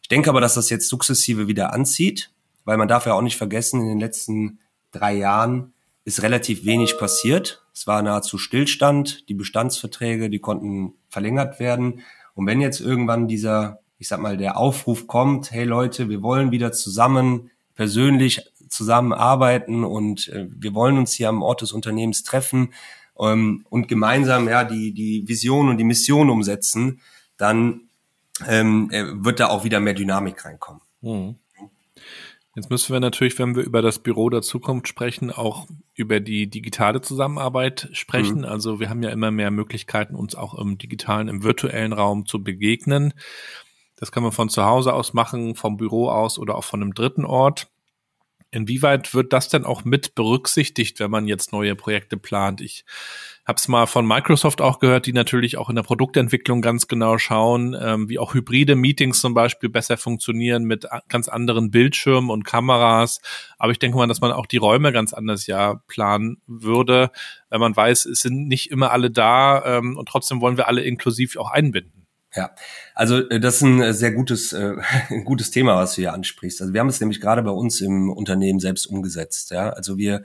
Ich 0.00 0.08
denke 0.08 0.30
aber, 0.30 0.40
dass 0.40 0.54
das 0.54 0.70
jetzt 0.70 0.88
sukzessive 0.88 1.48
wieder 1.48 1.72
anzieht. 1.72 2.30
weil 2.64 2.78
man 2.78 2.88
darf 2.88 3.06
ja 3.06 3.14
auch 3.14 3.22
nicht 3.22 3.36
vergessen, 3.36 3.80
in 3.80 3.88
den 3.88 4.00
letzten 4.00 4.58
drei 4.90 5.14
Jahren 5.14 5.72
ist 6.04 6.22
relativ 6.22 6.64
wenig 6.64 6.98
passiert. 6.98 7.64
Es 7.72 7.86
war 7.86 8.02
nahezu 8.02 8.38
Stillstand. 8.38 9.28
Die 9.28 9.34
Bestandsverträge, 9.34 10.30
die 10.30 10.38
konnten 10.40 10.94
verlängert 11.08 11.60
werden. 11.60 12.02
Und 12.34 12.46
wenn 12.46 12.60
jetzt 12.60 12.80
irgendwann 12.80 13.28
dieser, 13.28 13.80
ich 13.98 14.08
sag 14.08 14.20
mal, 14.20 14.36
der 14.36 14.56
Aufruf 14.56 15.06
kommt, 15.06 15.50
hey 15.50 15.64
Leute, 15.64 16.08
wir 16.08 16.22
wollen 16.22 16.50
wieder 16.50 16.72
zusammen 16.72 17.50
persönlich 17.74 18.40
zusammenarbeiten 18.68 19.84
und 19.84 20.28
äh, 20.28 20.48
wir 20.50 20.74
wollen 20.74 20.98
uns 20.98 21.12
hier 21.12 21.28
am 21.28 21.42
Ort 21.42 21.62
des 21.62 21.72
Unternehmens 21.72 22.24
treffen 22.24 22.70
ähm, 23.18 23.64
und 23.70 23.88
gemeinsam 23.88 24.48
ja 24.48 24.64
die 24.64 24.92
die 24.92 25.26
Vision 25.26 25.68
und 25.68 25.78
die 25.78 25.84
Mission 25.84 26.30
umsetzen, 26.30 27.00
dann 27.36 27.82
ähm, 28.46 28.90
äh, 28.92 29.04
wird 29.24 29.40
da 29.40 29.48
auch 29.48 29.64
wieder 29.64 29.80
mehr 29.80 29.94
Dynamik 29.94 30.44
reinkommen. 30.44 30.82
Mhm. 31.00 31.36
Jetzt 32.56 32.70
müssen 32.70 32.94
wir 32.94 33.00
natürlich, 33.00 33.38
wenn 33.38 33.54
wir 33.54 33.62
über 33.64 33.82
das 33.82 33.98
Büro 33.98 34.30
der 34.30 34.40
Zukunft 34.40 34.88
sprechen, 34.88 35.30
auch 35.30 35.66
über 35.94 36.20
die 36.20 36.48
digitale 36.48 37.02
Zusammenarbeit 37.02 37.90
sprechen. 37.92 38.38
Mhm. 38.38 38.44
Also 38.46 38.80
wir 38.80 38.88
haben 38.88 39.02
ja 39.02 39.10
immer 39.10 39.30
mehr 39.30 39.50
Möglichkeiten, 39.50 40.14
uns 40.14 40.34
auch 40.34 40.54
im 40.54 40.78
digitalen, 40.78 41.28
im 41.28 41.42
virtuellen 41.42 41.92
Raum 41.92 42.24
zu 42.24 42.42
begegnen. 42.42 43.12
Das 43.96 44.10
kann 44.10 44.22
man 44.22 44.32
von 44.32 44.48
zu 44.48 44.64
Hause 44.64 44.94
aus 44.94 45.12
machen, 45.12 45.54
vom 45.54 45.76
Büro 45.76 46.08
aus 46.08 46.38
oder 46.38 46.54
auch 46.54 46.64
von 46.64 46.82
einem 46.82 46.94
dritten 46.94 47.26
Ort. 47.26 47.68
Inwieweit 48.56 49.12
wird 49.12 49.34
das 49.34 49.50
denn 49.50 49.66
auch 49.66 49.84
mit 49.84 50.14
berücksichtigt, 50.14 50.98
wenn 50.98 51.10
man 51.10 51.26
jetzt 51.26 51.52
neue 51.52 51.76
Projekte 51.76 52.16
plant? 52.16 52.62
Ich 52.62 52.86
habe 53.46 53.58
es 53.58 53.68
mal 53.68 53.84
von 53.84 54.06
Microsoft 54.06 54.62
auch 54.62 54.78
gehört, 54.78 55.04
die 55.04 55.12
natürlich 55.12 55.58
auch 55.58 55.68
in 55.68 55.76
der 55.76 55.82
Produktentwicklung 55.82 56.62
ganz 56.62 56.88
genau 56.88 57.18
schauen, 57.18 57.76
ähm, 57.78 58.08
wie 58.08 58.18
auch 58.18 58.32
hybride 58.32 58.74
Meetings 58.74 59.20
zum 59.20 59.34
Beispiel 59.34 59.68
besser 59.68 59.98
funktionieren 59.98 60.64
mit 60.64 60.86
ganz 61.08 61.28
anderen 61.28 61.70
Bildschirmen 61.70 62.30
und 62.30 62.44
Kameras. 62.44 63.20
Aber 63.58 63.72
ich 63.72 63.78
denke 63.78 63.98
mal, 63.98 64.06
dass 64.06 64.22
man 64.22 64.32
auch 64.32 64.46
die 64.46 64.56
Räume 64.56 64.90
ganz 64.90 65.12
anders 65.12 65.46
ja 65.46 65.82
planen 65.86 66.38
würde, 66.46 67.10
wenn 67.50 67.60
man 67.60 67.76
weiß, 67.76 68.06
es 68.06 68.20
sind 68.20 68.48
nicht 68.48 68.70
immer 68.70 68.90
alle 68.90 69.10
da 69.10 69.78
ähm, 69.78 69.98
und 69.98 70.08
trotzdem 70.08 70.40
wollen 70.40 70.56
wir 70.56 70.66
alle 70.66 70.80
inklusiv 70.80 71.36
auch 71.36 71.50
einbinden. 71.50 71.95
Ja, 72.36 72.50
also 72.94 73.28
äh, 73.28 73.40
das 73.40 73.56
ist 73.56 73.62
ein 73.62 73.80
äh, 73.80 73.94
sehr 73.94 74.12
gutes, 74.12 74.52
äh, 74.52 74.74
ein 75.08 75.24
gutes 75.24 75.50
Thema, 75.50 75.76
was 75.76 75.94
du 75.94 76.02
hier 76.02 76.12
ansprichst. 76.12 76.60
Also 76.60 76.72
wir 76.72 76.80
haben 76.80 76.88
es 76.88 77.00
nämlich 77.00 77.20
gerade 77.20 77.42
bei 77.42 77.50
uns 77.50 77.80
im 77.80 78.10
Unternehmen 78.10 78.60
selbst 78.60 78.86
umgesetzt. 78.86 79.50
Ja, 79.50 79.70
also 79.70 79.98
wir, 79.98 80.22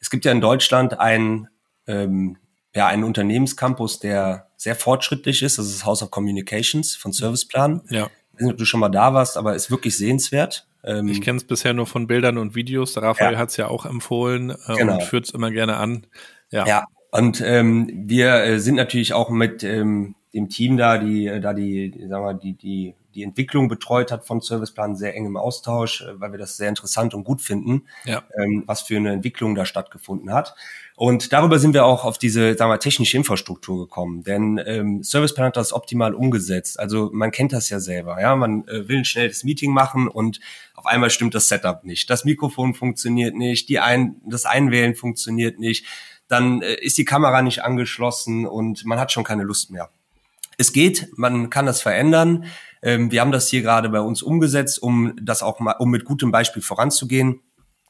es 0.00 0.10
gibt 0.10 0.24
ja 0.24 0.32
in 0.32 0.40
Deutschland 0.40 0.98
ein 0.98 1.48
ähm, 1.86 2.36
ja 2.74 2.86
einen 2.86 3.04
Unternehmenscampus, 3.04 4.00
der 4.00 4.48
sehr 4.56 4.74
fortschrittlich 4.74 5.42
ist. 5.42 5.58
Das 5.58 5.66
ist 5.66 5.84
House 5.84 6.02
of 6.02 6.10
Communications 6.10 6.96
von 6.96 7.12
Serviceplan. 7.12 7.82
Ja. 7.90 8.06
Ich 8.32 8.34
weiß 8.34 8.42
nicht, 8.42 8.52
ob 8.52 8.58
du 8.58 8.64
schon 8.64 8.80
mal 8.80 8.88
da 8.88 9.14
warst, 9.14 9.36
aber 9.36 9.54
ist 9.54 9.70
wirklich 9.70 9.96
sehenswert. 9.96 10.66
Ähm, 10.84 11.08
ich 11.08 11.20
kenne 11.20 11.36
es 11.36 11.44
bisher 11.44 11.74
nur 11.74 11.86
von 11.86 12.06
Bildern 12.06 12.38
und 12.38 12.54
Videos. 12.54 12.96
Raphael 12.96 13.34
ja. 13.34 13.38
hat 13.38 13.50
es 13.50 13.56
ja 13.56 13.68
auch 13.68 13.86
empfohlen 13.86 14.50
äh, 14.50 14.76
genau. 14.76 14.94
und 14.94 15.02
führt 15.02 15.26
es 15.26 15.30
immer 15.30 15.50
gerne 15.50 15.76
an. 15.76 16.06
Ja. 16.50 16.66
ja. 16.66 16.84
Und 17.10 17.42
ähm, 17.42 17.90
wir 18.06 18.42
äh, 18.42 18.58
sind 18.58 18.76
natürlich 18.76 19.12
auch 19.12 19.28
mit 19.28 19.62
ähm, 19.64 20.14
dem 20.34 20.48
Team 20.48 20.76
da, 20.76 20.98
die 20.98 21.26
äh, 21.26 21.40
da 21.40 21.52
die, 21.52 22.06
sagen 22.08 22.24
wir, 22.24 22.34
die 22.34 22.54
die 22.54 22.94
die 23.14 23.22
Entwicklung 23.22 23.68
betreut 23.68 24.10
hat 24.10 24.26
von 24.26 24.40
Serviceplan 24.40 24.96
sehr 24.96 25.14
eng 25.14 25.26
im 25.26 25.36
Austausch, 25.36 26.02
äh, 26.02 26.20
weil 26.20 26.32
wir 26.32 26.38
das 26.38 26.56
sehr 26.56 26.68
interessant 26.68 27.14
und 27.14 27.24
gut 27.24 27.42
finden, 27.42 27.86
ja. 28.04 28.22
ähm, 28.38 28.64
was 28.66 28.82
für 28.82 28.96
eine 28.96 29.12
Entwicklung 29.12 29.54
da 29.54 29.64
stattgefunden 29.64 30.32
hat. 30.32 30.54
Und 30.96 31.32
darüber 31.32 31.58
sind 31.58 31.74
wir 31.74 31.84
auch 31.84 32.04
auf 32.04 32.18
diese, 32.18 32.54
sagen 32.54 32.70
wir, 32.70 32.78
technische 32.78 33.16
Infrastruktur 33.16 33.86
gekommen. 33.86 34.22
Denn 34.22 34.60
ähm, 34.64 35.02
Serviceplan 35.02 35.48
hat 35.48 35.56
das 35.56 35.72
optimal 35.72 36.14
umgesetzt. 36.14 36.78
Also 36.78 37.10
man 37.12 37.30
kennt 37.30 37.52
das 37.52 37.68
ja 37.70 37.80
selber. 37.80 38.20
Ja, 38.20 38.36
man 38.36 38.66
äh, 38.68 38.88
will 38.88 38.98
ein 38.98 39.04
schnelles 39.04 39.44
Meeting 39.44 39.72
machen 39.72 40.08
und 40.08 40.40
auf 40.74 40.86
einmal 40.86 41.10
stimmt 41.10 41.34
das 41.34 41.48
Setup 41.48 41.84
nicht. 41.84 42.08
Das 42.10 42.24
Mikrofon 42.24 42.74
funktioniert 42.74 43.34
nicht, 43.34 43.68
die 43.68 43.80
ein, 43.80 44.16
das 44.26 44.46
Einwählen 44.46 44.94
funktioniert 44.94 45.58
nicht. 45.58 45.86
Dann 46.28 46.62
äh, 46.62 46.74
ist 46.74 46.98
die 46.98 47.04
Kamera 47.04 47.42
nicht 47.42 47.64
angeschlossen 47.64 48.46
und 48.46 48.84
man 48.84 48.98
hat 48.98 49.12
schon 49.12 49.24
keine 49.24 49.42
Lust 49.42 49.70
mehr 49.70 49.90
es 50.58 50.72
geht, 50.72 51.08
man 51.16 51.50
kann 51.50 51.66
das 51.66 51.80
verändern. 51.80 52.46
Ähm, 52.82 53.10
wir 53.10 53.20
haben 53.20 53.32
das 53.32 53.48
hier 53.48 53.62
gerade 53.62 53.88
bei 53.88 54.00
uns 54.00 54.22
umgesetzt, 54.22 54.82
um 54.82 55.14
das 55.20 55.42
auch 55.42 55.60
mal, 55.60 55.76
um 55.78 55.90
mit 55.90 56.04
gutem 56.04 56.30
Beispiel 56.30 56.62
voranzugehen. 56.62 57.40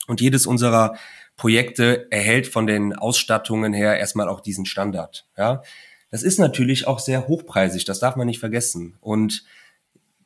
Und 0.06 0.20
jedes 0.20 0.46
unserer 0.46 0.96
Projekte 1.36 2.10
erhält 2.10 2.46
von 2.46 2.66
den 2.66 2.92
Ausstattungen 2.94 3.72
her 3.72 3.98
erstmal 3.98 4.28
auch 4.28 4.40
diesen 4.40 4.66
Standard. 4.66 5.26
Ja, 5.36 5.62
das 6.10 6.22
ist 6.22 6.38
natürlich 6.38 6.86
auch 6.86 6.98
sehr 6.98 7.26
hochpreisig. 7.26 7.84
Das 7.84 8.00
darf 8.00 8.16
man 8.16 8.26
nicht 8.26 8.40
vergessen. 8.40 8.96
Und 9.00 9.44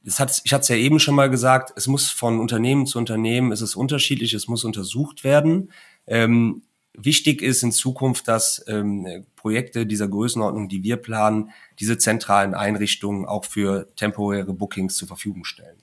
es 0.04 0.20
hat, 0.20 0.40
ich 0.44 0.52
hatte 0.52 0.62
es 0.62 0.68
ja 0.68 0.76
eben 0.76 1.00
schon 1.00 1.14
mal 1.14 1.30
gesagt, 1.30 1.72
es 1.76 1.86
muss 1.86 2.10
von 2.10 2.40
Unternehmen 2.40 2.86
zu 2.86 2.98
Unternehmen, 2.98 3.52
es 3.52 3.60
ist 3.60 3.76
unterschiedlich, 3.76 4.34
es 4.34 4.48
muss 4.48 4.64
untersucht 4.64 5.24
werden. 5.24 5.72
Ähm, 6.06 6.62
Wichtig 6.96 7.42
ist 7.42 7.62
in 7.62 7.72
Zukunft, 7.72 8.26
dass 8.26 8.64
ähm, 8.68 9.26
Projekte 9.36 9.86
dieser 9.86 10.08
Größenordnung, 10.08 10.68
die 10.68 10.82
wir 10.82 10.96
planen, 10.96 11.50
diese 11.78 11.98
zentralen 11.98 12.54
Einrichtungen 12.54 13.26
auch 13.26 13.44
für 13.44 13.94
temporäre 13.96 14.54
Bookings 14.54 14.96
zur 14.96 15.06
Verfügung 15.06 15.44
stellen. 15.44 15.76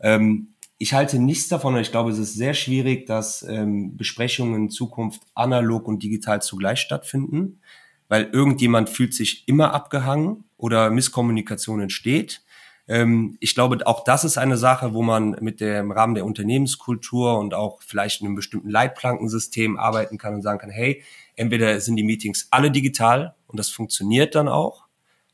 Ähm, 0.00 0.48
ich 0.78 0.94
halte 0.94 1.18
nichts 1.18 1.48
davon 1.48 1.74
und 1.74 1.80
ich 1.80 1.90
glaube, 1.90 2.10
es 2.10 2.18
ist 2.18 2.34
sehr 2.34 2.54
schwierig, 2.54 3.06
dass 3.06 3.42
ähm, 3.42 3.96
Besprechungen 3.96 4.54
in 4.54 4.70
Zukunft 4.70 5.22
analog 5.34 5.88
und 5.88 6.02
digital 6.02 6.42
zugleich 6.42 6.80
stattfinden, 6.80 7.60
weil 8.08 8.30
irgendjemand 8.32 8.88
fühlt 8.88 9.14
sich 9.14 9.46
immer 9.48 9.74
abgehangen 9.74 10.44
oder 10.56 10.90
Misskommunikation 10.90 11.80
entsteht. 11.80 12.42
Ähm, 12.88 13.36
ich 13.40 13.54
glaube, 13.54 13.86
auch 13.86 14.02
das 14.02 14.24
ist 14.24 14.38
eine 14.38 14.56
Sache, 14.56 14.94
wo 14.94 15.02
man 15.02 15.36
mit 15.40 15.60
dem 15.60 15.92
Rahmen 15.92 16.14
der 16.14 16.24
Unternehmenskultur 16.24 17.38
und 17.38 17.54
auch 17.54 17.82
vielleicht 17.82 18.22
in 18.22 18.26
einem 18.26 18.36
bestimmten 18.36 18.70
Leitplankensystem 18.70 19.78
arbeiten 19.78 20.18
kann 20.18 20.34
und 20.34 20.42
sagen 20.42 20.58
kann, 20.58 20.70
hey, 20.70 21.02
entweder 21.36 21.80
sind 21.80 21.96
die 21.96 22.02
Meetings 22.02 22.48
alle 22.50 22.70
digital 22.70 23.34
und 23.46 23.58
das 23.58 23.68
funktioniert 23.68 24.34
dann 24.34 24.48
auch, 24.48 24.86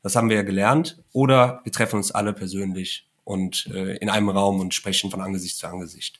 das 0.03 0.15
haben 0.15 0.29
wir 0.29 0.35
ja 0.35 0.43
gelernt, 0.43 1.01
oder 1.13 1.61
wir 1.63 1.71
treffen 1.71 1.95
uns 1.95 2.11
alle 2.11 2.33
persönlich 2.33 3.07
und 3.23 3.67
äh, 3.73 3.95
in 3.97 4.09
einem 4.09 4.29
Raum 4.29 4.59
und 4.59 4.73
sprechen 4.73 5.09
von 5.09 5.21
Angesicht 5.21 5.57
zu 5.57 5.67
Angesicht. 5.67 6.19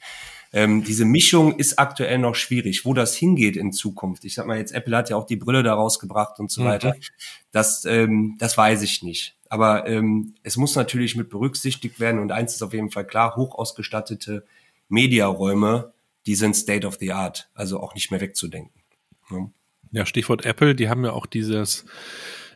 Ähm, 0.52 0.84
diese 0.84 1.06
Mischung 1.06 1.58
ist 1.58 1.78
aktuell 1.78 2.18
noch 2.18 2.36
schwierig. 2.36 2.86
Wo 2.86 2.94
das 2.94 3.14
hingeht 3.14 3.58
in 3.58 3.74
Zukunft, 3.74 4.24
ich 4.24 4.36
sag 4.36 4.48
mal 4.48 4.58
jetzt, 4.58 4.74
Apple 4.74 4.96
hat 4.96 5.10
ja 5.10 5.18
auch 5.18 5.26
die 5.26 5.36
Brille 5.36 5.64
da 5.64 5.74
rausgebracht 5.74 6.40
und 6.40 6.50
so 6.50 6.62
mhm. 6.62 6.66
weiter, 6.66 6.96
das, 7.52 7.84
ähm, 7.86 8.38
das 8.40 8.58
weiß 8.58 8.82
ich 8.82 9.04
nicht. 9.04 9.35
Aber 9.50 9.88
ähm, 9.88 10.36
es 10.44 10.58
muss 10.58 10.76
natürlich 10.76 11.16
mit 11.16 11.30
berücksichtigt 11.30 12.00
werden 12.00 12.20
und 12.20 12.32
eins 12.32 12.56
ist 12.56 12.62
auf 12.62 12.74
jeden 12.74 12.92
Fall 12.92 13.06
klar, 13.06 13.36
hoch 13.36 13.56
ausgestattete 13.56 14.46
Mediaräume, 14.90 15.94
die 16.26 16.36
sind 16.36 16.56
State 16.56 16.86
of 16.88 16.96
the 17.00 17.14
Art, 17.14 17.50
also 17.54 17.80
auch 17.80 17.94
nicht 17.94 18.12
mehr 18.12 18.22
wegzudenken. 18.22 18.82
Ja, 19.30 19.50
ja 19.92 20.06
Stichwort 20.06 20.46
Apple, 20.46 20.76
die 20.76 20.90
haben 20.90 21.06
ja 21.06 21.12
auch 21.12 21.26
dieses 21.26 21.86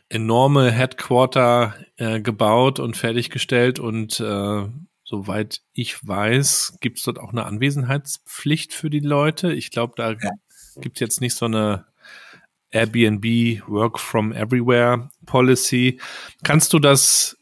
enorme 0.08 0.72
Headquarter 0.72 1.74
äh, 1.96 2.20
gebaut 2.20 2.80
und 2.80 2.96
fertiggestellt 2.96 3.78
und 3.78 4.18
äh, 4.18 4.66
soweit 5.04 5.62
ich 5.72 6.06
weiß, 6.06 6.78
gibt 6.80 6.98
es 6.98 7.04
dort 7.04 7.18
auch 7.18 7.30
eine 7.30 7.44
Anwesenheitspflicht 7.44 8.74
für 8.74 8.90
die 8.90 9.00
Leute. 9.00 9.52
Ich 9.52 9.70
glaube, 9.70 9.94
da 9.96 10.12
ja. 10.12 10.30
gibt 10.80 10.96
es 10.96 11.00
jetzt 11.00 11.20
nicht 11.20 11.34
so 11.34 11.46
eine 11.46 11.86
Airbnb 12.70 13.24
Work 13.68 13.98
from 13.98 14.32
Everywhere 14.32 15.10
Policy. 15.26 16.00
Kannst 16.44 16.72
du 16.72 16.78
das 16.78 17.36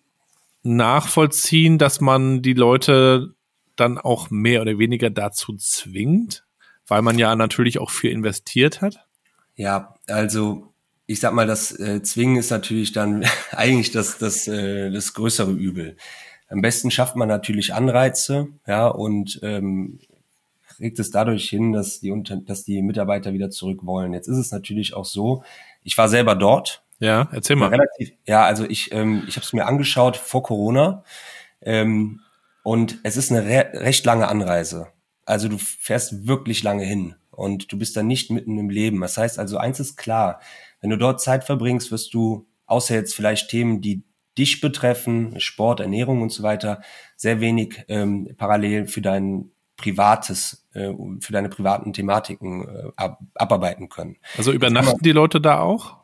nachvollziehen, 0.63 1.79
dass 1.79 2.01
man 2.01 2.43
die 2.43 2.55
Leute 2.55 3.35
dann 3.77 3.99
auch 3.99 4.31
mehr 4.31 4.63
oder 4.63 4.79
weniger 4.79 5.11
dazu 5.11 5.57
zwingt, 5.57 6.45
weil 6.87 7.03
man 7.03 7.19
ja 7.19 7.37
natürlich 7.37 7.79
auch 7.79 7.91
viel 7.91 8.11
investiert 8.11 8.81
hat? 8.81 9.07
Ja, 9.57 9.95
also 10.07 10.73
ich 11.07 11.21
sag 11.21 11.33
mal, 11.33 11.47
das 11.47 11.79
äh, 11.79 12.03
Zwingen 12.03 12.37
ist 12.37 12.51
natürlich 12.51 12.93
dann 12.93 13.25
eigentlich 13.53 13.91
das, 13.91 14.19
das, 14.19 14.47
äh, 14.47 14.91
das 14.91 15.15
größere 15.15 15.53
Übel. 15.53 15.97
Am 16.49 16.63
besten 16.63 16.91
schafft 16.91 17.17
man 17.17 17.29
natürlich 17.29 17.75
Anreize, 17.75 18.49
ja, 18.67 18.87
und 18.89 19.39
ähm, 19.43 19.99
kriegt 20.79 20.99
es 20.99 21.11
dadurch 21.11 21.49
hin, 21.49 21.73
dass 21.73 22.01
die, 22.01 22.13
dass 22.47 22.65
die 22.65 22.83
Mitarbeiter 22.83 23.33
wieder 23.33 23.51
zurück 23.51 23.81
wollen. 23.85 24.15
Jetzt 24.15 24.29
ist 24.29 24.39
es 24.39 24.53
natürlich 24.53 24.95
auch 24.95 25.05
so, 25.05 25.43
ich 25.83 25.99
war 25.99 26.09
selber 26.09 26.35
dort. 26.35 26.83
Ja, 27.01 27.29
erzähl 27.33 27.57
mal. 27.57 27.69
Relativ, 27.69 28.13
ja, 28.27 28.45
also 28.45 28.65
ich, 28.65 28.93
ähm, 28.93 29.25
ich 29.29 29.37
habe 29.37 29.45
es 29.45 29.53
mir 29.53 29.67
angeschaut 29.67 30.17
vor 30.17 30.43
Corona 30.43 31.05
ähm, 31.61 32.21
und 32.63 32.99
es 33.03 33.17
ist 33.17 33.31
eine 33.31 33.45
re 33.45 33.71
recht 33.75 34.05
lange 34.05 34.29
Anreise. 34.29 34.89
Also 35.25 35.49
du 35.49 35.59
fährst 35.59 36.27
wirklich 36.27 36.63
lange 36.63 36.85
hin 36.85 37.15
und 37.31 37.71
du 37.71 37.79
bist 37.79 37.97
dann 37.97 38.07
nicht 38.07 38.31
mitten 38.31 38.59
im 38.59 38.71
Leben. 38.71 39.01
Das 39.01 39.17
heißt 39.17 39.39
also, 39.39 39.59
eins 39.59 39.79
ist 39.79 39.97
klar, 39.97 40.41
wenn 40.81 40.91
du 40.91 40.97
dort 40.97 41.21
Zeit 41.21 41.45
verbringst, 41.45 41.93
wirst 41.93 42.15
du, 42.15 42.47
außer 42.67 42.95
jetzt 42.95 43.15
vielleicht 43.15 43.51
Themen, 43.51 43.81
die 43.81 44.03
dich 44.37 44.61
betreffen, 44.61 45.39
Sport, 45.41 45.81
Ernährung 45.81 46.23
und 46.23 46.31
so 46.31 46.43
weiter, 46.43 46.81
sehr 47.17 47.41
wenig 47.41 47.85
ähm, 47.89 48.35
parallel 48.37 48.87
für 48.87 49.01
deinen 49.01 49.51
privates, 49.79 50.67
äh, 50.75 50.93
für 51.21 51.33
deine 51.33 51.49
privaten 51.49 51.95
Thematiken 51.95 52.69
äh, 52.69 52.91
ab, 52.97 53.21
abarbeiten 53.35 53.89
können. 53.89 54.17
Also 54.37 54.53
übernachten 54.53 55.03
die 55.03 55.13
Leute 55.13 55.41
da 55.41 55.61
auch? 55.61 55.97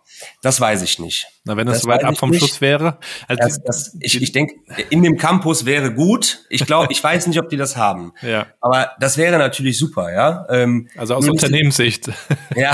Das 0.43 0.61
weiß 0.61 0.83
ich 0.83 0.99
nicht. 1.01 1.27
Na, 1.45 1.57
wenn 1.57 1.67
es 1.67 1.83
so 1.83 1.89
weit 1.89 2.05
ab 2.05 2.17
vom 2.17 2.31
nicht. 2.31 2.39
Schluss 2.39 2.61
wäre. 2.61 2.99
Also 3.27 3.43
das, 3.43 3.63
das, 3.63 3.97
ich 4.01 4.23
ich 4.23 4.33
denke, 4.33 4.55
in 4.91 5.03
dem 5.03 5.17
Campus 5.17 5.65
wäre 5.65 5.93
gut. 5.93 6.47
Ich 6.51 6.65
glaube, 6.65 6.93
ich 6.93 7.03
weiß 7.03 7.27
nicht, 7.27 7.39
ob 7.39 7.49
die 7.51 7.57
das 7.57 7.77
haben. 7.77 8.13
Ja. 8.23 8.47
Aber 8.61 8.93
das 9.01 9.19
wäre 9.19 9.37
natürlich 9.39 9.77
super, 9.77 10.13
ja. 10.13 10.47
Ähm, 10.49 10.89
also 10.97 11.15
aus 11.15 11.29
Unternehmenssicht. 11.29 12.11
Ja. 12.57 12.73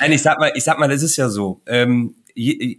Nein, 0.00 0.12
ich 0.12 0.22
sag 0.22 0.38
mal, 0.38 0.52
ich 0.54 0.64
sag 0.64 0.78
mal, 0.78 0.88
das 0.88 1.02
ist 1.02 1.16
ja 1.16 1.28
so. 1.28 1.60
Ähm, 1.66 2.14
je, 2.34 2.78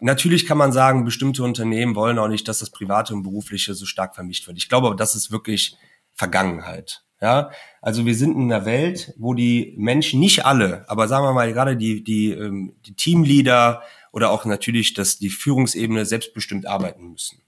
Natürlich 0.00 0.44
kann 0.44 0.58
man 0.58 0.70
sagen, 0.70 1.06
bestimmte 1.06 1.42
Unternehmen 1.42 1.94
wollen 1.94 2.18
auch 2.18 2.28
nicht, 2.28 2.46
dass 2.46 2.58
das 2.58 2.68
Private 2.68 3.14
und 3.14 3.22
Berufliche 3.22 3.74
so 3.74 3.86
stark 3.86 4.14
vermischt 4.14 4.46
wird. 4.46 4.58
Ich 4.58 4.68
glaube 4.68 4.88
aber, 4.88 4.96
das 4.96 5.14
ist 5.14 5.30
wirklich 5.32 5.78
Vergangenheit. 6.14 7.02
Ja, 7.20 7.50
also 7.80 8.04
wir 8.04 8.14
sind 8.14 8.36
in 8.36 8.52
einer 8.52 8.66
Welt, 8.66 9.14
wo 9.16 9.32
die 9.34 9.74
Menschen, 9.78 10.20
nicht 10.20 10.44
alle, 10.44 10.84
aber 10.90 11.08
sagen 11.08 11.24
wir 11.24 11.32
mal 11.32 11.50
gerade 11.52 11.76
die, 11.76 12.04
die, 12.04 12.32
ähm, 12.32 12.74
die 12.84 12.94
Teamleader 12.94 13.82
oder 14.12 14.30
auch 14.30 14.44
natürlich 14.44 14.92
dass 14.92 15.18
die 15.18 15.30
Führungsebene 15.30 16.04
selbstbestimmt 16.04 16.66
arbeiten 16.66 17.12
müssen. 17.12 17.40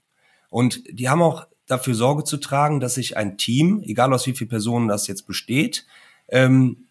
Und 0.49 0.81
die 0.89 1.09
haben 1.09 1.21
auch 1.21 1.45
dafür 1.67 1.93
Sorge 1.93 2.23
zu 2.23 2.37
tragen, 2.37 2.79
dass 2.79 2.95
sich 2.95 3.17
ein 3.17 3.37
Team, 3.37 3.83
egal 3.85 4.13
aus 4.13 4.25
wie 4.25 4.33
vielen 4.33 4.49
Personen 4.49 4.87
das 4.87 5.07
jetzt 5.07 5.27
besteht, 5.27 5.85
ähm, 6.29 6.87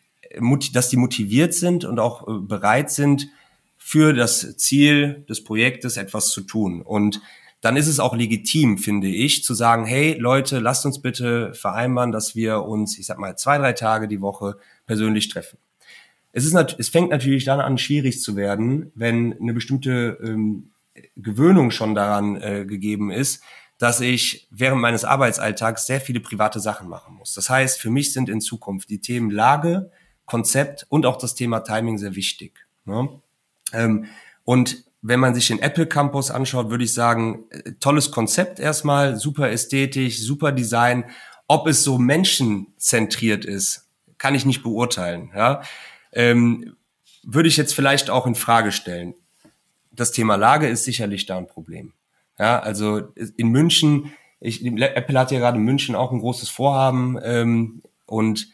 dass 0.73 0.89
die 0.89 0.97
motiviert 0.97 1.55
sind 1.55 1.85
und 1.85 1.99
auch 1.99 2.29
äh, 2.29 2.39
bereit 2.41 2.91
sind, 2.91 3.29
für 3.79 4.13
das 4.13 4.57
Ziel 4.57 5.25
des 5.29 5.45
Projektes 5.45 5.97
etwas 5.97 6.31
zu 6.31 6.43
tun. 6.43 6.83
Und 6.83 7.21
dann 7.61 7.77
ist 7.77 7.89
es 7.89 8.01
auch 8.01 8.15
legitim, 8.15 8.79
finde 8.79 9.09
ich, 9.09 9.45
zu 9.45 9.55
sagen, 9.55 9.87
hey 9.87 10.15
Leute, 10.19 10.59
lasst 10.59 10.87
uns 10.87 11.01
bitte 11.01 11.55
vereinbaren, 11.55 12.13
dass 12.13 12.37
wir 12.37 12.63
uns, 12.63 12.99
ich 12.99 13.07
sag 13.07 13.19
mal, 13.19 13.37
zwei, 13.37 13.59
drei 13.59 13.73
Tage 13.73 14.09
die 14.09 14.21
Woche 14.21 14.57
persönlich 14.87 15.29
treffen. 15.29 15.59
Es, 16.33 16.45
ist 16.45 16.55
es 16.79 16.89
fängt 16.91 17.11
natürlich 17.11 17.45
dann 17.45 17.61
an, 17.61 17.79
schwierig 17.79 18.21
zu 18.21 18.37
werden, 18.37 18.93
wenn 18.95 19.33
eine 19.41 19.55
bestimmte 19.55 20.19
ähm, 20.23 20.71
Gewöhnung 21.17 21.71
schon 21.71 21.95
daran 21.95 22.37
äh, 22.37 22.67
gegeben 22.67 23.11
ist, 23.11 23.43
dass 23.79 24.01
ich 24.01 24.49
während 24.51 24.81
meines 24.81 25.05
Arbeitsalltags 25.05 25.87
sehr 25.87 26.01
viele 26.01 26.21
private 26.21 26.61
Sachen 26.61 26.89
machen 26.89 27.15
muss. 27.15 27.35
Das 27.35 27.51
heißt, 27.51 27.81
für 27.81 27.91
mich 27.91 28.13
sind 28.13 28.29
in 28.29 28.41
Zukunft 28.41 28.91
die 28.91 29.01
Themen 29.01 29.31
Lage, 29.31 29.91
Konzept 30.25 30.87
und 30.89 31.07
auch 31.07 31.17
das 31.17 31.35
Thema 31.35 31.61
Timing 31.61 31.99
sehr 31.99 32.17
wichtig. 32.17 32.67
Ne? 32.85 33.09
Ähm, 33.73 34.07
und 34.45 34.85
wenn 35.09 35.21
man 35.21 35.35
sich 35.35 35.47
den 35.47 35.61
Apple 35.61 35.87
Campus 35.87 36.33
anschaut, 36.33 36.69
würde 36.69 36.83
ich 36.83 36.93
sagen, 36.93 37.45
äh, 37.51 37.73
tolles 37.79 38.11
Konzept 38.11 38.59
erstmal, 38.59 39.17
super 39.17 39.51
ästhetisch, 39.51 40.19
super 40.21 40.51
Design. 40.51 41.05
Ob 41.47 41.69
es 41.69 41.85
so 41.85 41.97
menschenzentriert 41.97 43.45
ist, 43.45 43.89
kann 44.19 44.35
ich 44.35 44.45
nicht 44.45 44.65
beurteilen. 44.65 45.31
Ja? 45.35 45.63
Ähm, 46.13 46.77
würde 47.23 47.49
ich 47.49 47.57
jetzt 47.57 47.73
vielleicht 47.73 48.11
auch 48.11 48.27
in 48.27 48.35
Frage 48.35 48.73
stellen. 48.73 49.15
Das 49.93 50.11
Thema 50.11 50.35
Lage 50.35 50.67
ist 50.67 50.85
sicherlich 50.85 51.27
da 51.27 51.39
ein 51.39 51.47
Problem. 51.47 51.93
Ja, 52.39 52.59
also 52.59 53.13
in 53.37 53.49
München, 53.49 54.13
ich, 54.41 54.65
Apple 54.67 55.19
hat 55.19 55.31
ja 55.31 55.39
gerade 55.39 55.57
in 55.57 55.65
München 55.65 55.95
auch 55.95 56.13
ein 56.13 56.19
großes 56.19 56.51
Vorhaben 56.51 57.19
ähm, 57.23 57.83
und 58.05 58.49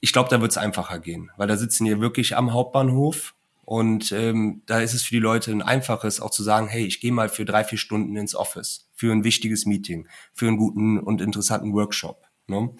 ich 0.00 0.14
glaube, 0.14 0.30
da 0.30 0.40
wird 0.40 0.52
es 0.52 0.56
einfacher 0.56 0.98
gehen, 0.98 1.30
weil 1.36 1.48
da 1.48 1.58
sitzen 1.58 1.84
hier 1.84 2.00
wirklich 2.00 2.36
am 2.36 2.54
Hauptbahnhof 2.54 3.34
und 3.70 4.10
ähm, 4.10 4.62
da 4.66 4.80
ist 4.80 4.94
es 4.94 5.04
für 5.04 5.14
die 5.14 5.20
Leute 5.20 5.52
ein 5.52 5.62
einfaches, 5.62 6.20
auch 6.20 6.32
zu 6.32 6.42
sagen, 6.42 6.66
hey, 6.66 6.84
ich 6.84 7.00
gehe 7.00 7.12
mal 7.12 7.28
für 7.28 7.44
drei, 7.44 7.62
vier 7.62 7.78
Stunden 7.78 8.16
ins 8.16 8.34
Office, 8.34 8.88
für 8.96 9.12
ein 9.12 9.22
wichtiges 9.22 9.64
Meeting, 9.64 10.08
für 10.34 10.48
einen 10.48 10.56
guten 10.56 10.98
und 10.98 11.20
interessanten 11.20 11.72
Workshop. 11.72 12.20
Ne? 12.48 12.70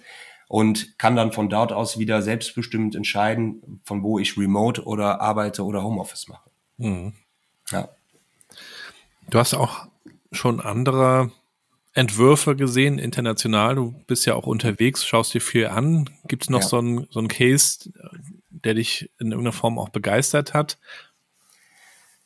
Und 0.48 0.98
kann 0.98 1.14
dann 1.14 1.30
von 1.30 1.48
dort 1.48 1.72
aus 1.72 2.00
wieder 2.00 2.22
selbstbestimmt 2.22 2.96
entscheiden, 2.96 3.80
von 3.84 4.02
wo 4.02 4.18
ich 4.18 4.36
remote 4.36 4.82
oder 4.82 5.20
arbeite 5.20 5.64
oder 5.64 5.84
Homeoffice 5.84 6.26
mache. 6.26 6.50
Mhm. 6.78 7.12
Ja. 7.70 7.88
Du 9.30 9.38
hast 9.38 9.54
auch 9.54 9.86
schon 10.32 10.58
andere 10.58 11.30
Entwürfe 11.94 12.56
gesehen, 12.56 12.98
international. 12.98 13.76
Du 13.76 13.94
bist 14.08 14.26
ja 14.26 14.34
auch 14.34 14.48
unterwegs, 14.48 15.06
schaust 15.06 15.34
dir 15.34 15.40
viel 15.40 15.68
an. 15.68 16.10
Gibt 16.26 16.42
es 16.42 16.50
noch 16.50 16.62
ja. 16.62 16.66
so 16.66 16.80
ein 16.80 17.06
so 17.10 17.20
ein 17.20 17.28
Case, 17.28 17.92
der 18.50 18.74
dich 18.74 19.10
in 19.18 19.28
irgendeiner 19.28 19.52
Form 19.52 19.78
auch 19.78 19.88
begeistert 19.88 20.54
hat? 20.54 20.78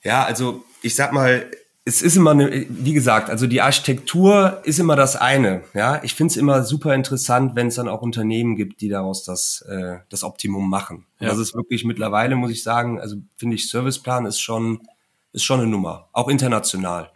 Ja, 0.02 0.24
also 0.24 0.64
ich 0.82 0.94
sag 0.94 1.12
mal, 1.12 1.50
es 1.86 2.00
ist 2.00 2.16
immer 2.16 2.30
eine, 2.30 2.66
wie 2.68 2.94
gesagt, 2.94 3.28
also 3.28 3.46
die 3.46 3.60
Architektur 3.60 4.62
ist 4.64 4.78
immer 4.78 4.96
das 4.96 5.16
eine. 5.16 5.64
Ja, 5.74 6.02
ich 6.02 6.14
finde 6.14 6.32
es 6.32 6.36
immer 6.36 6.62
super 6.64 6.94
interessant, 6.94 7.56
wenn 7.56 7.66
es 7.66 7.74
dann 7.74 7.88
auch 7.88 8.00
Unternehmen 8.00 8.56
gibt, 8.56 8.80
die 8.80 8.88
daraus 8.88 9.24
das 9.24 9.62
äh, 9.68 9.98
das 10.08 10.24
Optimum 10.24 10.68
machen. 10.68 11.06
Ja. 11.20 11.28
das 11.28 11.38
ist 11.38 11.54
wirklich 11.54 11.84
mittlerweile, 11.84 12.36
muss 12.36 12.50
ich 12.50 12.62
sagen, 12.62 13.00
also 13.00 13.16
finde 13.36 13.56
ich 13.56 13.68
Serviceplan 13.68 14.24
ist 14.24 14.40
schon 14.40 14.80
ist 15.32 15.44
schon 15.44 15.60
eine 15.60 15.68
Nummer, 15.68 16.08
auch 16.12 16.28
international, 16.28 17.10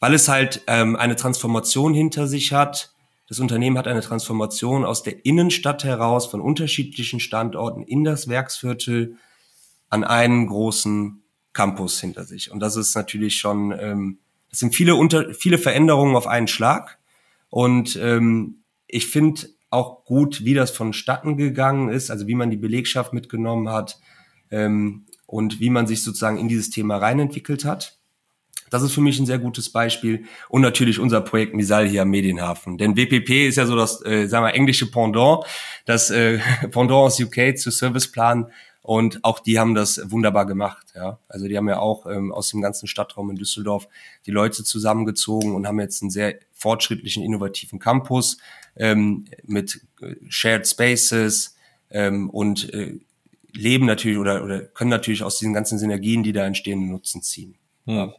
weil 0.00 0.14
es 0.14 0.28
halt 0.28 0.62
ähm, 0.66 0.96
eine 0.96 1.14
Transformation 1.14 1.94
hinter 1.94 2.26
sich 2.26 2.52
hat 2.52 2.92
das 3.28 3.40
Unternehmen 3.40 3.76
hat 3.76 3.88
eine 3.88 4.02
Transformation 4.02 4.84
aus 4.84 5.02
der 5.02 5.24
Innenstadt 5.24 5.84
heraus 5.84 6.26
von 6.26 6.40
unterschiedlichen 6.40 7.18
Standorten 7.18 7.82
in 7.82 8.04
das 8.04 8.28
Werksviertel 8.28 9.16
an 9.88 10.04
einen 10.04 10.46
großen 10.46 11.22
Campus 11.52 12.00
hinter 12.00 12.24
sich. 12.24 12.50
Und 12.50 12.60
das 12.60 12.76
ist 12.76 12.94
natürlich 12.94 13.36
schon, 13.36 13.72
ähm, 13.78 14.18
das 14.50 14.60
sind 14.60 14.74
viele, 14.74 14.94
unter, 14.94 15.34
viele 15.34 15.58
Veränderungen 15.58 16.14
auf 16.14 16.26
einen 16.26 16.48
Schlag. 16.48 16.98
Und 17.50 17.96
ähm, 17.96 18.62
ich 18.86 19.06
finde 19.06 19.48
auch 19.70 20.04
gut, 20.04 20.44
wie 20.44 20.54
das 20.54 20.70
vonstatten 20.70 21.36
gegangen 21.36 21.88
ist, 21.88 22.10
also 22.10 22.26
wie 22.26 22.34
man 22.34 22.50
die 22.50 22.56
Belegschaft 22.56 23.12
mitgenommen 23.12 23.70
hat 23.70 23.98
ähm, 24.50 25.06
und 25.26 25.58
wie 25.58 25.70
man 25.70 25.86
sich 25.86 26.02
sozusagen 26.02 26.38
in 26.38 26.48
dieses 26.48 26.70
Thema 26.70 26.98
reinentwickelt 26.98 27.64
hat. 27.64 27.98
Das 28.70 28.82
ist 28.82 28.92
für 28.92 29.00
mich 29.00 29.18
ein 29.18 29.26
sehr 29.26 29.38
gutes 29.38 29.70
Beispiel. 29.70 30.24
Und 30.48 30.62
natürlich 30.62 30.98
unser 30.98 31.20
Projekt 31.20 31.54
Misal 31.54 31.86
hier 31.88 32.02
am 32.02 32.10
Medienhafen. 32.10 32.78
Denn 32.78 32.96
WPP 32.96 33.48
ist 33.48 33.56
ja 33.56 33.66
so 33.66 33.76
das, 33.76 34.04
äh, 34.04 34.26
sagen 34.26 34.46
wir, 34.46 34.54
englische 34.54 34.90
Pendant, 34.90 35.44
das 35.84 36.10
äh, 36.10 36.38
Pendant 36.70 36.92
aus 36.92 37.20
UK 37.20 37.56
zu 37.56 37.70
Serviceplan. 37.70 38.50
Und 38.82 39.24
auch 39.24 39.40
die 39.40 39.58
haben 39.58 39.74
das 39.74 40.12
wunderbar 40.12 40.46
gemacht. 40.46 40.92
Ja, 40.94 41.18
also 41.28 41.48
die 41.48 41.56
haben 41.56 41.68
ja 41.68 41.80
auch 41.80 42.06
ähm, 42.06 42.30
aus 42.30 42.50
dem 42.50 42.60
ganzen 42.60 42.86
Stadtraum 42.86 43.30
in 43.30 43.36
Düsseldorf 43.36 43.88
die 44.26 44.30
Leute 44.30 44.62
zusammengezogen 44.62 45.56
und 45.56 45.66
haben 45.66 45.80
jetzt 45.80 46.02
einen 46.02 46.10
sehr 46.10 46.36
fortschrittlichen, 46.52 47.24
innovativen 47.24 47.80
Campus 47.80 48.38
ähm, 48.76 49.24
mit 49.44 49.80
äh, 50.00 50.14
Shared 50.28 50.68
Spaces 50.68 51.56
ähm, 51.90 52.30
und 52.30 52.72
äh, 52.72 53.00
leben 53.52 53.86
natürlich 53.86 54.18
oder, 54.18 54.44
oder 54.44 54.60
können 54.60 54.90
natürlich 54.90 55.24
aus 55.24 55.38
diesen 55.38 55.52
ganzen 55.52 55.78
Synergien, 55.78 56.22
die 56.22 56.32
da 56.32 56.46
entstehen, 56.46 56.88
Nutzen 56.88 57.22
ziehen. 57.22 57.56
Hm. 57.86 57.96
Ja. 57.96 58.14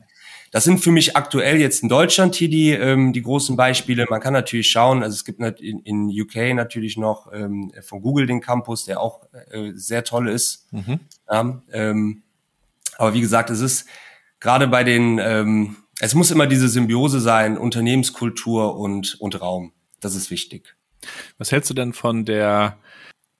Das 0.51 0.63
sind 0.63 0.79
für 0.79 0.91
mich 0.91 1.15
aktuell 1.15 1.57
jetzt 1.59 1.83
in 1.83 1.89
Deutschland 1.89 2.35
hier 2.35 2.49
die, 2.49 2.71
ähm, 2.71 3.13
die 3.13 3.21
großen 3.21 3.55
Beispiele. 3.55 4.05
Man 4.09 4.21
kann 4.21 4.33
natürlich 4.33 4.69
schauen, 4.69 5.03
also 5.03 5.13
es 5.13 5.25
gibt 5.25 5.39
in, 5.61 5.79
in 5.79 6.09
UK 6.09 6.55
natürlich 6.55 6.97
noch 6.97 7.31
ähm, 7.33 7.71
von 7.81 8.01
Google 8.01 8.27
den 8.27 8.41
Campus, 8.41 8.85
der 8.85 9.01
auch 9.01 9.25
äh, 9.51 9.71
sehr 9.73 10.03
toll 10.03 10.29
ist. 10.29 10.71
Mhm. 10.71 10.99
Ja, 11.29 11.61
ähm, 11.71 12.23
aber 12.97 13.13
wie 13.13 13.21
gesagt, 13.21 13.49
es 13.49 13.59
ist 13.59 13.87
gerade 14.39 14.67
bei 14.67 14.83
den, 14.83 15.19
ähm, 15.19 15.77
es 15.99 16.13
muss 16.13 16.31
immer 16.31 16.47
diese 16.47 16.69
Symbiose 16.69 17.19
sein, 17.19 17.57
Unternehmenskultur 17.57 18.77
und, 18.77 19.15
und 19.19 19.41
Raum. 19.41 19.73
Das 19.99 20.15
ist 20.15 20.31
wichtig. 20.31 20.75
Was 21.37 21.51
hältst 21.51 21.69
du 21.69 21.73
denn 21.73 21.93
von 21.93 22.25
der 22.25 22.77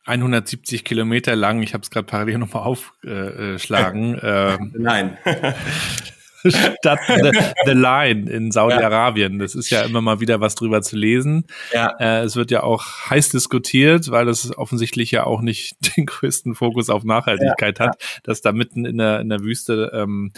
170 0.08 0.86
Kilometer 0.86 1.36
lang, 1.36 1.62
ich 1.62 1.74
habe 1.74 1.84
es 1.84 1.90
gerade 1.90 2.08
parallel 2.08 2.38
nochmal 2.38 2.64
aufschlagen. 2.64 4.18
Äh, 4.24 4.58
Nein. 4.74 5.18
Stadt 6.48 7.00
The, 7.08 7.32
The 7.66 7.72
Line 7.72 8.30
in 8.30 8.52
Saudi-Arabien. 8.52 9.40
Das 9.40 9.56
ist 9.56 9.70
ja 9.70 9.82
immer 9.82 10.02
mal 10.02 10.20
wieder 10.20 10.40
was 10.40 10.56
drüber 10.56 10.82
zu 10.82 10.96
lesen. 10.96 11.46
Ja. 11.74 11.96
Äh, 12.00 12.24
es 12.24 12.36
wird 12.36 12.52
ja 12.52 12.64
auch 12.64 13.10
heiß 13.10 13.30
diskutiert, 13.30 14.12
weil 14.12 14.28
es 14.28 14.56
offensichtlich 14.58 15.12
ja 15.12 15.26
auch 15.26 15.42
nicht 15.42 15.76
den 15.98 16.06
größten 16.06 16.56
Fokus 16.56 16.90
auf 16.90 17.04
Nachhaltigkeit 17.04 17.80
ja. 17.80 17.88
hat, 17.88 18.22
dass 18.24 18.42
da 18.42 18.52
mitten 18.52 18.86
in 18.86 18.98
der, 18.98 19.20
in 19.20 19.30
der 19.30 19.42
Wüste 19.42 19.92
ähm, 19.94 20.32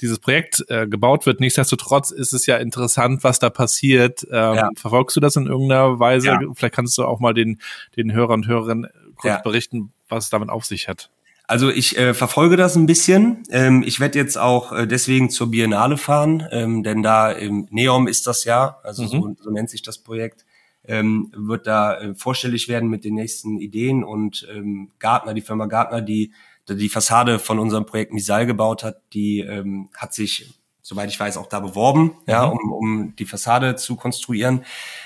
dieses 0.00 0.18
Projekt 0.18 0.64
äh, 0.68 0.86
gebaut 0.86 1.26
wird. 1.26 1.40
Nichtsdestotrotz 1.40 2.10
ist 2.10 2.32
es 2.32 2.46
ja 2.46 2.56
interessant, 2.56 3.24
was 3.24 3.38
da 3.38 3.50
passiert. 3.50 4.26
Ähm, 4.30 4.54
ja. 4.54 4.70
Verfolgst 4.76 5.16
du 5.16 5.20
das 5.20 5.36
in 5.36 5.46
irgendeiner 5.46 5.98
Weise? 5.98 6.38
Vielleicht 6.54 6.74
kannst 6.74 6.96
du 6.98 7.04
auch 7.04 7.20
mal 7.20 7.34
den, 7.34 7.60
den 7.96 8.12
Hörern 8.12 8.40
und 8.40 8.46
Hörerinnen 8.46 8.88
kurz 9.16 9.42
berichten, 9.42 9.92
was 10.08 10.24
es 10.24 10.30
damit 10.30 10.48
auf 10.48 10.64
sich 10.64 10.88
hat. 10.88 11.10
Also 11.50 11.68
ich 11.68 11.98
äh, 11.98 12.14
verfolge 12.14 12.56
das 12.56 12.76
ein 12.76 12.86
bisschen. 12.86 13.42
Ähm, 13.50 13.82
ich 13.84 13.98
werde 13.98 14.16
jetzt 14.16 14.38
auch 14.38 14.70
äh, 14.70 14.86
deswegen 14.86 15.30
zur 15.30 15.50
Biennale 15.50 15.96
fahren, 15.96 16.46
ähm, 16.52 16.84
denn 16.84 17.02
da 17.02 17.32
im 17.32 17.66
Neom 17.72 18.06
ist 18.06 18.28
das 18.28 18.44
ja, 18.44 18.78
also 18.84 19.02
mhm. 19.02 19.08
so, 19.08 19.36
so, 19.40 19.50
nennt 19.50 19.68
sich 19.68 19.82
das 19.82 19.98
Projekt, 19.98 20.46
ähm, 20.84 21.32
wird 21.34 21.66
da 21.66 21.98
äh, 21.98 22.14
vorstellig 22.14 22.68
werden 22.68 22.88
mit 22.88 23.02
den 23.02 23.14
nächsten 23.14 23.58
Ideen 23.58 24.04
und 24.04 24.46
ähm, 24.54 24.92
Gartner, 25.00 25.34
die 25.34 25.40
Firma 25.40 25.66
Gartner, 25.66 26.02
die 26.02 26.32
die 26.68 26.88
Fassade 26.88 27.40
von 27.40 27.58
unserem 27.58 27.84
Projekt 27.84 28.12
Misal 28.12 28.46
gebaut 28.46 28.84
hat, 28.84 29.00
die 29.12 29.40
ähm, 29.40 29.88
hat 29.96 30.14
sich, 30.14 30.54
soweit 30.82 31.10
ich 31.10 31.18
weiß, 31.18 31.36
auch 31.36 31.48
da 31.48 31.58
beworben, 31.58 32.02
mhm. 32.02 32.12
ja, 32.28 32.44
um, 32.44 32.70
um 32.70 33.16
die 33.16 33.26
Fassade 33.26 33.74
zu 33.74 33.96
konstruieren. 33.96 34.64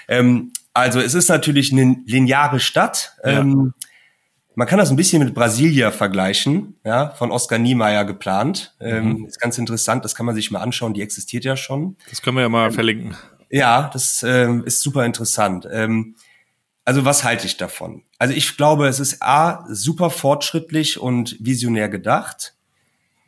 Ähm, 0.08 0.52
also 0.74 1.00
es 1.00 1.14
ist 1.14 1.30
natürlich 1.30 1.72
eine 1.72 2.02
lineare 2.04 2.60
Stadt. 2.60 3.16
Ähm, 3.24 3.72
man 4.54 4.68
kann 4.68 4.78
das 4.78 4.90
ein 4.90 4.96
bisschen 4.96 5.22
mit 5.22 5.34
Brasilia 5.34 5.90
vergleichen, 5.90 6.76
ja, 6.84 7.10
von 7.10 7.30
Oskar 7.30 7.58
Niemeyer 7.58 8.04
geplant. 8.04 8.74
Ähm, 8.80 9.18
mhm. 9.18 9.26
ist 9.26 9.40
ganz 9.40 9.58
interessant, 9.58 10.04
das 10.04 10.14
kann 10.14 10.26
man 10.26 10.34
sich 10.34 10.50
mal 10.50 10.60
anschauen, 10.60 10.94
die 10.94 11.02
existiert 11.02 11.44
ja 11.44 11.56
schon. 11.56 11.96
Das 12.10 12.22
können 12.22 12.36
wir 12.36 12.42
ja 12.42 12.48
mal 12.48 12.68
ähm, 12.68 12.72
verlinken. 12.72 13.16
Ja, 13.50 13.90
das 13.92 14.22
ähm, 14.22 14.64
ist 14.64 14.80
super 14.80 15.04
interessant. 15.04 15.68
Ähm, 15.70 16.16
also 16.84 17.04
was 17.04 17.24
halte 17.24 17.46
ich 17.46 17.56
davon? 17.56 18.02
Also 18.18 18.34
ich 18.34 18.56
glaube, 18.56 18.88
es 18.88 19.00
ist 19.00 19.22
A, 19.22 19.64
super 19.68 20.10
fortschrittlich 20.10 20.98
und 21.00 21.36
visionär 21.40 21.88
gedacht. 21.88 22.54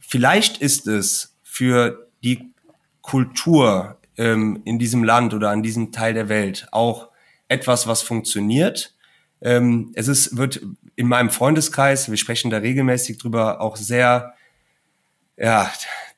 Vielleicht 0.00 0.58
ist 0.58 0.86
es 0.86 1.36
für 1.42 2.08
die 2.22 2.52
Kultur 3.00 3.98
ähm, 4.16 4.60
in 4.64 4.78
diesem 4.78 5.04
Land 5.04 5.32
oder 5.34 5.50
an 5.50 5.62
diesem 5.62 5.90
Teil 5.90 6.14
der 6.14 6.28
Welt 6.28 6.68
auch 6.70 7.08
etwas, 7.48 7.86
was 7.86 8.02
funktioniert. 8.02 8.94
Ähm, 9.40 9.92
es 9.94 10.08
ist, 10.08 10.36
wird 10.36 10.60
in 10.96 11.08
meinem 11.08 11.30
Freundeskreis, 11.30 12.10
wir 12.10 12.16
sprechen 12.16 12.50
da 12.50 12.58
regelmäßig 12.58 13.18
drüber, 13.18 13.60
auch 13.60 13.76
sehr, 13.76 14.34
ja, 15.36 15.70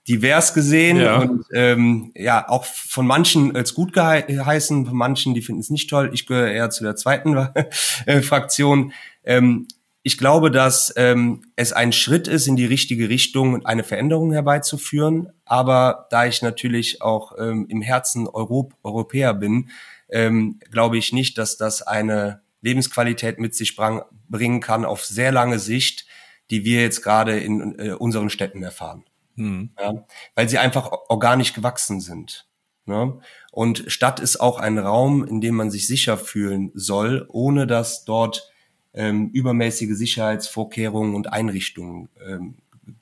divers 0.09 0.55
gesehen 0.55 0.97
ja. 0.97 1.19
und 1.19 1.45
ähm, 1.53 2.13
ja 2.15 2.49
auch 2.49 2.65
von 2.65 3.07
manchen 3.07 3.55
als 3.55 3.75
gut 3.75 3.93
geheißen, 3.93 4.87
von 4.87 4.97
manchen 4.97 5.35
die 5.35 5.43
finden 5.43 5.61
es 5.61 5.69
nicht 5.69 5.91
toll. 5.91 6.11
Ich 6.15 6.27
gehöre 6.27 6.51
eher 6.51 6.71
zu 6.71 6.83
der 6.83 6.97
zweiten 6.97 7.37
äh, 8.07 8.23
Fraktion. 8.23 8.93
Ähm, 9.25 9.69
ich 10.03 10.17
glaube, 10.17 10.51
dass 10.51 10.95
ähm, 10.97 11.43
es 11.57 11.75
ein 11.75 11.93
Schritt 11.93 12.29
ist 12.29 12.47
in 12.47 12.57
die 12.57 12.65
richtige 12.65 13.11
Richtung, 13.11 13.67
eine 13.67 13.85
Veränderung 13.85 14.33
herbeizuführen. 14.33 15.29
Aber 15.45 16.07
da 16.11 16.25
ich 16.25 16.41
natürlich 16.41 17.03
auch 17.03 17.33
ähm, 17.39 17.67
im 17.69 17.83
Herzen 17.83 18.27
Europ 18.27 18.73
Europäer 18.83 19.35
bin, 19.35 19.69
ähm, 20.09 20.59
glaube 20.71 20.97
ich 20.97 21.13
nicht, 21.13 21.37
dass 21.37 21.59
das 21.59 21.83
eine 21.83 22.41
Lebensqualität 22.61 23.39
mit 23.39 23.55
sich 23.55 23.77
bringen 23.77 24.61
kann 24.61 24.85
auf 24.85 25.05
sehr 25.05 25.33
lange 25.33 25.59
Sicht, 25.59 26.07
die 26.51 26.65
wir 26.65 26.81
jetzt 26.83 27.03
gerade 27.03 27.39
in 27.39 27.79
äh, 27.79 27.93
unseren 27.93 28.31
Städten 28.31 28.63
erfahren. 28.63 29.05
Mhm. 29.37 29.71
Ja, 29.79 30.05
weil 30.35 30.49
sie 30.49 30.59
einfach 30.59 30.91
organisch 31.09 31.53
gewachsen 31.53 32.01
sind. 32.01 32.47
Ne? 32.87 33.21
Und 33.53 33.85
Stadt 33.87 34.19
ist 34.19 34.41
auch 34.41 34.59
ein 34.59 34.79
Raum, 34.79 35.25
in 35.25 35.41
dem 35.41 35.55
man 35.55 35.71
sich 35.71 35.87
sicher 35.87 36.17
fühlen 36.17 36.73
soll, 36.75 37.27
ohne 37.29 37.67
dass 37.67 38.05
dort 38.05 38.51
ähm, 38.95 39.31
übermäßige 39.33 39.97
Sicherheitsvorkehrungen 39.97 41.15
und 41.15 41.33
Einrichtungen 41.33 42.09
ähm, 42.27 42.57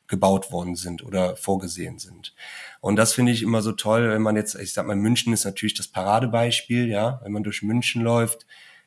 gebaut 0.09 0.53
worden 0.53 0.75
sind 0.75 1.05
oder 1.05 1.37
vorgesehen 1.37 1.99
sind. 1.99 2.35
Und 2.81 2.97
das 2.97 3.13
finde 3.13 3.33
ich 3.33 3.43
immer 3.43 3.63
so 3.63 3.73
toll, 3.73 4.11
wenn 4.11 4.23
man 4.23 4.37
jetzt, 4.37 4.57
ich 4.57 4.73
sag 4.73 4.87
mal, 4.87 4.97
München 4.97 5.33
ist 5.33 5.45
natürlich 5.45 5.75
das 5.75 5.89
Paradebeispiel, 5.89 6.89
ja, 6.89 7.21
wenn 7.23 7.33
man 7.33 7.45
durch 7.45 7.63
München 7.63 8.03
läuft, 8.03 8.47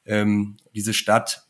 ähm, 0.09 0.57
diese 0.73 0.93
Stadt 0.93 1.47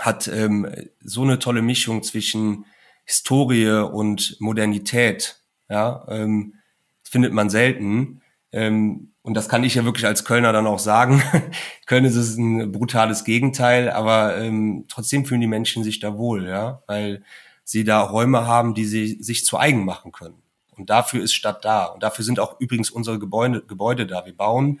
hat 0.00 0.26
ähm, 0.28 0.68
so 1.04 1.22
eine 1.22 1.38
tolle 1.38 1.62
Mischung 1.62 2.02
zwischen 2.02 2.64
Historie 3.04 3.68
und 3.68 4.36
Modernität. 4.40 5.36
Ja, 5.68 6.04
ähm, 6.08 6.54
findet 7.02 7.32
man 7.32 7.50
selten. 7.50 8.22
Ähm, 8.52 9.12
und 9.22 9.34
das 9.34 9.48
kann 9.48 9.64
ich 9.64 9.74
ja 9.74 9.84
wirklich 9.84 10.06
als 10.06 10.24
Kölner 10.24 10.52
dann 10.52 10.66
auch 10.66 10.78
sagen. 10.78 11.22
Köln 11.86 12.04
ist 12.04 12.16
es 12.16 12.36
ein 12.36 12.72
brutales 12.72 13.24
Gegenteil, 13.24 13.90
aber 13.90 14.38
ähm, 14.38 14.86
trotzdem 14.88 15.26
fühlen 15.26 15.42
die 15.42 15.46
Menschen 15.46 15.84
sich 15.84 16.00
da 16.00 16.16
wohl, 16.16 16.48
ja, 16.48 16.82
weil 16.86 17.22
sie 17.64 17.84
da 17.84 18.00
Räume 18.00 18.46
haben, 18.46 18.74
die 18.74 18.86
sie 18.86 19.22
sich 19.22 19.44
zu 19.44 19.58
eigen 19.58 19.84
machen 19.84 20.10
können. 20.10 20.42
Und 20.76 20.88
dafür 20.88 21.22
ist 21.22 21.34
Stadt 21.34 21.64
da. 21.64 21.84
Und 21.84 22.02
dafür 22.02 22.24
sind 22.24 22.40
auch 22.40 22.58
übrigens 22.58 22.90
unsere 22.90 23.18
Gebäude, 23.18 23.62
Gebäude 23.62 24.06
da. 24.06 24.24
Wir 24.24 24.36
bauen 24.36 24.80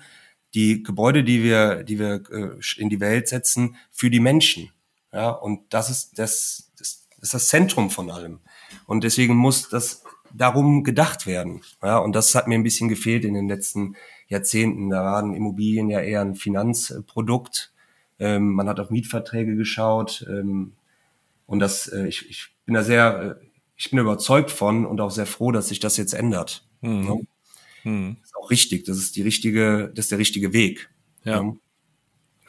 die 0.54 0.82
Gebäude, 0.82 1.24
die 1.24 1.42
wir, 1.42 1.84
die 1.84 1.98
wir 1.98 2.22
äh, 2.30 2.80
in 2.80 2.88
die 2.88 3.00
Welt 3.00 3.28
setzen, 3.28 3.76
für 3.90 4.10
die 4.10 4.20
Menschen. 4.20 4.70
Ja, 5.12 5.30
und 5.30 5.72
das 5.72 5.90
ist 5.90 6.18
das, 6.18 6.72
das 6.78 7.06
ist 7.20 7.34
das 7.34 7.48
Zentrum 7.48 7.90
von 7.90 8.10
allem. 8.10 8.40
Und 8.86 9.04
deswegen 9.04 9.34
muss 9.34 9.68
das 9.68 10.02
darum 10.32 10.84
gedacht 10.84 11.26
werden. 11.26 11.62
Ja, 11.82 11.98
und 11.98 12.14
das 12.14 12.34
hat 12.34 12.48
mir 12.48 12.54
ein 12.54 12.62
bisschen 12.62 12.88
gefehlt 12.88 13.24
in 13.24 13.34
den 13.34 13.48
letzten 13.48 13.96
Jahrzehnten. 14.28 14.90
Da 14.90 15.04
waren 15.04 15.34
Immobilien 15.34 15.90
ja 15.90 16.00
eher 16.00 16.20
ein 16.20 16.36
Finanzprodukt. 16.36 17.72
Ähm, 18.18 18.52
man 18.52 18.68
hat 18.68 18.78
auf 18.80 18.90
Mietverträge 18.90 19.56
geschaut. 19.56 20.24
Ähm, 20.28 20.74
und 21.46 21.58
das, 21.58 21.88
äh, 21.88 22.06
ich, 22.06 22.28
ich 22.30 22.48
bin 22.64 22.74
da 22.74 22.84
sehr, 22.84 23.38
äh, 23.40 23.46
ich 23.76 23.90
bin 23.90 23.98
überzeugt 23.98 24.50
von 24.50 24.86
und 24.86 25.00
auch 25.00 25.10
sehr 25.10 25.26
froh, 25.26 25.50
dass 25.50 25.68
sich 25.68 25.80
das 25.80 25.96
jetzt 25.96 26.14
ändert. 26.14 26.64
Mhm. 26.80 27.26
Das 28.20 28.30
ist 28.30 28.36
auch 28.36 28.50
richtig. 28.50 28.84
Das 28.84 28.98
ist 28.98 29.16
die 29.16 29.22
richtige, 29.22 29.90
das 29.94 30.06
ist 30.06 30.12
der 30.12 30.18
richtige 30.18 30.52
Weg. 30.52 30.90
Ja. 31.24 31.42
ja. 31.42 31.52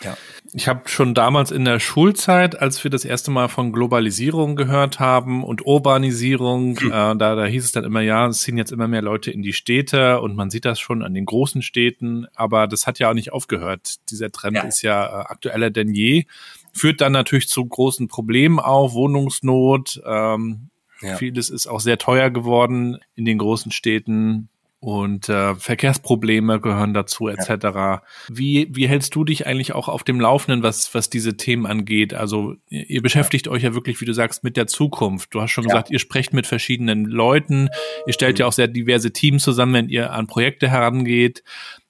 Ja. 0.03 0.17
Ich 0.53 0.67
habe 0.67 0.89
schon 0.89 1.13
damals 1.13 1.51
in 1.51 1.65
der 1.65 1.79
Schulzeit, 1.79 2.59
als 2.59 2.84
wir 2.84 2.91
das 2.91 3.05
erste 3.05 3.32
Mal 3.32 3.47
von 3.47 3.71
Globalisierung 3.71 4.55
gehört 4.55 4.99
haben 4.99 5.43
und 5.43 5.65
Urbanisierung, 5.65 6.71
mhm. 6.71 6.88
äh, 6.88 7.15
da, 7.15 7.36
da 7.36 7.45
hieß 7.45 7.63
es 7.63 7.71
dann 7.71 7.84
immer, 7.84 8.01
ja, 8.01 8.27
es 8.27 8.41
ziehen 8.41 8.57
jetzt 8.57 8.71
immer 8.71 8.88
mehr 8.88 9.01
Leute 9.01 9.32
in 9.32 9.41
die 9.41 9.53
Städte 9.53 10.19
und 10.21 10.36
man 10.36 10.49
sieht 10.49 10.65
das 10.65 10.79
schon 10.79 11.03
an 11.03 11.13
den 11.13 11.25
großen 11.25 11.61
Städten, 11.61 12.25
aber 12.34 12.67
das 12.67 12.88
hat 12.88 12.99
ja 12.99 13.09
auch 13.09 13.13
nicht 13.13 13.32
aufgehört. 13.32 13.97
Dieser 14.09 14.32
Trend 14.32 14.57
ja. 14.57 14.63
ist 14.63 14.82
ja 14.82 15.05
äh, 15.05 15.25
aktueller 15.25 15.69
denn 15.69 15.93
je, 15.93 16.25
führt 16.73 17.01
dann 17.01 17.11
natürlich 17.11 17.47
zu 17.47 17.65
großen 17.65 18.07
Problemen 18.07 18.59
auch, 18.59 18.93
Wohnungsnot, 18.93 20.01
ähm, 20.05 20.69
ja. 21.01 21.15
Vieles 21.15 21.49
ist 21.49 21.65
auch 21.65 21.79
sehr 21.79 21.97
teuer 21.97 22.29
geworden 22.29 22.99
in 23.15 23.25
den 23.25 23.39
großen 23.39 23.71
Städten 23.71 24.49
und 24.82 25.29
äh, 25.29 25.53
Verkehrsprobleme 25.53 26.59
gehören 26.59 26.95
dazu 26.95 27.27
etc. 27.27 27.49
Ja. 27.63 28.01
Wie, 28.29 28.67
wie 28.71 28.88
hältst 28.88 29.13
du 29.13 29.23
dich 29.23 29.45
eigentlich 29.45 29.73
auch 29.73 29.88
auf 29.88 30.03
dem 30.03 30.19
Laufenden, 30.19 30.63
was, 30.63 30.93
was 30.95 31.07
diese 31.07 31.38
Themen 31.38 31.67
angeht? 31.67 32.15
Also 32.15 32.55
ihr 32.67 33.03
beschäftigt 33.03 33.45
ja. 33.45 33.51
euch 33.51 33.61
ja 33.61 33.75
wirklich, 33.75 34.01
wie 34.01 34.05
du 34.05 34.13
sagst, 34.13 34.43
mit 34.43 34.57
der 34.57 34.65
Zukunft. 34.65 35.36
Du 35.36 35.41
hast 35.41 35.51
schon 35.51 35.65
ja. 35.65 35.69
gesagt, 35.69 35.91
ihr 35.91 35.99
sprecht 35.99 36.34
mit 36.34 36.47
verschiedenen 36.47 37.05
Leuten, 37.05 37.69
ihr 38.07 38.13
stellt 38.13 38.38
mhm. 38.38 38.41
ja 38.41 38.45
auch 38.47 38.53
sehr 38.53 38.67
diverse 38.67 39.13
Teams 39.13 39.43
zusammen, 39.43 39.73
wenn 39.75 39.89
ihr 39.89 40.13
an 40.13 40.25
Projekte 40.25 40.67
herangeht. 40.67 41.43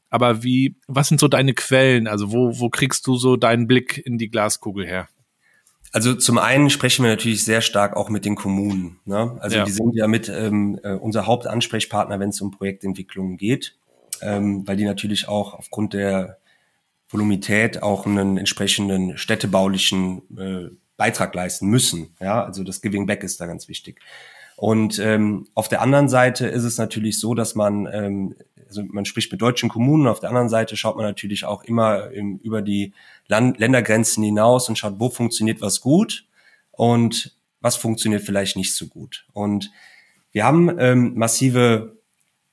Aber 0.09 0.43
wie, 0.43 0.75
was 0.89 1.07
sind 1.07 1.21
so 1.21 1.29
deine 1.29 1.53
Quellen? 1.53 2.07
Also 2.07 2.33
wo, 2.33 2.59
wo 2.59 2.69
kriegst 2.69 3.07
du 3.07 3.15
so 3.15 3.37
deinen 3.37 3.67
Blick 3.67 4.05
in 4.05 4.17
die 4.17 4.29
Glaskugel 4.29 4.85
her? 4.85 5.07
Also 5.91 6.15
zum 6.15 6.37
einen 6.37 6.69
sprechen 6.69 7.03
wir 7.03 7.11
natürlich 7.11 7.43
sehr 7.43 7.61
stark 7.61 7.97
auch 7.97 8.09
mit 8.09 8.23
den 8.23 8.35
Kommunen. 8.35 8.99
Ne? 9.05 9.37
Also 9.41 9.57
ja. 9.57 9.65
die 9.65 9.71
sind 9.71 9.93
ja 9.93 10.07
mit 10.07 10.29
ähm, 10.29 10.79
äh, 10.83 10.93
unser 10.93 11.25
Hauptansprechpartner, 11.25 12.19
wenn 12.19 12.29
es 12.29 12.39
um 12.39 12.51
Projektentwicklungen 12.51 13.37
geht, 13.37 13.75
ähm, 14.21 14.65
weil 14.65 14.77
die 14.77 14.85
natürlich 14.85 15.27
auch 15.27 15.53
aufgrund 15.53 15.93
der 15.93 16.37
Volumität 17.09 17.83
auch 17.83 18.05
einen 18.05 18.37
entsprechenden 18.37 19.17
städtebaulichen 19.17 20.21
äh, 20.37 20.75
Beitrag 20.95 21.35
leisten 21.35 21.67
müssen. 21.67 22.15
Ja, 22.21 22.43
also 22.43 22.63
das 22.63 22.81
Giving 22.81 23.05
Back 23.05 23.23
ist 23.23 23.41
da 23.41 23.45
ganz 23.45 23.67
wichtig. 23.67 23.99
Und 24.55 24.99
ähm, 24.99 25.47
auf 25.55 25.67
der 25.67 25.81
anderen 25.81 26.07
Seite 26.07 26.47
ist 26.47 26.63
es 26.63 26.77
natürlich 26.77 27.19
so, 27.19 27.33
dass 27.33 27.55
man, 27.55 27.89
ähm, 27.91 28.35
also 28.71 28.83
man 28.87 29.03
spricht 29.03 29.31
mit 29.31 29.41
deutschen 29.41 29.67
Kommunen, 29.67 30.07
auf 30.07 30.21
der 30.21 30.29
anderen 30.29 30.47
Seite 30.47 30.77
schaut 30.77 30.95
man 30.95 31.05
natürlich 31.05 31.43
auch 31.43 31.63
immer 31.63 32.09
im, 32.11 32.37
über 32.37 32.61
die 32.61 32.93
Land 33.27 33.59
Ländergrenzen 33.59 34.23
hinaus 34.23 34.69
und 34.69 34.77
schaut, 34.77 34.95
wo 34.97 35.09
funktioniert 35.09 35.59
was 35.59 35.81
gut 35.81 36.25
und 36.71 37.35
was 37.59 37.75
funktioniert 37.75 38.23
vielleicht 38.23 38.55
nicht 38.55 38.73
so 38.73 38.87
gut. 38.87 39.27
Und 39.33 39.71
wir 40.31 40.45
haben 40.45 40.79
ähm, 40.79 41.15
massive 41.15 41.97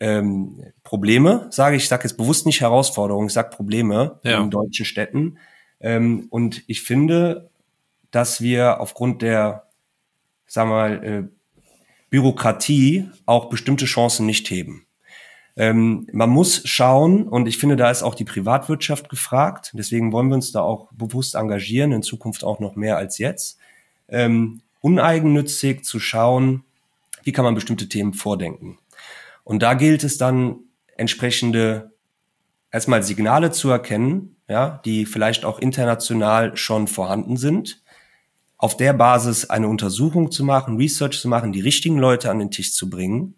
ähm, 0.01 0.64
Probleme, 0.83 1.47
sage 1.51 1.77
ich, 1.77 1.85
ich 1.85 1.89
sage 1.89 2.03
jetzt 2.03 2.16
bewusst 2.16 2.47
nicht 2.47 2.61
Herausforderungen, 2.61 3.29
ich 3.29 3.33
sage 3.33 3.55
Probleme 3.55 4.19
ja. 4.25 4.41
in 4.41 4.51
deutschen 4.51 4.85
Städten. 4.85 5.39
Ähm, 5.79 6.27
und 6.31 6.64
ich 6.66 6.83
finde, 6.83 7.49
dass 8.11 8.41
wir 8.41 8.81
aufgrund 8.81 9.23
der, 9.23 9.69
sagen 10.49 10.71
wir 10.71 10.75
mal, 10.75 11.05
äh, 11.05 11.23
Bürokratie 12.11 13.09
auch 13.25 13.51
bestimmte 13.51 13.85
Chancen 13.85 14.27
nicht 14.27 14.51
heben. 14.51 14.88
Ähm, 15.59 16.07
man 16.13 16.31
muss 16.31 16.63
schauen, 16.67 17.27
und 17.27 17.49
ich 17.49 17.59
finde, 17.59 17.75
da 17.75 17.91
ist 17.91 18.05
auch 18.05 18.15
die 18.15 18.25
Privatwirtschaft 18.25 19.09
gefragt. 19.09 19.73
Deswegen 19.75 20.13
wollen 20.13 20.29
wir 20.29 20.37
uns 20.37 20.53
da 20.53 20.61
auch 20.61 20.87
bewusst 20.93 21.35
engagieren, 21.35 21.91
in 21.91 22.05
Zukunft 22.05 22.45
auch 22.45 22.61
noch 22.61 22.77
mehr 22.77 22.97
als 22.97 23.19
jetzt. 23.19 23.59
Ähm, 24.09 24.61
uneigennützig 24.81 25.85
zu 25.85 25.99
schauen, 25.99 26.63
wie 27.25 27.33
kann 27.33 27.45
man 27.45 27.57
bestimmte 27.57 27.89
Themen 27.89 28.15
vordenken. 28.15 28.79
Und 29.43 29.65
da 29.65 29.75
gilt 29.75 30.05
es 30.05 30.17
dann, 30.17 30.61
entsprechende 30.97 31.91
erstmal 32.71 33.03
Signale 33.03 33.51
zu 33.51 33.69
erkennen, 33.69 34.37
ja, 34.49 34.81
die 34.85 35.07
vielleicht 35.07 35.45
auch 35.45 35.59
international 35.59 36.57
schon 36.57 36.87
vorhanden 36.87 37.37
sind 37.37 37.83
auf 38.61 38.77
der 38.77 38.93
Basis 38.93 39.49
eine 39.49 39.69
Untersuchung 39.69 40.33
zu 40.33 40.45
machen, 40.45 40.77
Research 40.77 41.21
zu 41.21 41.29
machen, 41.29 41.53
die 41.53 41.61
richtigen 41.61 41.99
Leute 41.99 42.29
an 42.29 42.41
den 42.41 42.51
Tisch 42.51 42.73
zu 42.73 42.91
bringen 42.91 43.38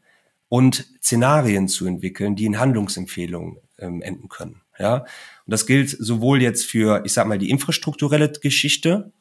und 0.51 0.84
Szenarien 1.01 1.68
zu 1.68 1.86
entwickeln, 1.86 2.34
die 2.34 2.44
in 2.44 2.59
Handlungsempfehlungen 2.59 3.59
ähm, 3.78 4.03
enden 4.03 4.28
können. 4.28 4.61
Ja, 4.78 4.96
und 4.96 5.07
das 5.46 5.64
gilt 5.64 5.90
sowohl 5.90 6.42
jetzt 6.42 6.66
für, 6.66 7.03
ich 7.05 7.12
sag 7.12 7.26
mal, 7.26 7.38
die 7.38 7.51
infrastrukturelle 7.51 8.32
Geschichte. 8.32 9.12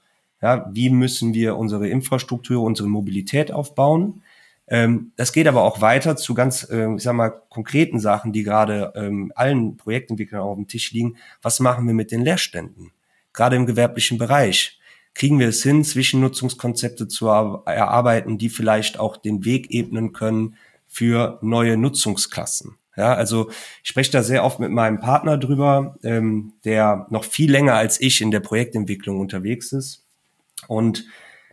Ja, 0.42 0.70
wie 0.74 0.90
müssen 0.90 1.34
wir 1.34 1.56
unsere 1.56 1.88
Infrastruktur, 1.88 2.64
unsere 2.64 2.90
Mobilität 2.90 3.52
aufbauen? 3.52 4.24
Ähm, 4.68 5.12
das 5.18 5.32
geht 5.32 5.48
aber 5.48 5.64
auch 5.64 5.82
weiter 5.82 6.16
zu 6.16 6.34
ganz, 6.34 6.68
äh, 6.72 6.96
ich 6.96 7.04
sag 7.04 7.14
mal, 7.14 7.30
konkreten 7.30 8.00
Sachen, 8.00 8.34
die 8.34 8.44
gerade 8.44 8.92
ähm, 8.96 9.32
allen 9.36 9.78
Projektentwicklern 9.78 10.42
auf 10.42 10.56
dem 10.56 10.68
Tisch 10.68 10.92
liegen. 10.92 11.18
Was 11.44 11.60
machen 11.60 11.86
wir 11.86 11.94
mit 11.94 12.12
den 12.12 12.22
Leerständen? 12.22 12.92
Gerade 13.34 13.56
im 13.56 13.68
gewerblichen 13.68 14.18
Bereich 14.18 14.80
kriegen 15.14 15.38
wir 15.38 15.50
es 15.50 15.62
hin, 15.62 15.84
Zwischennutzungskonzepte 15.84 17.08
zu 17.08 17.28
erarbeiten, 17.28 18.40
die 18.40 18.50
vielleicht 18.50 19.00
auch 19.00 19.18
den 19.18 19.46
Weg 19.46 19.70
ebnen 19.70 20.12
können 20.12 20.56
für 20.90 21.40
neue 21.42 21.78
Nutzungsklassen. 21.78 22.78
Ja, 22.98 23.14
also 23.14 23.50
ich 23.82 23.90
spreche 23.90 24.12
da 24.12 24.24
sehr 24.24 24.44
oft 24.44 24.60
mit 24.60 24.72
meinem 24.72 25.00
Partner 25.00 25.38
drüber, 25.38 25.96
ähm, 26.04 26.54
der 26.66 27.08
noch 27.10 27.24
viel 27.24 27.50
länger 27.50 27.76
als 27.76 28.02
ich 28.02 28.20
in 28.20 28.32
der 28.32 28.42
Projektentwicklung 28.42 29.22
unterwegs 29.22 29.72
ist. 29.72 30.06
Und 30.68 31.06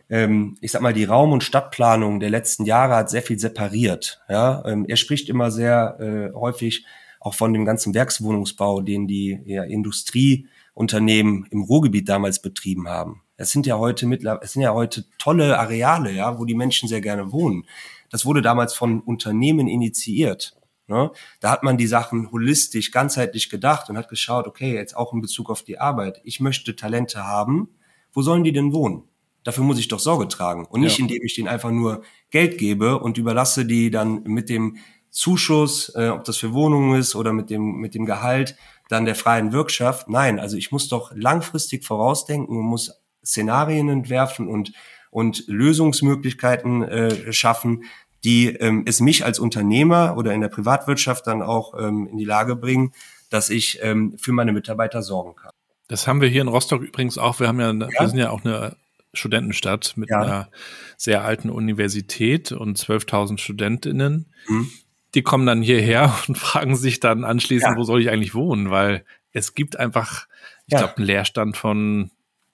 ähm, 0.09 0.57
ich 0.59 0.71
sag 0.71 0.81
mal, 0.81 0.93
die 0.93 1.05
Raum- 1.05 1.31
und 1.31 1.45
Stadtplanung 1.45 2.19
der 2.19 2.29
letzten 2.29 2.65
Jahre 2.65 2.95
hat 2.95 3.09
sehr 3.09 3.21
viel 3.21 3.39
separiert. 3.39 4.19
Ja, 4.27 4.63
ähm, 4.65 4.85
er 4.89 4.97
spricht 4.97 5.29
immer 5.29 5.51
sehr 5.51 5.97
äh, 6.01 6.37
häufig 6.37 6.85
auch 7.19 7.33
von 7.33 7.53
dem 7.53 7.65
ganzen 7.65 7.93
Werkswohnungsbau, 7.93 8.81
den 8.81 9.07
die 9.07 9.39
ja, 9.45 9.63
Industrieunternehmen 9.63 11.47
im 11.49 11.61
Ruhrgebiet 11.61 12.09
damals 12.09 12.41
betrieben 12.41 12.89
haben. 12.89 13.21
Es 13.37 13.51
sind 13.51 13.65
ja 13.67 13.77
heute 13.77 14.05
mittlerweile, 14.05 14.43
es 14.43 14.53
sind 14.53 14.63
ja 14.63 14.73
heute 14.73 15.05
tolle 15.19 15.59
Areale, 15.59 16.11
ja, 16.11 16.39
wo 16.39 16.45
die 16.45 16.55
Menschen 16.55 16.89
sehr 16.89 17.01
gerne 17.01 17.31
wohnen. 17.31 17.65
Das 18.09 18.25
wurde 18.25 18.41
damals 18.41 18.73
von 18.73 19.01
Unternehmen 19.01 19.67
initiiert. 19.67 20.55
Ne? 20.87 21.11
Da 21.41 21.51
hat 21.51 21.63
man 21.63 21.77
die 21.77 21.87
Sachen 21.87 22.31
holistisch, 22.31 22.91
ganzheitlich 22.91 23.49
gedacht 23.49 23.89
und 23.89 23.97
hat 23.97 24.09
geschaut, 24.09 24.47
okay, 24.47 24.73
jetzt 24.73 24.95
auch 24.95 25.13
in 25.13 25.21
Bezug 25.21 25.49
auf 25.49 25.63
die 25.63 25.79
Arbeit. 25.79 26.21
Ich 26.23 26.39
möchte 26.39 26.75
Talente 26.75 27.25
haben. 27.25 27.69
Wo 28.13 28.21
sollen 28.21 28.43
die 28.43 28.53
denn 28.53 28.73
wohnen? 28.73 29.03
Dafür 29.43 29.63
muss 29.63 29.79
ich 29.79 29.87
doch 29.87 29.99
Sorge 29.99 30.27
tragen 30.27 30.65
und 30.65 30.81
nicht, 30.81 30.97
ja. 30.97 31.03
indem 31.03 31.23
ich 31.23 31.35
denen 31.35 31.47
einfach 31.47 31.71
nur 31.71 32.03
Geld 32.31 32.57
gebe 32.57 32.99
und 32.99 33.17
überlasse 33.17 33.65
die 33.65 33.91
dann 33.91 34.23
mit 34.23 34.49
dem 34.49 34.77
Zuschuss, 35.09 35.93
äh, 35.95 36.09
ob 36.09 36.25
das 36.25 36.37
für 36.37 36.53
Wohnungen 36.53 36.99
ist 36.99 37.15
oder 37.15 37.31
mit 37.31 37.49
dem 37.49 37.77
mit 37.77 37.95
dem 37.95 38.05
Gehalt 38.05 38.57
dann 38.89 39.05
der 39.05 39.15
freien 39.15 39.51
Wirtschaft. 39.53 40.09
Nein, 40.09 40.39
also 40.39 40.57
ich 40.57 40.71
muss 40.71 40.89
doch 40.89 41.11
langfristig 41.15 41.85
vorausdenken 41.85 42.57
und 42.57 42.65
muss 42.65 42.91
Szenarien 43.25 43.89
entwerfen 43.89 44.47
und 44.47 44.73
und 45.17 45.45
Lösungsmöglichkeiten 45.47 46.83
äh, 46.83 47.33
schaffen, 47.33 47.85
die 48.23 48.49
ähm, 48.49 48.83
es 48.85 48.99
mich 48.99 49.25
als 49.25 49.39
Unternehmer 49.39 50.15
oder 50.15 50.31
in 50.31 50.41
der 50.41 50.47
Privatwirtschaft 50.47 51.25
dann 51.25 51.41
auch 51.41 51.73
ähm, 51.73 52.07
in 52.11 52.17
die 52.17 52.23
Lage 52.23 52.55
bringen, 52.55 52.91
dass 53.31 53.49
ich 53.49 53.79
ähm, 53.81 54.13
für 54.19 54.31
meine 54.31 54.51
Mitarbeiter 54.51 55.01
sorgen 55.01 55.35
kann. 55.35 55.49
Das 55.87 56.05
haben 56.05 56.21
wir 56.21 56.29
hier 56.29 56.41
in 56.43 56.47
Rostock 56.47 56.83
übrigens 56.83 57.17
auch. 57.17 57.39
Wir 57.39 57.47
haben 57.47 57.59
ja, 57.59 57.73
ja. 57.73 57.87
wir 57.99 58.07
sind 58.07 58.19
ja 58.19 58.29
auch 58.29 58.45
eine 58.45 58.75
Studentenstadt 59.11 59.93
mit 59.97 60.11
ja. 60.11 60.21
einer 60.21 60.49
sehr 60.97 61.23
alten 61.23 61.49
Universität 61.49 62.51
und 62.51 62.77
12.000 62.77 63.39
Studentinnen. 63.39 64.27
Mhm. 64.47 64.69
Die 65.15 65.23
kommen 65.23 65.47
dann 65.47 65.63
hierher 65.63 66.15
und 66.27 66.37
fragen 66.37 66.75
sich 66.75 66.99
dann 66.99 67.23
anschließend, 67.23 67.71
ja. 67.71 67.75
wo 67.79 67.83
soll 67.85 68.03
ich 68.03 68.11
eigentlich 68.11 68.35
wohnen? 68.35 68.69
Weil 68.69 69.03
es 69.31 69.55
gibt 69.55 69.79
einfach, 69.79 70.27
ich 70.67 70.77
glaube, 70.77 70.97
einen 70.97 71.07
Leerstand 71.07 71.57
von 71.57 72.11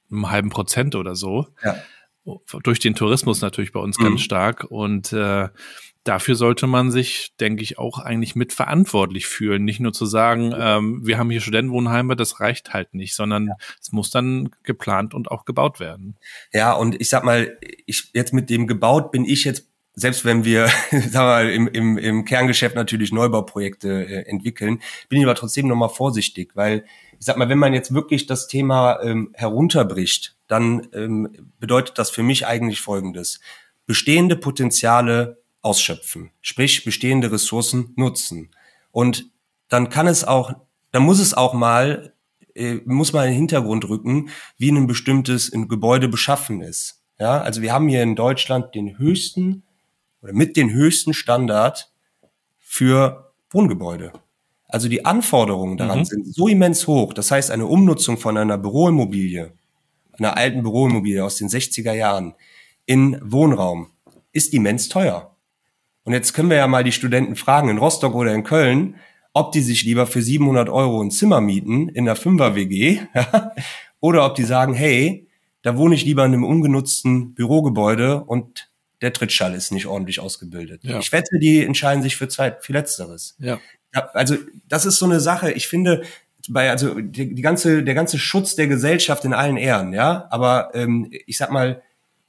einem 0.10 0.32
halben 0.32 0.50
Prozent 0.50 0.96
oder 0.96 1.16
so. 1.16 1.48
Ja 1.62 1.76
durch 2.64 2.80
den 2.80 2.96
Tourismus 2.96 3.42
natürlich 3.42 3.72
bei 3.72 3.80
uns 3.80 4.00
mhm. 4.00 4.04
ganz 4.04 4.22
stark. 4.22 4.66
Und 4.66 5.14
äh, 5.14 5.50
dafür 6.04 6.36
sollte 6.36 6.68
man 6.68 6.92
sich, 6.92 7.34
denke 7.40 7.64
ich, 7.64 7.78
auch 7.78 8.00
eigentlich 8.00 8.36
mitverantwortlich 8.36 9.28
fühlen. 9.28 9.64
Nicht 9.64 9.80
nur 9.80 9.94
zu 9.94 10.06
sagen, 10.06 10.54
ähm, 10.58 11.06
wir 11.06 11.18
haben 11.18 11.30
hier 11.30 11.42
Studentenwohnheime, 11.42 12.16
das 12.16 12.40
reicht 12.40 12.74
halt 12.74 12.94
nicht, 12.94 13.16
sondern 13.16 13.48
ja. 13.48 13.56
es 13.82 13.92
muss 13.92 14.10
dann 14.10 14.50
geplant 14.64 15.14
und 15.14 15.32
auch 15.32 15.46
gebaut 15.46 15.80
werden. 15.80 16.18
Ja, 16.54 16.74
und 16.74 17.00
ich 17.00 17.10
sag 17.10 17.24
mal, 17.24 17.58
ich 17.86 18.10
jetzt 18.14 18.34
mit 18.34 18.50
dem 18.50 18.68
gebaut 18.68 19.12
bin 19.12 19.26
ich 19.26 19.44
jetzt 19.44 19.70
selbst 19.96 20.26
wenn 20.26 20.44
wir, 20.44 20.68
sagen 20.92 21.14
wir 21.14 21.22
mal, 21.22 21.50
im, 21.50 21.68
im, 21.68 21.98
im 21.98 22.26
Kerngeschäft 22.26 22.76
natürlich 22.76 23.12
Neubauprojekte 23.12 24.06
äh, 24.06 24.26
entwickeln, 24.28 24.82
bin 25.08 25.20
ich 25.20 25.26
aber 25.26 25.36
trotzdem 25.36 25.68
nochmal 25.68 25.90
vorsichtig, 25.90 26.56
weil 26.56 26.86
ich 27.20 27.26
sag 27.26 27.38
mal, 27.38 27.48
wenn 27.48 27.60
man 27.60 27.74
jetzt 27.74 27.94
wirklich 27.94 28.26
das 28.26 28.48
Thema 28.48 29.00
ähm, 29.04 29.32
herunterbricht, 29.34 30.36
dann 30.54 30.88
ähm, 30.94 31.52
bedeutet 31.60 31.98
das 31.98 32.12
für 32.12 32.22
mich 32.22 32.46
eigentlich 32.46 32.80
Folgendes. 32.80 33.40
Bestehende 33.88 34.36
Potenziale 34.36 35.42
ausschöpfen, 35.64 36.30
sprich 36.42 36.86
bestehende 36.86 37.32
Ressourcen 37.32 37.92
nutzen. 37.96 38.52
Und 38.92 39.32
dann 39.68 39.90
kann 39.90 40.06
es 40.06 40.24
auch, 40.24 40.54
dann 40.92 41.02
muss 41.02 41.20
es 41.20 41.34
auch 41.34 41.56
mal, 41.56 42.14
äh, 42.54 42.76
muss 42.86 43.14
man 43.14 43.24
in 43.24 43.32
den 43.32 43.38
Hintergrund 43.38 43.90
rücken, 43.90 44.30
wie 44.60 44.72
ein 44.72 44.86
bestimmtes 44.86 45.52
ein 45.52 45.68
Gebäude 45.68 46.08
beschaffen 46.08 46.62
ist. 46.62 47.02
Ja, 47.20 47.42
also 47.42 47.64
wir 47.64 47.74
haben 47.74 47.88
hier 47.88 48.04
in 48.04 48.16
Deutschland 48.16 48.76
den 48.76 49.00
höchsten 49.00 49.64
oder 50.22 50.34
mit 50.34 50.56
den 50.56 50.72
höchsten 50.72 51.16
Standard 51.16 51.92
für 52.60 53.34
Wohngebäude. 53.50 54.14
Also 54.68 54.88
die 54.88 55.04
Anforderungen 55.04 55.78
daran 55.78 56.00
mhm. 56.00 56.06
sind 56.06 56.36
so 56.36 56.48
immens 56.48 56.86
hoch. 56.86 57.14
Das 57.14 57.32
heißt, 57.32 57.50
eine 57.50 57.66
Umnutzung 57.66 58.18
von 58.18 58.38
einer 58.38 58.60
Büroimmobilie, 58.60 59.54
einer 60.18 60.38
alten 60.38 60.64
Büroimmobilie 60.64 61.24
aus 61.24 61.38
den 61.38 61.50
60er 61.50 61.94
Jahren 61.94 62.36
in 62.86 63.20
Wohnraum 63.22 63.92
ist 64.32 64.54
immens 64.54 64.90
teuer. 64.90 65.36
Und 66.04 66.14
jetzt 66.14 66.34
können 66.34 66.50
wir 66.50 66.58
ja 66.58 66.68
mal 66.68 66.84
die 66.84 66.92
Studenten 66.92 67.36
fragen, 67.36 67.70
in 67.70 67.78
Rostock 67.78 68.14
oder 68.14 68.34
in 68.34 68.44
Köln, 68.44 68.96
ob 69.34 69.52
die 69.52 69.62
sich 69.62 69.84
lieber 69.84 70.06
für 70.06 70.22
700 70.22 70.70
Euro 70.70 71.02
ein 71.02 71.12
Zimmer 71.12 71.42
mieten 71.42 71.90
in 71.90 72.06
der 72.06 72.16
Fünfer-WG 72.16 73.00
oder 74.00 74.26
ob 74.26 74.36
die 74.36 74.44
sagen, 74.44 74.74
hey, 74.74 75.28
da 75.62 75.78
wohne 75.78 75.96
ich 75.96 76.06
lieber 76.06 76.26
in 76.26 76.34
einem 76.34 76.44
ungenutzten 76.44 77.34
Bürogebäude 77.34 78.24
und 78.24 78.70
der 79.02 79.14
Trittschall 79.14 79.54
ist 79.54 79.72
nicht 79.72 79.86
ordentlich 79.86 80.20
ausgebildet. 80.20 80.84
Ja. 80.84 81.00
Ich 81.00 81.12
wette, 81.12 81.40
die 81.40 81.64
entscheiden 81.64 82.04
sich 82.04 82.16
für, 82.16 82.28
zwei, 82.28 82.56
für 82.60 82.74
Letzteres. 82.74 83.36
Ja. 83.40 83.60
Ja, 83.94 84.10
also 84.14 84.38
das 84.68 84.86
ist 84.86 84.98
so 84.98 85.06
eine 85.06 85.20
Sache, 85.20 85.52
ich 85.52 85.68
finde, 85.68 86.04
bei, 86.50 86.70
also 86.70 87.00
die, 87.00 87.34
die 87.34 87.42
ganze, 87.42 87.84
der 87.84 87.94
ganze 87.94 88.20
Schutz 88.20 88.56
der 88.56 88.68
Gesellschaft 88.68 89.26
in 89.26 89.34
allen 89.34 89.58
Ehren, 89.58 89.94
ja, 89.94 90.28
aber 90.30 90.72
ähm, 90.74 91.10
ich 91.26 91.38
sag 91.38 91.52
mal, 91.52 91.82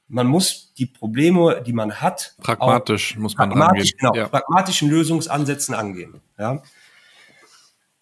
man 0.08 0.26
muss 0.26 0.72
die 0.74 0.86
Probleme, 0.86 1.62
die 1.66 1.72
man 1.72 2.00
hat, 2.00 2.34
pragmatisch 2.40 3.16
muss 3.16 3.36
man 3.36 3.50
pragmatisch, 3.50 3.92
angehen. 3.92 3.98
Genau, 3.98 4.14
ja. 4.14 4.28
pragmatischen 4.28 4.90
Lösungsansätzen 4.90 5.74
angehen. 5.74 6.20
Ja. 6.38 6.62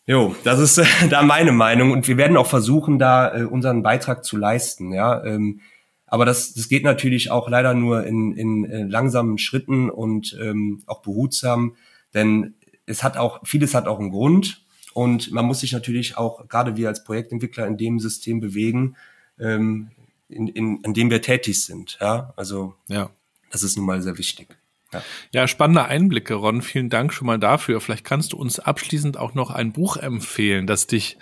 Jo, 0.05 0.35
das 0.45 0.59
ist 0.59 0.79
äh, 0.79 0.85
da 1.11 1.23
meine 1.23 1.53
Meinung 1.53 1.93
und 1.93 2.09
wir 2.09 2.17
werden 2.17 2.37
auch 2.37 2.49
versuchen, 2.49 2.99
da 2.99 3.35
äh, 3.35 3.45
unseren 3.45 3.83
Beitrag 3.83 4.25
zu 4.25 4.37
leisten. 4.37 4.93
Ja, 4.93 5.25
ähm, 5.25 5.61
aber 6.07 6.27
das, 6.27 6.53
das 6.53 6.69
geht 6.69 6.85
natürlich 6.85 7.31
auch 7.31 7.49
leider 7.49 7.73
nur 7.73 8.05
in, 8.05 8.33
in, 8.37 8.65
in 8.65 8.71
äh, 8.71 8.83
langsamen 8.83 9.39
Schritten 9.39 9.89
und 9.89 10.37
ähm, 10.43 10.83
auch 10.87 11.01
behutsam, 11.01 11.77
denn 12.13 12.55
es 12.85 13.03
hat 13.03 13.17
auch, 13.17 13.41
vieles 13.45 13.75
hat 13.75 13.87
auch 13.87 13.99
einen 13.99 14.11
Grund 14.11 14.63
und 14.95 15.32
man 15.32 15.45
muss 15.45 15.61
sich 15.61 15.72
natürlich 15.72 16.16
auch, 16.16 16.49
gerade 16.49 16.76
wir 16.76 16.88
als 16.88 17.05
Projektentwickler, 17.05 17.66
in 17.66 17.76
dem 17.76 18.01
System 18.01 18.40
bewegen, 18.40 18.97
ähm, 19.38 19.90
in, 20.28 20.49
in, 20.49 20.80
in 20.82 20.95
dem 20.95 21.11
wir 21.11 21.22
tätig 21.22 21.64
sind. 21.64 21.99
Ja, 22.01 22.32
also 22.36 22.74
ja. 22.88 23.11
das 23.51 23.62
ist 23.62 23.76
nun 23.76 23.86
mal 23.86 24.01
sehr 24.03 24.18
wichtig. 24.18 24.57
Ja. 24.93 25.03
ja, 25.32 25.49
spannende 25.49 25.84
Einblicke, 25.84 26.34
Ron. 26.34 26.61
Vielen 26.61 26.90
Dank 26.90 27.14
schon 27.14 27.26
mal 27.26 27.38
dafür. 27.38 27.80
Vielleicht 27.80 28.05
kannst 28.05 28.34
du 28.34 28.36
uns 28.36 28.59
abschließend 28.59 29.16
auch 29.16 29.34
noch 29.34 29.51
ein 29.51 29.72
Buch 29.72 29.97
empfehlen, 29.97 30.66
das 30.66 30.86
dich 30.86 31.16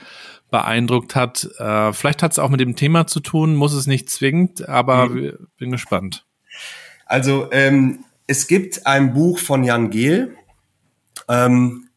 beeindruckt 0.50 1.14
hat. 1.14 1.48
Äh, 1.58 1.92
vielleicht 1.92 2.22
hat 2.22 2.32
es 2.32 2.38
auch 2.38 2.48
mit 2.48 2.60
dem 2.60 2.74
Thema 2.74 3.06
zu 3.06 3.20
tun, 3.20 3.54
muss 3.54 3.72
es 3.72 3.86
nicht 3.86 4.10
zwingend, 4.10 4.68
aber 4.68 5.08
mhm. 5.08 5.48
bin 5.56 5.70
gespannt. 5.70 6.26
Also 7.06 7.48
ähm, 7.52 8.04
es 8.26 8.46
gibt 8.46 8.86
ein 8.86 9.14
Buch 9.14 9.38
von 9.38 9.62
Jan 9.64 9.90
Gehl, 9.90 10.36
ähm, 11.28 11.89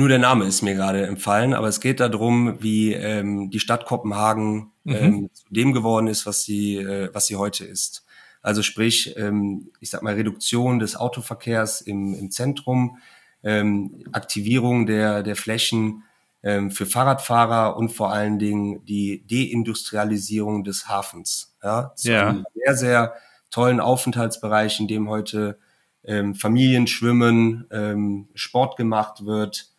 nur 0.00 0.08
der 0.08 0.18
Name 0.18 0.46
ist 0.46 0.62
mir 0.62 0.72
gerade 0.72 1.06
empfallen, 1.06 1.52
aber 1.52 1.68
es 1.68 1.78
geht 1.78 2.00
darum, 2.00 2.56
wie 2.62 2.94
ähm, 2.94 3.50
die 3.50 3.60
Stadt 3.60 3.84
Kopenhagen 3.84 4.72
mhm. 4.84 4.94
ähm, 4.94 5.30
zu 5.34 5.44
dem 5.50 5.74
geworden 5.74 6.06
ist, 6.06 6.24
was 6.24 6.42
sie, 6.42 6.76
äh, 6.76 7.10
was 7.12 7.26
sie 7.26 7.36
heute 7.36 7.66
ist. 7.66 8.06
Also 8.40 8.62
sprich, 8.62 9.14
ähm, 9.18 9.70
ich 9.78 9.90
sag 9.90 10.02
mal, 10.02 10.14
Reduktion 10.14 10.78
des 10.78 10.96
Autoverkehrs 10.96 11.82
im, 11.82 12.14
im 12.14 12.30
Zentrum, 12.30 12.96
ähm, 13.42 14.04
Aktivierung 14.12 14.86
der, 14.86 15.22
der 15.22 15.36
Flächen 15.36 16.04
ähm, 16.42 16.70
für 16.70 16.86
Fahrradfahrer 16.86 17.76
und 17.76 17.90
vor 17.90 18.10
allen 18.10 18.38
Dingen 18.38 18.82
die 18.86 19.26
Deindustrialisierung 19.26 20.64
des 20.64 20.88
Hafens. 20.88 21.54
Ja, 21.62 21.92
zu 21.94 22.10
ja. 22.10 22.28
einem 22.30 22.46
sehr, 22.54 22.74
sehr 22.74 23.14
tollen 23.50 23.80
Aufenthaltsbereich, 23.80 24.80
in 24.80 24.88
dem 24.88 25.10
heute 25.10 25.58
ähm, 26.04 26.34
Familien 26.34 26.86
schwimmen, 26.86 27.66
ähm, 27.70 28.28
Sport 28.34 28.78
gemacht 28.78 29.26
wird. 29.26 29.69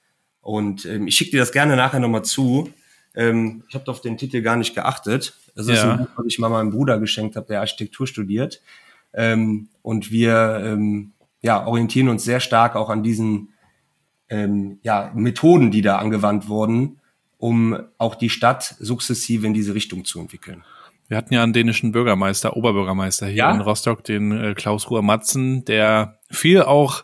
Und 0.42 0.86
ähm, 0.86 1.08
ich 1.08 1.16
schicke 1.16 1.32
dir 1.32 1.40
das 1.40 1.52
gerne 1.52 1.76
nachher 1.76 2.00
nochmal 2.00 2.24
zu. 2.24 2.70
Ähm, 3.16 3.64
ich 3.70 3.76
habe 3.76 3.90
auf 3.92 4.02
den 4.02 4.18
Titel 4.18 4.42
gar 4.42 4.56
nicht 4.56 4.74
geachtet. 4.74 5.34
Das 5.56 5.68
ist 5.68 5.84
ja. 5.84 5.92
ein 5.92 5.98
Buch, 6.00 6.10
was 6.16 6.26
ich 6.28 6.40
mal 6.40 6.50
meinem 6.50 6.72
Bruder 6.72 7.00
geschenkt 7.00 7.36
habe, 7.36 7.48
der 7.48 7.60
Architektur 7.60 8.08
studiert. 8.08 8.62
Ähm, 9.14 9.70
und 9.82 10.12
wir 10.12 10.62
ähm, 10.64 11.12
ja, 11.42 11.66
orientieren 11.66 12.10
uns 12.10 12.24
sehr 12.24 12.40
stark 12.40 12.76
auch 12.76 12.90
an 12.90 13.04
diesen 13.04 13.50
ähm, 14.30 14.80
ja, 14.82 15.12
Methoden, 15.14 15.72
die 15.72 15.82
da 15.82 15.98
angewandt 15.98 16.48
wurden, 16.48 17.00
um 17.38 17.78
auch 17.98 18.16
die 18.16 18.30
Stadt 18.30 18.76
sukzessive 18.80 19.46
in 19.46 19.54
diese 19.54 19.76
Richtung 19.76 20.06
zu 20.06 20.20
entwickeln. 20.20 20.64
Wir 21.10 21.18
hatten 21.18 21.34
ja 21.34 21.44
einen 21.44 21.52
dänischen 21.52 21.92
Bürgermeister, 21.92 22.56
Oberbürgermeister 22.56 23.28
hier 23.28 23.36
ja? 23.36 23.52
in 23.52 23.60
Rostock, 23.60 24.04
den 24.06 24.32
äh, 24.32 24.54
Klaus 24.54 24.90
Ruhr 24.90 25.02
Matzen, 25.02 25.66
der 25.66 26.20
viel 26.30 26.62
auch 26.62 27.04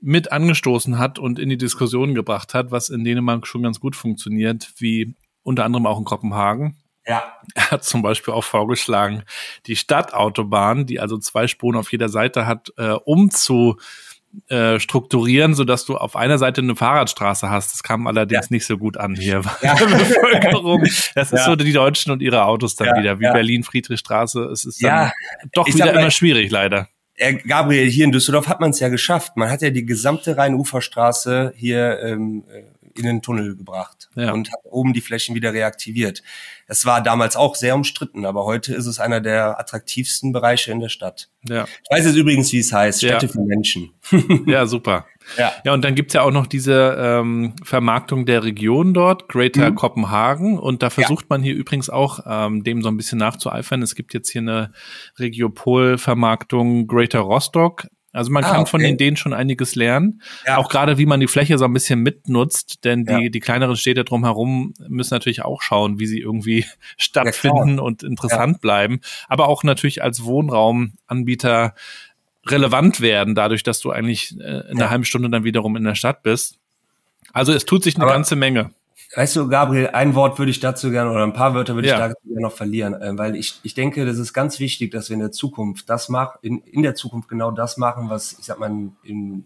mit 0.00 0.32
angestoßen 0.32 0.98
hat 0.98 1.18
und 1.18 1.38
in 1.38 1.48
die 1.48 1.56
Diskussion 1.56 2.14
gebracht 2.14 2.54
hat, 2.54 2.70
was 2.70 2.88
in 2.88 3.04
Dänemark 3.04 3.46
schon 3.46 3.62
ganz 3.62 3.80
gut 3.80 3.96
funktioniert, 3.96 4.72
wie 4.78 5.14
unter 5.42 5.64
anderem 5.64 5.86
auch 5.86 5.98
in 5.98 6.04
Kopenhagen. 6.04 6.76
Ja. 7.06 7.32
Er 7.54 7.70
hat 7.70 7.84
zum 7.84 8.02
Beispiel 8.02 8.34
auch 8.34 8.44
vorgeschlagen, 8.44 9.22
die 9.66 9.76
Stadtautobahn, 9.76 10.86
die 10.86 11.00
also 11.00 11.18
zwei 11.18 11.46
Spuren 11.46 11.76
auf 11.76 11.90
jeder 11.92 12.08
Seite 12.08 12.46
hat, 12.46 12.72
äh, 12.76 12.90
umzu 12.90 13.78
äh, 14.48 14.78
strukturieren, 14.78 15.54
so 15.54 15.64
dass 15.64 15.86
du 15.86 15.96
auf 15.96 16.14
einer 16.14 16.36
Seite 16.36 16.60
eine 16.60 16.76
Fahrradstraße 16.76 17.48
hast. 17.48 17.72
Das 17.72 17.82
kam 17.82 18.06
allerdings 18.06 18.46
ja. 18.46 18.54
nicht 18.54 18.66
so 18.66 18.76
gut 18.76 18.98
an 18.98 19.14
hier 19.14 19.40
ja. 19.62 19.74
der 19.76 19.86
Bevölkerung. 19.86 20.82
Das 21.14 21.32
ist 21.32 21.38
ja. 21.38 21.44
so 21.44 21.56
die 21.56 21.72
Deutschen 21.72 22.12
und 22.12 22.20
ihre 22.20 22.44
Autos 22.44 22.76
dann 22.76 22.98
wieder, 22.98 23.18
wie 23.18 23.24
Berlin 23.24 23.62
Friedrichstraße. 23.62 24.44
Es 24.44 24.64
ist 24.64 24.82
dann 24.82 25.10
doch 25.52 25.66
wieder 25.66 25.92
immer 25.92 26.10
schwierig, 26.10 26.50
leider. 26.50 26.88
Gabriel, 27.18 27.88
hier 27.88 28.04
in 28.04 28.12
Düsseldorf 28.12 28.46
hat 28.46 28.60
man 28.60 28.70
es 28.70 28.80
ja 28.80 28.88
geschafft. 28.88 29.36
Man 29.36 29.50
hat 29.50 29.62
ja 29.62 29.70
die 29.70 29.86
gesamte 29.86 30.36
Rhein-Ufer-Straße 30.36 31.54
hier 31.56 32.00
ähm, 32.02 32.44
in 32.98 33.06
den 33.06 33.22
Tunnel 33.22 33.56
gebracht 33.56 34.08
ja. 34.14 34.32
und 34.32 34.50
hat 34.50 34.60
oben 34.64 34.92
die 34.92 35.00
Flächen 35.00 35.34
wieder 35.34 35.52
reaktiviert. 35.52 36.22
Es 36.66 36.84
war 36.84 37.02
damals 37.02 37.36
auch 37.36 37.54
sehr 37.54 37.74
umstritten, 37.74 38.24
aber 38.24 38.44
heute 38.44 38.74
ist 38.74 38.86
es 38.86 38.98
einer 38.98 39.20
der 39.20 39.58
attraktivsten 39.60 40.32
Bereiche 40.32 40.72
in 40.72 40.80
der 40.80 40.88
Stadt. 40.88 41.28
Ja. 41.48 41.64
Ich 41.64 41.90
weiß 41.96 42.06
jetzt 42.06 42.16
übrigens, 42.16 42.52
wie 42.52 42.58
es 42.58 42.72
heißt, 42.72 42.98
Städte 42.98 43.26
ja. 43.26 43.32
für 43.32 43.40
Menschen. 43.40 43.90
ja, 44.46 44.66
super. 44.66 45.06
Ja. 45.36 45.52
ja, 45.64 45.72
und 45.72 45.84
dann 45.84 45.94
gibt's 45.94 46.14
ja 46.14 46.22
auch 46.22 46.30
noch 46.30 46.46
diese 46.46 46.96
ähm, 46.98 47.54
Vermarktung 47.64 48.26
der 48.26 48.44
Region 48.44 48.94
dort, 48.94 49.28
Greater 49.28 49.70
mhm. 49.70 49.74
Kopenhagen. 49.74 50.58
Und 50.58 50.82
da 50.82 50.90
versucht 50.90 51.24
ja. 51.24 51.26
man 51.30 51.42
hier 51.42 51.54
übrigens 51.54 51.90
auch 51.90 52.20
ähm, 52.26 52.64
dem 52.64 52.82
so 52.82 52.88
ein 52.88 52.96
bisschen 52.96 53.18
nachzueifern. 53.18 53.82
Es 53.82 53.94
gibt 53.94 54.14
jetzt 54.14 54.30
hier 54.30 54.42
eine 54.42 54.72
Regiopol-Vermarktung 55.18 56.86
Greater 56.86 57.20
Rostock. 57.20 57.88
Also 58.16 58.32
man 58.32 58.44
ah, 58.44 58.50
kann 58.50 58.60
okay. 58.62 58.70
von 58.70 58.80
den 58.80 58.94
Ideen 58.94 59.16
schon 59.16 59.32
einiges 59.32 59.74
lernen. 59.74 60.22
Ja. 60.46 60.56
Auch 60.56 60.68
gerade, 60.68 60.98
wie 60.98 61.06
man 61.06 61.20
die 61.20 61.26
Fläche 61.26 61.58
so 61.58 61.64
ein 61.64 61.72
bisschen 61.72 62.00
mitnutzt, 62.00 62.84
denn 62.84 63.04
die, 63.04 63.24
ja. 63.24 63.28
die 63.28 63.40
kleineren 63.40 63.76
Städte 63.76 64.04
drumherum 64.04 64.74
müssen 64.88 65.14
natürlich 65.14 65.42
auch 65.44 65.62
schauen, 65.62 65.98
wie 65.98 66.06
sie 66.06 66.20
irgendwie 66.20 66.64
stattfinden 66.96 67.76
ja, 67.76 67.82
und 67.82 68.02
interessant 68.02 68.60
bleiben. 68.60 69.00
Aber 69.28 69.48
auch 69.48 69.62
natürlich 69.64 70.02
als 70.02 70.24
Wohnraumanbieter 70.24 71.74
relevant 72.46 73.00
werden, 73.00 73.34
dadurch, 73.34 73.62
dass 73.62 73.80
du 73.80 73.90
eigentlich 73.90 74.34
äh, 74.38 74.70
in 74.70 74.78
einer 74.80 74.90
halben 74.90 75.04
Stunde 75.04 75.28
dann 75.30 75.44
wiederum 75.44 75.76
in 75.76 75.84
der 75.84 75.94
Stadt 75.94 76.22
bist. 76.22 76.58
Also 77.32 77.52
es 77.52 77.66
tut 77.66 77.82
sich 77.82 77.96
eine 77.96 78.04
Aber 78.04 78.12
ganze 78.12 78.36
Menge. 78.36 78.70
Weißt 79.16 79.34
du, 79.34 79.48
Gabriel, 79.48 79.88
ein 79.88 80.14
Wort 80.14 80.38
würde 80.38 80.50
ich 80.50 80.60
dazu 80.60 80.90
gerne 80.90 81.10
oder 81.10 81.22
ein 81.22 81.32
paar 81.32 81.54
Wörter 81.54 81.74
würde 81.74 81.88
ja. 81.88 81.94
ich 81.94 82.00
dazu 82.00 82.28
gerne 82.28 82.42
noch 82.42 82.52
verlieren, 82.52 82.92
äh, 82.94 83.16
weil 83.16 83.34
ich, 83.34 83.58
ich 83.62 83.72
denke, 83.72 84.04
das 84.04 84.18
ist 84.18 84.34
ganz 84.34 84.60
wichtig, 84.60 84.90
dass 84.90 85.08
wir 85.08 85.14
in 85.14 85.20
der 85.20 85.32
Zukunft 85.32 85.88
das 85.88 86.10
machen, 86.10 86.38
in, 86.42 86.58
in 86.58 86.82
der 86.82 86.94
Zukunft 86.94 87.26
genau 87.26 87.50
das 87.50 87.78
machen, 87.78 88.10
was, 88.10 88.36
ich 88.38 88.44
sag 88.44 88.58
mal, 88.58 88.70
in 89.02 89.44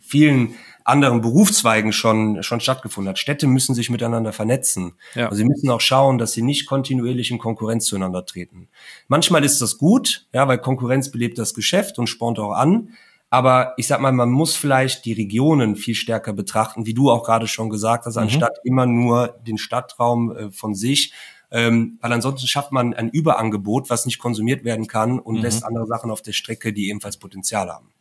vielen 0.00 0.54
anderen 0.84 1.20
Berufszweigen 1.20 1.92
schon, 1.92 2.42
schon 2.42 2.60
stattgefunden 2.60 3.10
hat. 3.10 3.18
Städte 3.18 3.46
müssen 3.46 3.74
sich 3.74 3.90
miteinander 3.90 4.32
vernetzen. 4.32 4.94
Ja. 5.14 5.26
Also 5.26 5.36
sie 5.36 5.44
müssen 5.44 5.68
auch 5.68 5.82
schauen, 5.82 6.16
dass 6.16 6.32
sie 6.32 6.40
nicht 6.40 6.66
kontinuierlich 6.66 7.30
in 7.30 7.38
Konkurrenz 7.38 7.84
zueinander 7.84 8.24
treten. 8.24 8.68
Manchmal 9.06 9.44
ist 9.44 9.60
das 9.60 9.76
gut, 9.76 10.28
ja, 10.32 10.48
weil 10.48 10.56
Konkurrenz 10.56 11.10
belebt 11.10 11.36
das 11.36 11.52
Geschäft 11.52 11.98
und 11.98 12.06
spornt 12.06 12.38
auch 12.38 12.52
an. 12.52 12.94
Aber 13.30 13.74
ich 13.76 13.86
sag 13.86 14.00
mal, 14.00 14.12
man 14.12 14.30
muss 14.30 14.56
vielleicht 14.56 15.04
die 15.04 15.12
Regionen 15.12 15.76
viel 15.76 15.94
stärker 15.94 16.32
betrachten, 16.32 16.84
wie 16.84 16.94
du 16.94 17.10
auch 17.10 17.22
gerade 17.22 17.46
schon 17.46 17.70
gesagt 17.70 18.04
hast, 18.04 18.16
mhm. 18.16 18.22
anstatt 18.22 18.58
immer 18.64 18.86
nur 18.86 19.38
den 19.46 19.56
Stadtraum 19.56 20.36
äh, 20.36 20.50
von 20.50 20.74
sich. 20.74 21.12
Ähm, 21.52 21.98
weil 22.00 22.12
ansonsten 22.12 22.46
schafft 22.46 22.70
man 22.70 22.94
ein 22.94 23.08
Überangebot, 23.08 23.90
was 23.90 24.06
nicht 24.06 24.18
konsumiert 24.18 24.64
werden 24.64 24.86
kann 24.86 25.18
und 25.18 25.36
mhm. 25.36 25.42
lässt 25.42 25.64
andere 25.64 25.86
Sachen 25.86 26.10
auf 26.10 26.22
der 26.22 26.32
Strecke, 26.32 26.72
die 26.72 26.88
ebenfalls 26.90 27.16
Potenzial 27.16 27.68
haben. 27.70 27.92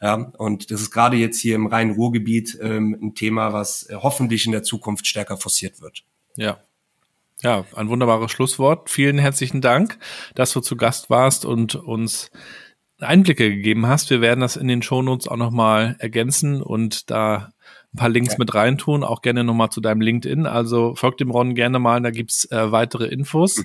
Ja, 0.00 0.14
und 0.38 0.70
das 0.70 0.80
ist 0.80 0.90
gerade 0.90 1.16
jetzt 1.16 1.40
hier 1.40 1.56
im 1.56 1.66
Rhein-Ruhr-Gebiet 1.66 2.58
ähm, 2.62 2.96
ein 3.00 3.14
Thema, 3.14 3.52
was 3.52 3.88
äh, 3.90 3.96
hoffentlich 3.96 4.46
in 4.46 4.52
der 4.52 4.62
Zukunft 4.62 5.06
stärker 5.06 5.36
forciert 5.36 5.80
wird. 5.80 6.04
Ja. 6.36 6.58
Ja, 7.42 7.64
ein 7.74 7.88
wunderbares 7.88 8.30
Schlusswort. 8.30 8.90
Vielen 8.90 9.18
herzlichen 9.18 9.62
Dank, 9.62 9.98
dass 10.34 10.52
du 10.52 10.60
zu 10.60 10.76
Gast 10.76 11.08
warst 11.08 11.46
und 11.46 11.74
uns 11.74 12.30
Einblicke 13.02 13.50
gegeben 13.50 13.86
hast. 13.86 14.10
Wir 14.10 14.20
werden 14.20 14.40
das 14.40 14.56
in 14.56 14.68
den 14.68 14.82
Shownotes 14.82 15.28
auch 15.28 15.36
nochmal 15.36 15.96
ergänzen 15.98 16.62
und 16.62 17.10
da 17.10 17.52
ein 17.92 17.96
paar 17.96 18.08
Links 18.08 18.34
ja. 18.34 18.38
mit 18.38 18.54
reintun, 18.54 19.04
auch 19.04 19.22
gerne 19.22 19.44
nochmal 19.44 19.70
zu 19.70 19.80
deinem 19.80 20.00
LinkedIn. 20.00 20.46
Also 20.46 20.94
folgt 20.94 21.20
dem 21.20 21.30
Ron 21.30 21.54
gerne 21.54 21.78
mal, 21.78 22.00
da 22.00 22.10
gibt's 22.10 22.50
äh, 22.50 22.70
weitere 22.70 23.06
Infos. 23.06 23.58
Mhm. 23.58 23.64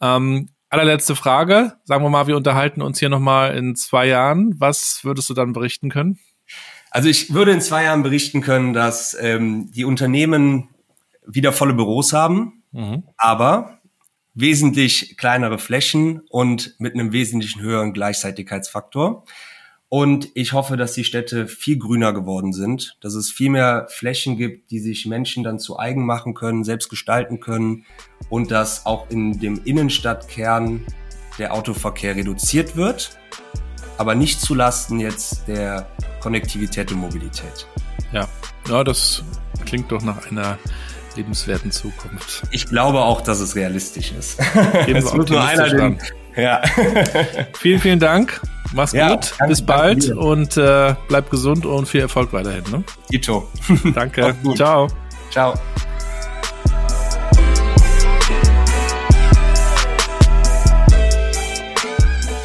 Ähm, 0.00 0.48
allerletzte 0.70 1.14
Frage. 1.14 1.74
Sagen 1.84 2.04
wir 2.04 2.10
mal, 2.10 2.26
wir 2.26 2.36
unterhalten 2.36 2.80
uns 2.80 2.98
hier 2.98 3.08
nochmal 3.08 3.56
in 3.56 3.76
zwei 3.76 4.06
Jahren. 4.06 4.54
Was 4.58 5.00
würdest 5.04 5.28
du 5.28 5.34
dann 5.34 5.52
berichten 5.52 5.90
können? 5.90 6.18
Also 6.90 7.08
ich 7.08 7.32
würde 7.34 7.52
in 7.52 7.60
zwei 7.60 7.84
Jahren 7.84 8.02
berichten 8.02 8.40
können, 8.40 8.72
dass 8.72 9.16
ähm, 9.20 9.70
die 9.72 9.84
Unternehmen 9.84 10.68
wieder 11.26 11.52
volle 11.52 11.74
Büros 11.74 12.12
haben, 12.12 12.64
mhm. 12.72 13.04
aber 13.16 13.79
wesentlich 14.34 15.16
kleinere 15.16 15.58
Flächen 15.58 16.20
und 16.28 16.74
mit 16.78 16.94
einem 16.94 17.12
wesentlichen 17.12 17.62
höheren 17.62 17.92
Gleichzeitigkeitsfaktor. 17.92 19.24
Und 19.88 20.28
ich 20.34 20.52
hoffe, 20.52 20.76
dass 20.76 20.92
die 20.92 21.02
Städte 21.02 21.48
viel 21.48 21.76
grüner 21.76 22.12
geworden 22.12 22.52
sind, 22.52 22.96
dass 23.00 23.14
es 23.14 23.32
viel 23.32 23.50
mehr 23.50 23.88
Flächen 23.90 24.36
gibt, 24.36 24.70
die 24.70 24.78
sich 24.78 25.04
Menschen 25.04 25.42
dann 25.42 25.58
zu 25.58 25.80
eigen 25.80 26.06
machen 26.06 26.34
können, 26.34 26.62
selbst 26.62 26.88
gestalten 26.88 27.40
können 27.40 27.84
und 28.28 28.52
dass 28.52 28.86
auch 28.86 29.10
in 29.10 29.40
dem 29.40 29.60
Innenstadtkern 29.64 30.86
der 31.38 31.52
Autoverkehr 31.52 32.14
reduziert 32.14 32.76
wird, 32.76 33.18
aber 33.98 34.14
nicht 34.14 34.40
zulasten 34.40 35.00
jetzt 35.00 35.48
der 35.48 35.90
Konnektivität 36.20 36.92
und 36.92 36.98
Mobilität. 36.98 37.66
Ja, 38.12 38.28
ja 38.68 38.84
das 38.84 39.24
klingt 39.64 39.90
doch 39.90 40.02
nach 40.02 40.30
einer 40.30 40.56
lebenswerten 41.16 41.70
Zukunft. 41.70 42.42
Ich 42.50 42.66
glaube 42.66 43.00
auch, 43.00 43.20
dass 43.20 43.40
es 43.40 43.56
realistisch 43.56 44.12
ist. 44.12 44.40
es 44.86 45.12
wird 45.12 45.30
nur 45.30 45.44
einer 45.44 45.68
den, 45.68 45.98
ja. 46.36 46.62
vielen, 47.58 47.80
vielen 47.80 48.00
Dank. 48.00 48.40
Mach's 48.72 48.92
ja, 48.92 49.14
gut. 49.14 49.34
Danke, 49.38 49.50
Bis 49.50 49.62
bald 49.62 50.08
danke 50.08 50.20
und 50.20 50.56
äh, 50.56 50.94
bleib 51.08 51.30
gesund 51.30 51.66
und 51.66 51.86
viel 51.86 52.00
Erfolg 52.00 52.32
weiterhin. 52.32 52.64
Ne? 52.70 52.84
Ito. 53.10 53.48
Danke. 53.94 54.34
Ciao. 54.54 54.86
Ciao. 55.30 55.54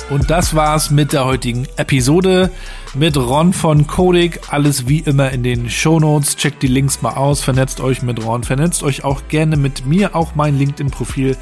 Und 0.10 0.30
das 0.30 0.56
war's 0.56 0.92
mit 0.92 1.14
der 1.14 1.26
heutigen 1.26 1.68
Episode 1.78 2.52
mit 2.96 3.18
Ron 3.18 3.54
von 3.54 3.88
Kodik. 3.88 4.40
Alles 4.50 4.88
wie 4.88 5.00
immer 5.00 5.32
in 5.32 5.44
den 5.44 5.70
Show 5.70 6.00
Notes. 6.00 6.36
Checkt 6.36 6.64
die 6.64 6.68
Links 6.68 7.02
mal 7.02 7.14
aus, 7.14 7.42
vernetzt 7.42 7.80
euch 7.82 8.02
mit 8.02 8.24
Ron, 8.24 8.44
vernetzt 8.44 8.84
euch 8.84 9.04
auch 9.04 9.28
gerne 9.28 9.58
mit 9.58 9.86
mir. 9.86 10.16
Auch 10.16 10.36
mein 10.36 10.58
LinkedIn-Profil 10.58 11.38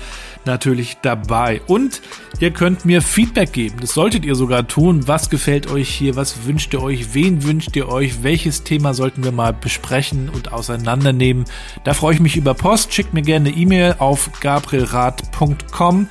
natürlich 0.46 0.98
dabei. 1.02 1.62
Und 1.68 2.02
ihr 2.40 2.52
könnt 2.52 2.86
mir 2.86 3.02
Feedback 3.02 3.54
geben. 3.54 3.78
Das 3.82 3.94
solltet 3.94 4.26
ihr 4.26 4.36
sogar 4.36 4.68
tun. 4.68 5.08
Was 5.08 5.30
gefällt 5.30 5.72
euch 5.72 5.90
hier? 5.90 6.16
Was 6.16 6.46
wünscht 6.46 6.74
ihr 6.74 6.82
euch? 6.82 7.14
Wen 7.14 7.44
wünscht 7.44 7.76
ihr 7.76 7.90
euch? 7.90 8.24
Welches 8.24 8.64
Thema 8.64 8.94
sollten 8.94 9.24
wir 9.24 9.32
mal 9.32 9.54
besprechen 9.54 10.30
und 10.30 10.52
auseinandernehmen? 10.52 11.46
Da 11.84 11.94
freue 11.94 12.16
ich 12.16 12.20
mich 12.20 12.36
über 12.36 12.54
Post. 12.54 12.94
Schickt 12.94 13.14
mir 13.14 13.22
gerne 13.22 13.50
E-Mail 13.50 13.96
auf 14.00 14.30
gabrielrad.com 14.40 16.08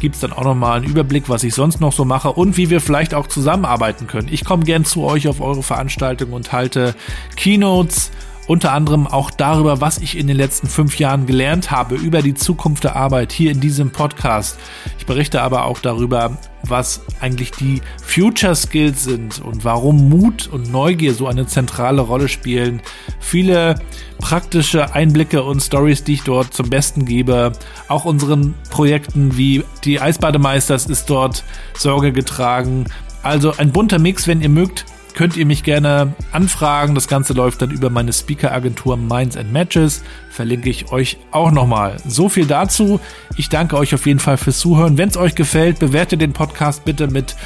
gibt 0.00 0.16
es 0.16 0.20
dann 0.20 0.32
auch 0.32 0.44
nochmal 0.44 0.78
einen 0.78 0.86
Überblick, 0.86 1.28
was 1.28 1.44
ich 1.44 1.54
sonst 1.54 1.80
noch 1.80 1.92
so 1.92 2.04
mache 2.04 2.32
und 2.32 2.56
wie 2.56 2.70
wir 2.70 2.80
vielleicht 2.80 3.14
auch 3.14 3.26
zusammenarbeiten 3.26 4.06
können. 4.06 4.28
Ich 4.30 4.44
komme 4.44 4.64
gern 4.64 4.84
zu 4.84 5.04
euch 5.04 5.28
auf 5.28 5.40
eure 5.40 5.62
Veranstaltung 5.62 6.32
und 6.32 6.52
halte 6.52 6.94
Keynotes, 7.36 8.10
unter 8.46 8.72
anderem 8.72 9.06
auch 9.06 9.30
darüber, 9.30 9.80
was 9.80 9.98
ich 9.98 10.18
in 10.18 10.26
den 10.26 10.36
letzten 10.36 10.66
fünf 10.66 10.98
Jahren 10.98 11.26
gelernt 11.26 11.70
habe 11.70 11.94
über 11.94 12.22
die 12.22 12.34
Zukunft 12.34 12.84
der 12.84 12.96
Arbeit 12.96 13.32
hier 13.32 13.50
in 13.50 13.60
diesem 13.60 13.90
Podcast. 13.90 14.58
Ich 14.98 15.06
berichte 15.06 15.42
aber 15.42 15.64
auch 15.64 15.78
darüber, 15.78 16.36
was 16.62 17.02
eigentlich 17.20 17.50
die 17.52 17.80
Future 18.02 18.54
Skills 18.54 19.04
sind 19.04 19.40
und 19.40 19.64
warum 19.64 20.08
Mut 20.08 20.48
und 20.48 20.70
Neugier 20.70 21.14
so 21.14 21.26
eine 21.26 21.46
zentrale 21.46 22.02
Rolle 22.02 22.28
spielen. 22.28 22.82
Viele 23.20 23.76
praktische 24.18 24.94
Einblicke 24.94 25.42
und 25.42 25.60
Stories, 25.60 26.04
die 26.04 26.14
ich 26.14 26.22
dort 26.22 26.54
zum 26.54 26.70
Besten 26.70 27.04
gebe. 27.04 27.52
Auch 27.88 28.04
unseren 28.04 28.54
Projekten 28.70 29.36
wie 29.36 29.64
die 29.84 30.00
Eisbademeisters 30.00 30.86
ist 30.86 31.08
dort 31.10 31.44
Sorge 31.76 32.12
getragen. 32.12 32.86
Also 33.22 33.52
ein 33.56 33.72
bunter 33.72 33.98
Mix, 33.98 34.26
wenn 34.26 34.42
ihr 34.42 34.50
mögt, 34.50 34.84
könnt 35.14 35.36
ihr 35.36 35.46
mich 35.46 35.62
gerne 35.62 36.14
anfragen. 36.32 36.94
Das 36.94 37.08
Ganze 37.08 37.32
läuft 37.32 37.62
dann 37.62 37.70
über 37.70 37.88
meine 37.88 38.12
Speaker-Agentur 38.12 38.96
Minds 38.96 39.36
and 39.36 39.52
Matches. 39.52 40.02
Verlinke 40.30 40.68
ich 40.68 40.90
euch 40.92 41.16
auch 41.30 41.50
nochmal. 41.50 41.96
So 42.06 42.28
viel 42.28 42.46
dazu. 42.46 43.00
Ich 43.36 43.48
danke 43.48 43.76
euch 43.76 43.94
auf 43.94 44.06
jeden 44.06 44.18
Fall 44.18 44.36
fürs 44.36 44.58
Zuhören. 44.58 44.98
Wenn 44.98 45.08
es 45.08 45.16
euch 45.16 45.34
gefällt, 45.34 45.78
bewertet 45.78 46.20
den 46.20 46.32
Podcast 46.32 46.84
bitte 46.84 47.06
mit 47.06 47.36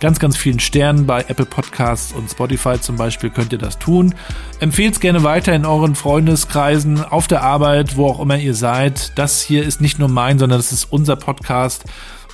ganz, 0.00 0.18
ganz 0.18 0.36
vielen 0.36 0.60
Sternen. 0.60 1.06
Bei 1.06 1.24
Apple 1.28 1.46
Podcasts 1.46 2.12
und 2.12 2.30
Spotify 2.30 2.78
zum 2.78 2.96
Beispiel 2.96 3.30
könnt 3.30 3.52
ihr 3.52 3.58
das 3.58 3.78
tun. 3.78 4.14
Empfehlt 4.60 4.94
es 4.94 5.00
gerne 5.00 5.22
weiter 5.22 5.54
in 5.54 5.64
euren 5.64 5.94
Freundeskreisen, 5.94 7.02
auf 7.02 7.26
der 7.26 7.42
Arbeit, 7.42 7.96
wo 7.96 8.06
auch 8.06 8.20
immer 8.20 8.36
ihr 8.36 8.54
seid. 8.54 9.12
Das 9.16 9.40
hier 9.40 9.64
ist 9.64 9.80
nicht 9.80 9.98
nur 9.98 10.08
mein, 10.08 10.38
sondern 10.38 10.58
das 10.58 10.72
ist 10.72 10.92
unser 10.92 11.16
Podcast. 11.16 11.84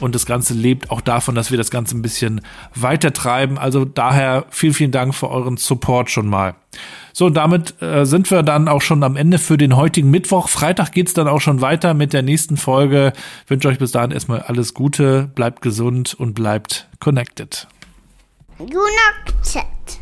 Und 0.00 0.14
das 0.14 0.26
Ganze 0.26 0.54
lebt 0.54 0.90
auch 0.90 1.00
davon, 1.00 1.34
dass 1.34 1.50
wir 1.50 1.58
das 1.58 1.70
Ganze 1.70 1.96
ein 1.96 2.02
bisschen 2.02 2.40
weiter 2.74 3.12
treiben. 3.12 3.58
Also 3.58 3.84
daher 3.84 4.46
vielen, 4.50 4.74
vielen 4.74 4.90
Dank 4.90 5.14
für 5.14 5.30
euren 5.30 5.56
Support 5.56 6.10
schon 6.10 6.26
mal. 6.26 6.54
So, 7.12 7.28
damit 7.28 7.80
äh, 7.82 8.06
sind 8.06 8.30
wir 8.30 8.42
dann 8.42 8.68
auch 8.68 8.82
schon 8.82 9.02
am 9.02 9.16
Ende 9.16 9.38
für 9.38 9.58
den 9.58 9.76
heutigen 9.76 10.10
Mittwoch. 10.10 10.48
Freitag 10.48 10.92
geht's 10.92 11.12
dann 11.12 11.28
auch 11.28 11.40
schon 11.40 11.60
weiter 11.60 11.92
mit 11.94 12.12
der 12.12 12.22
nächsten 12.22 12.56
Folge. 12.56 13.12
Ich 13.44 13.50
wünsche 13.50 13.68
euch 13.68 13.78
bis 13.78 13.92
dahin 13.92 14.10
erstmal 14.10 14.40
alles 14.40 14.74
Gute, 14.74 15.30
bleibt 15.34 15.60
gesund 15.62 16.14
und 16.14 16.34
bleibt 16.34 16.88
connected. 17.00 17.66
Chat. 19.42 19.99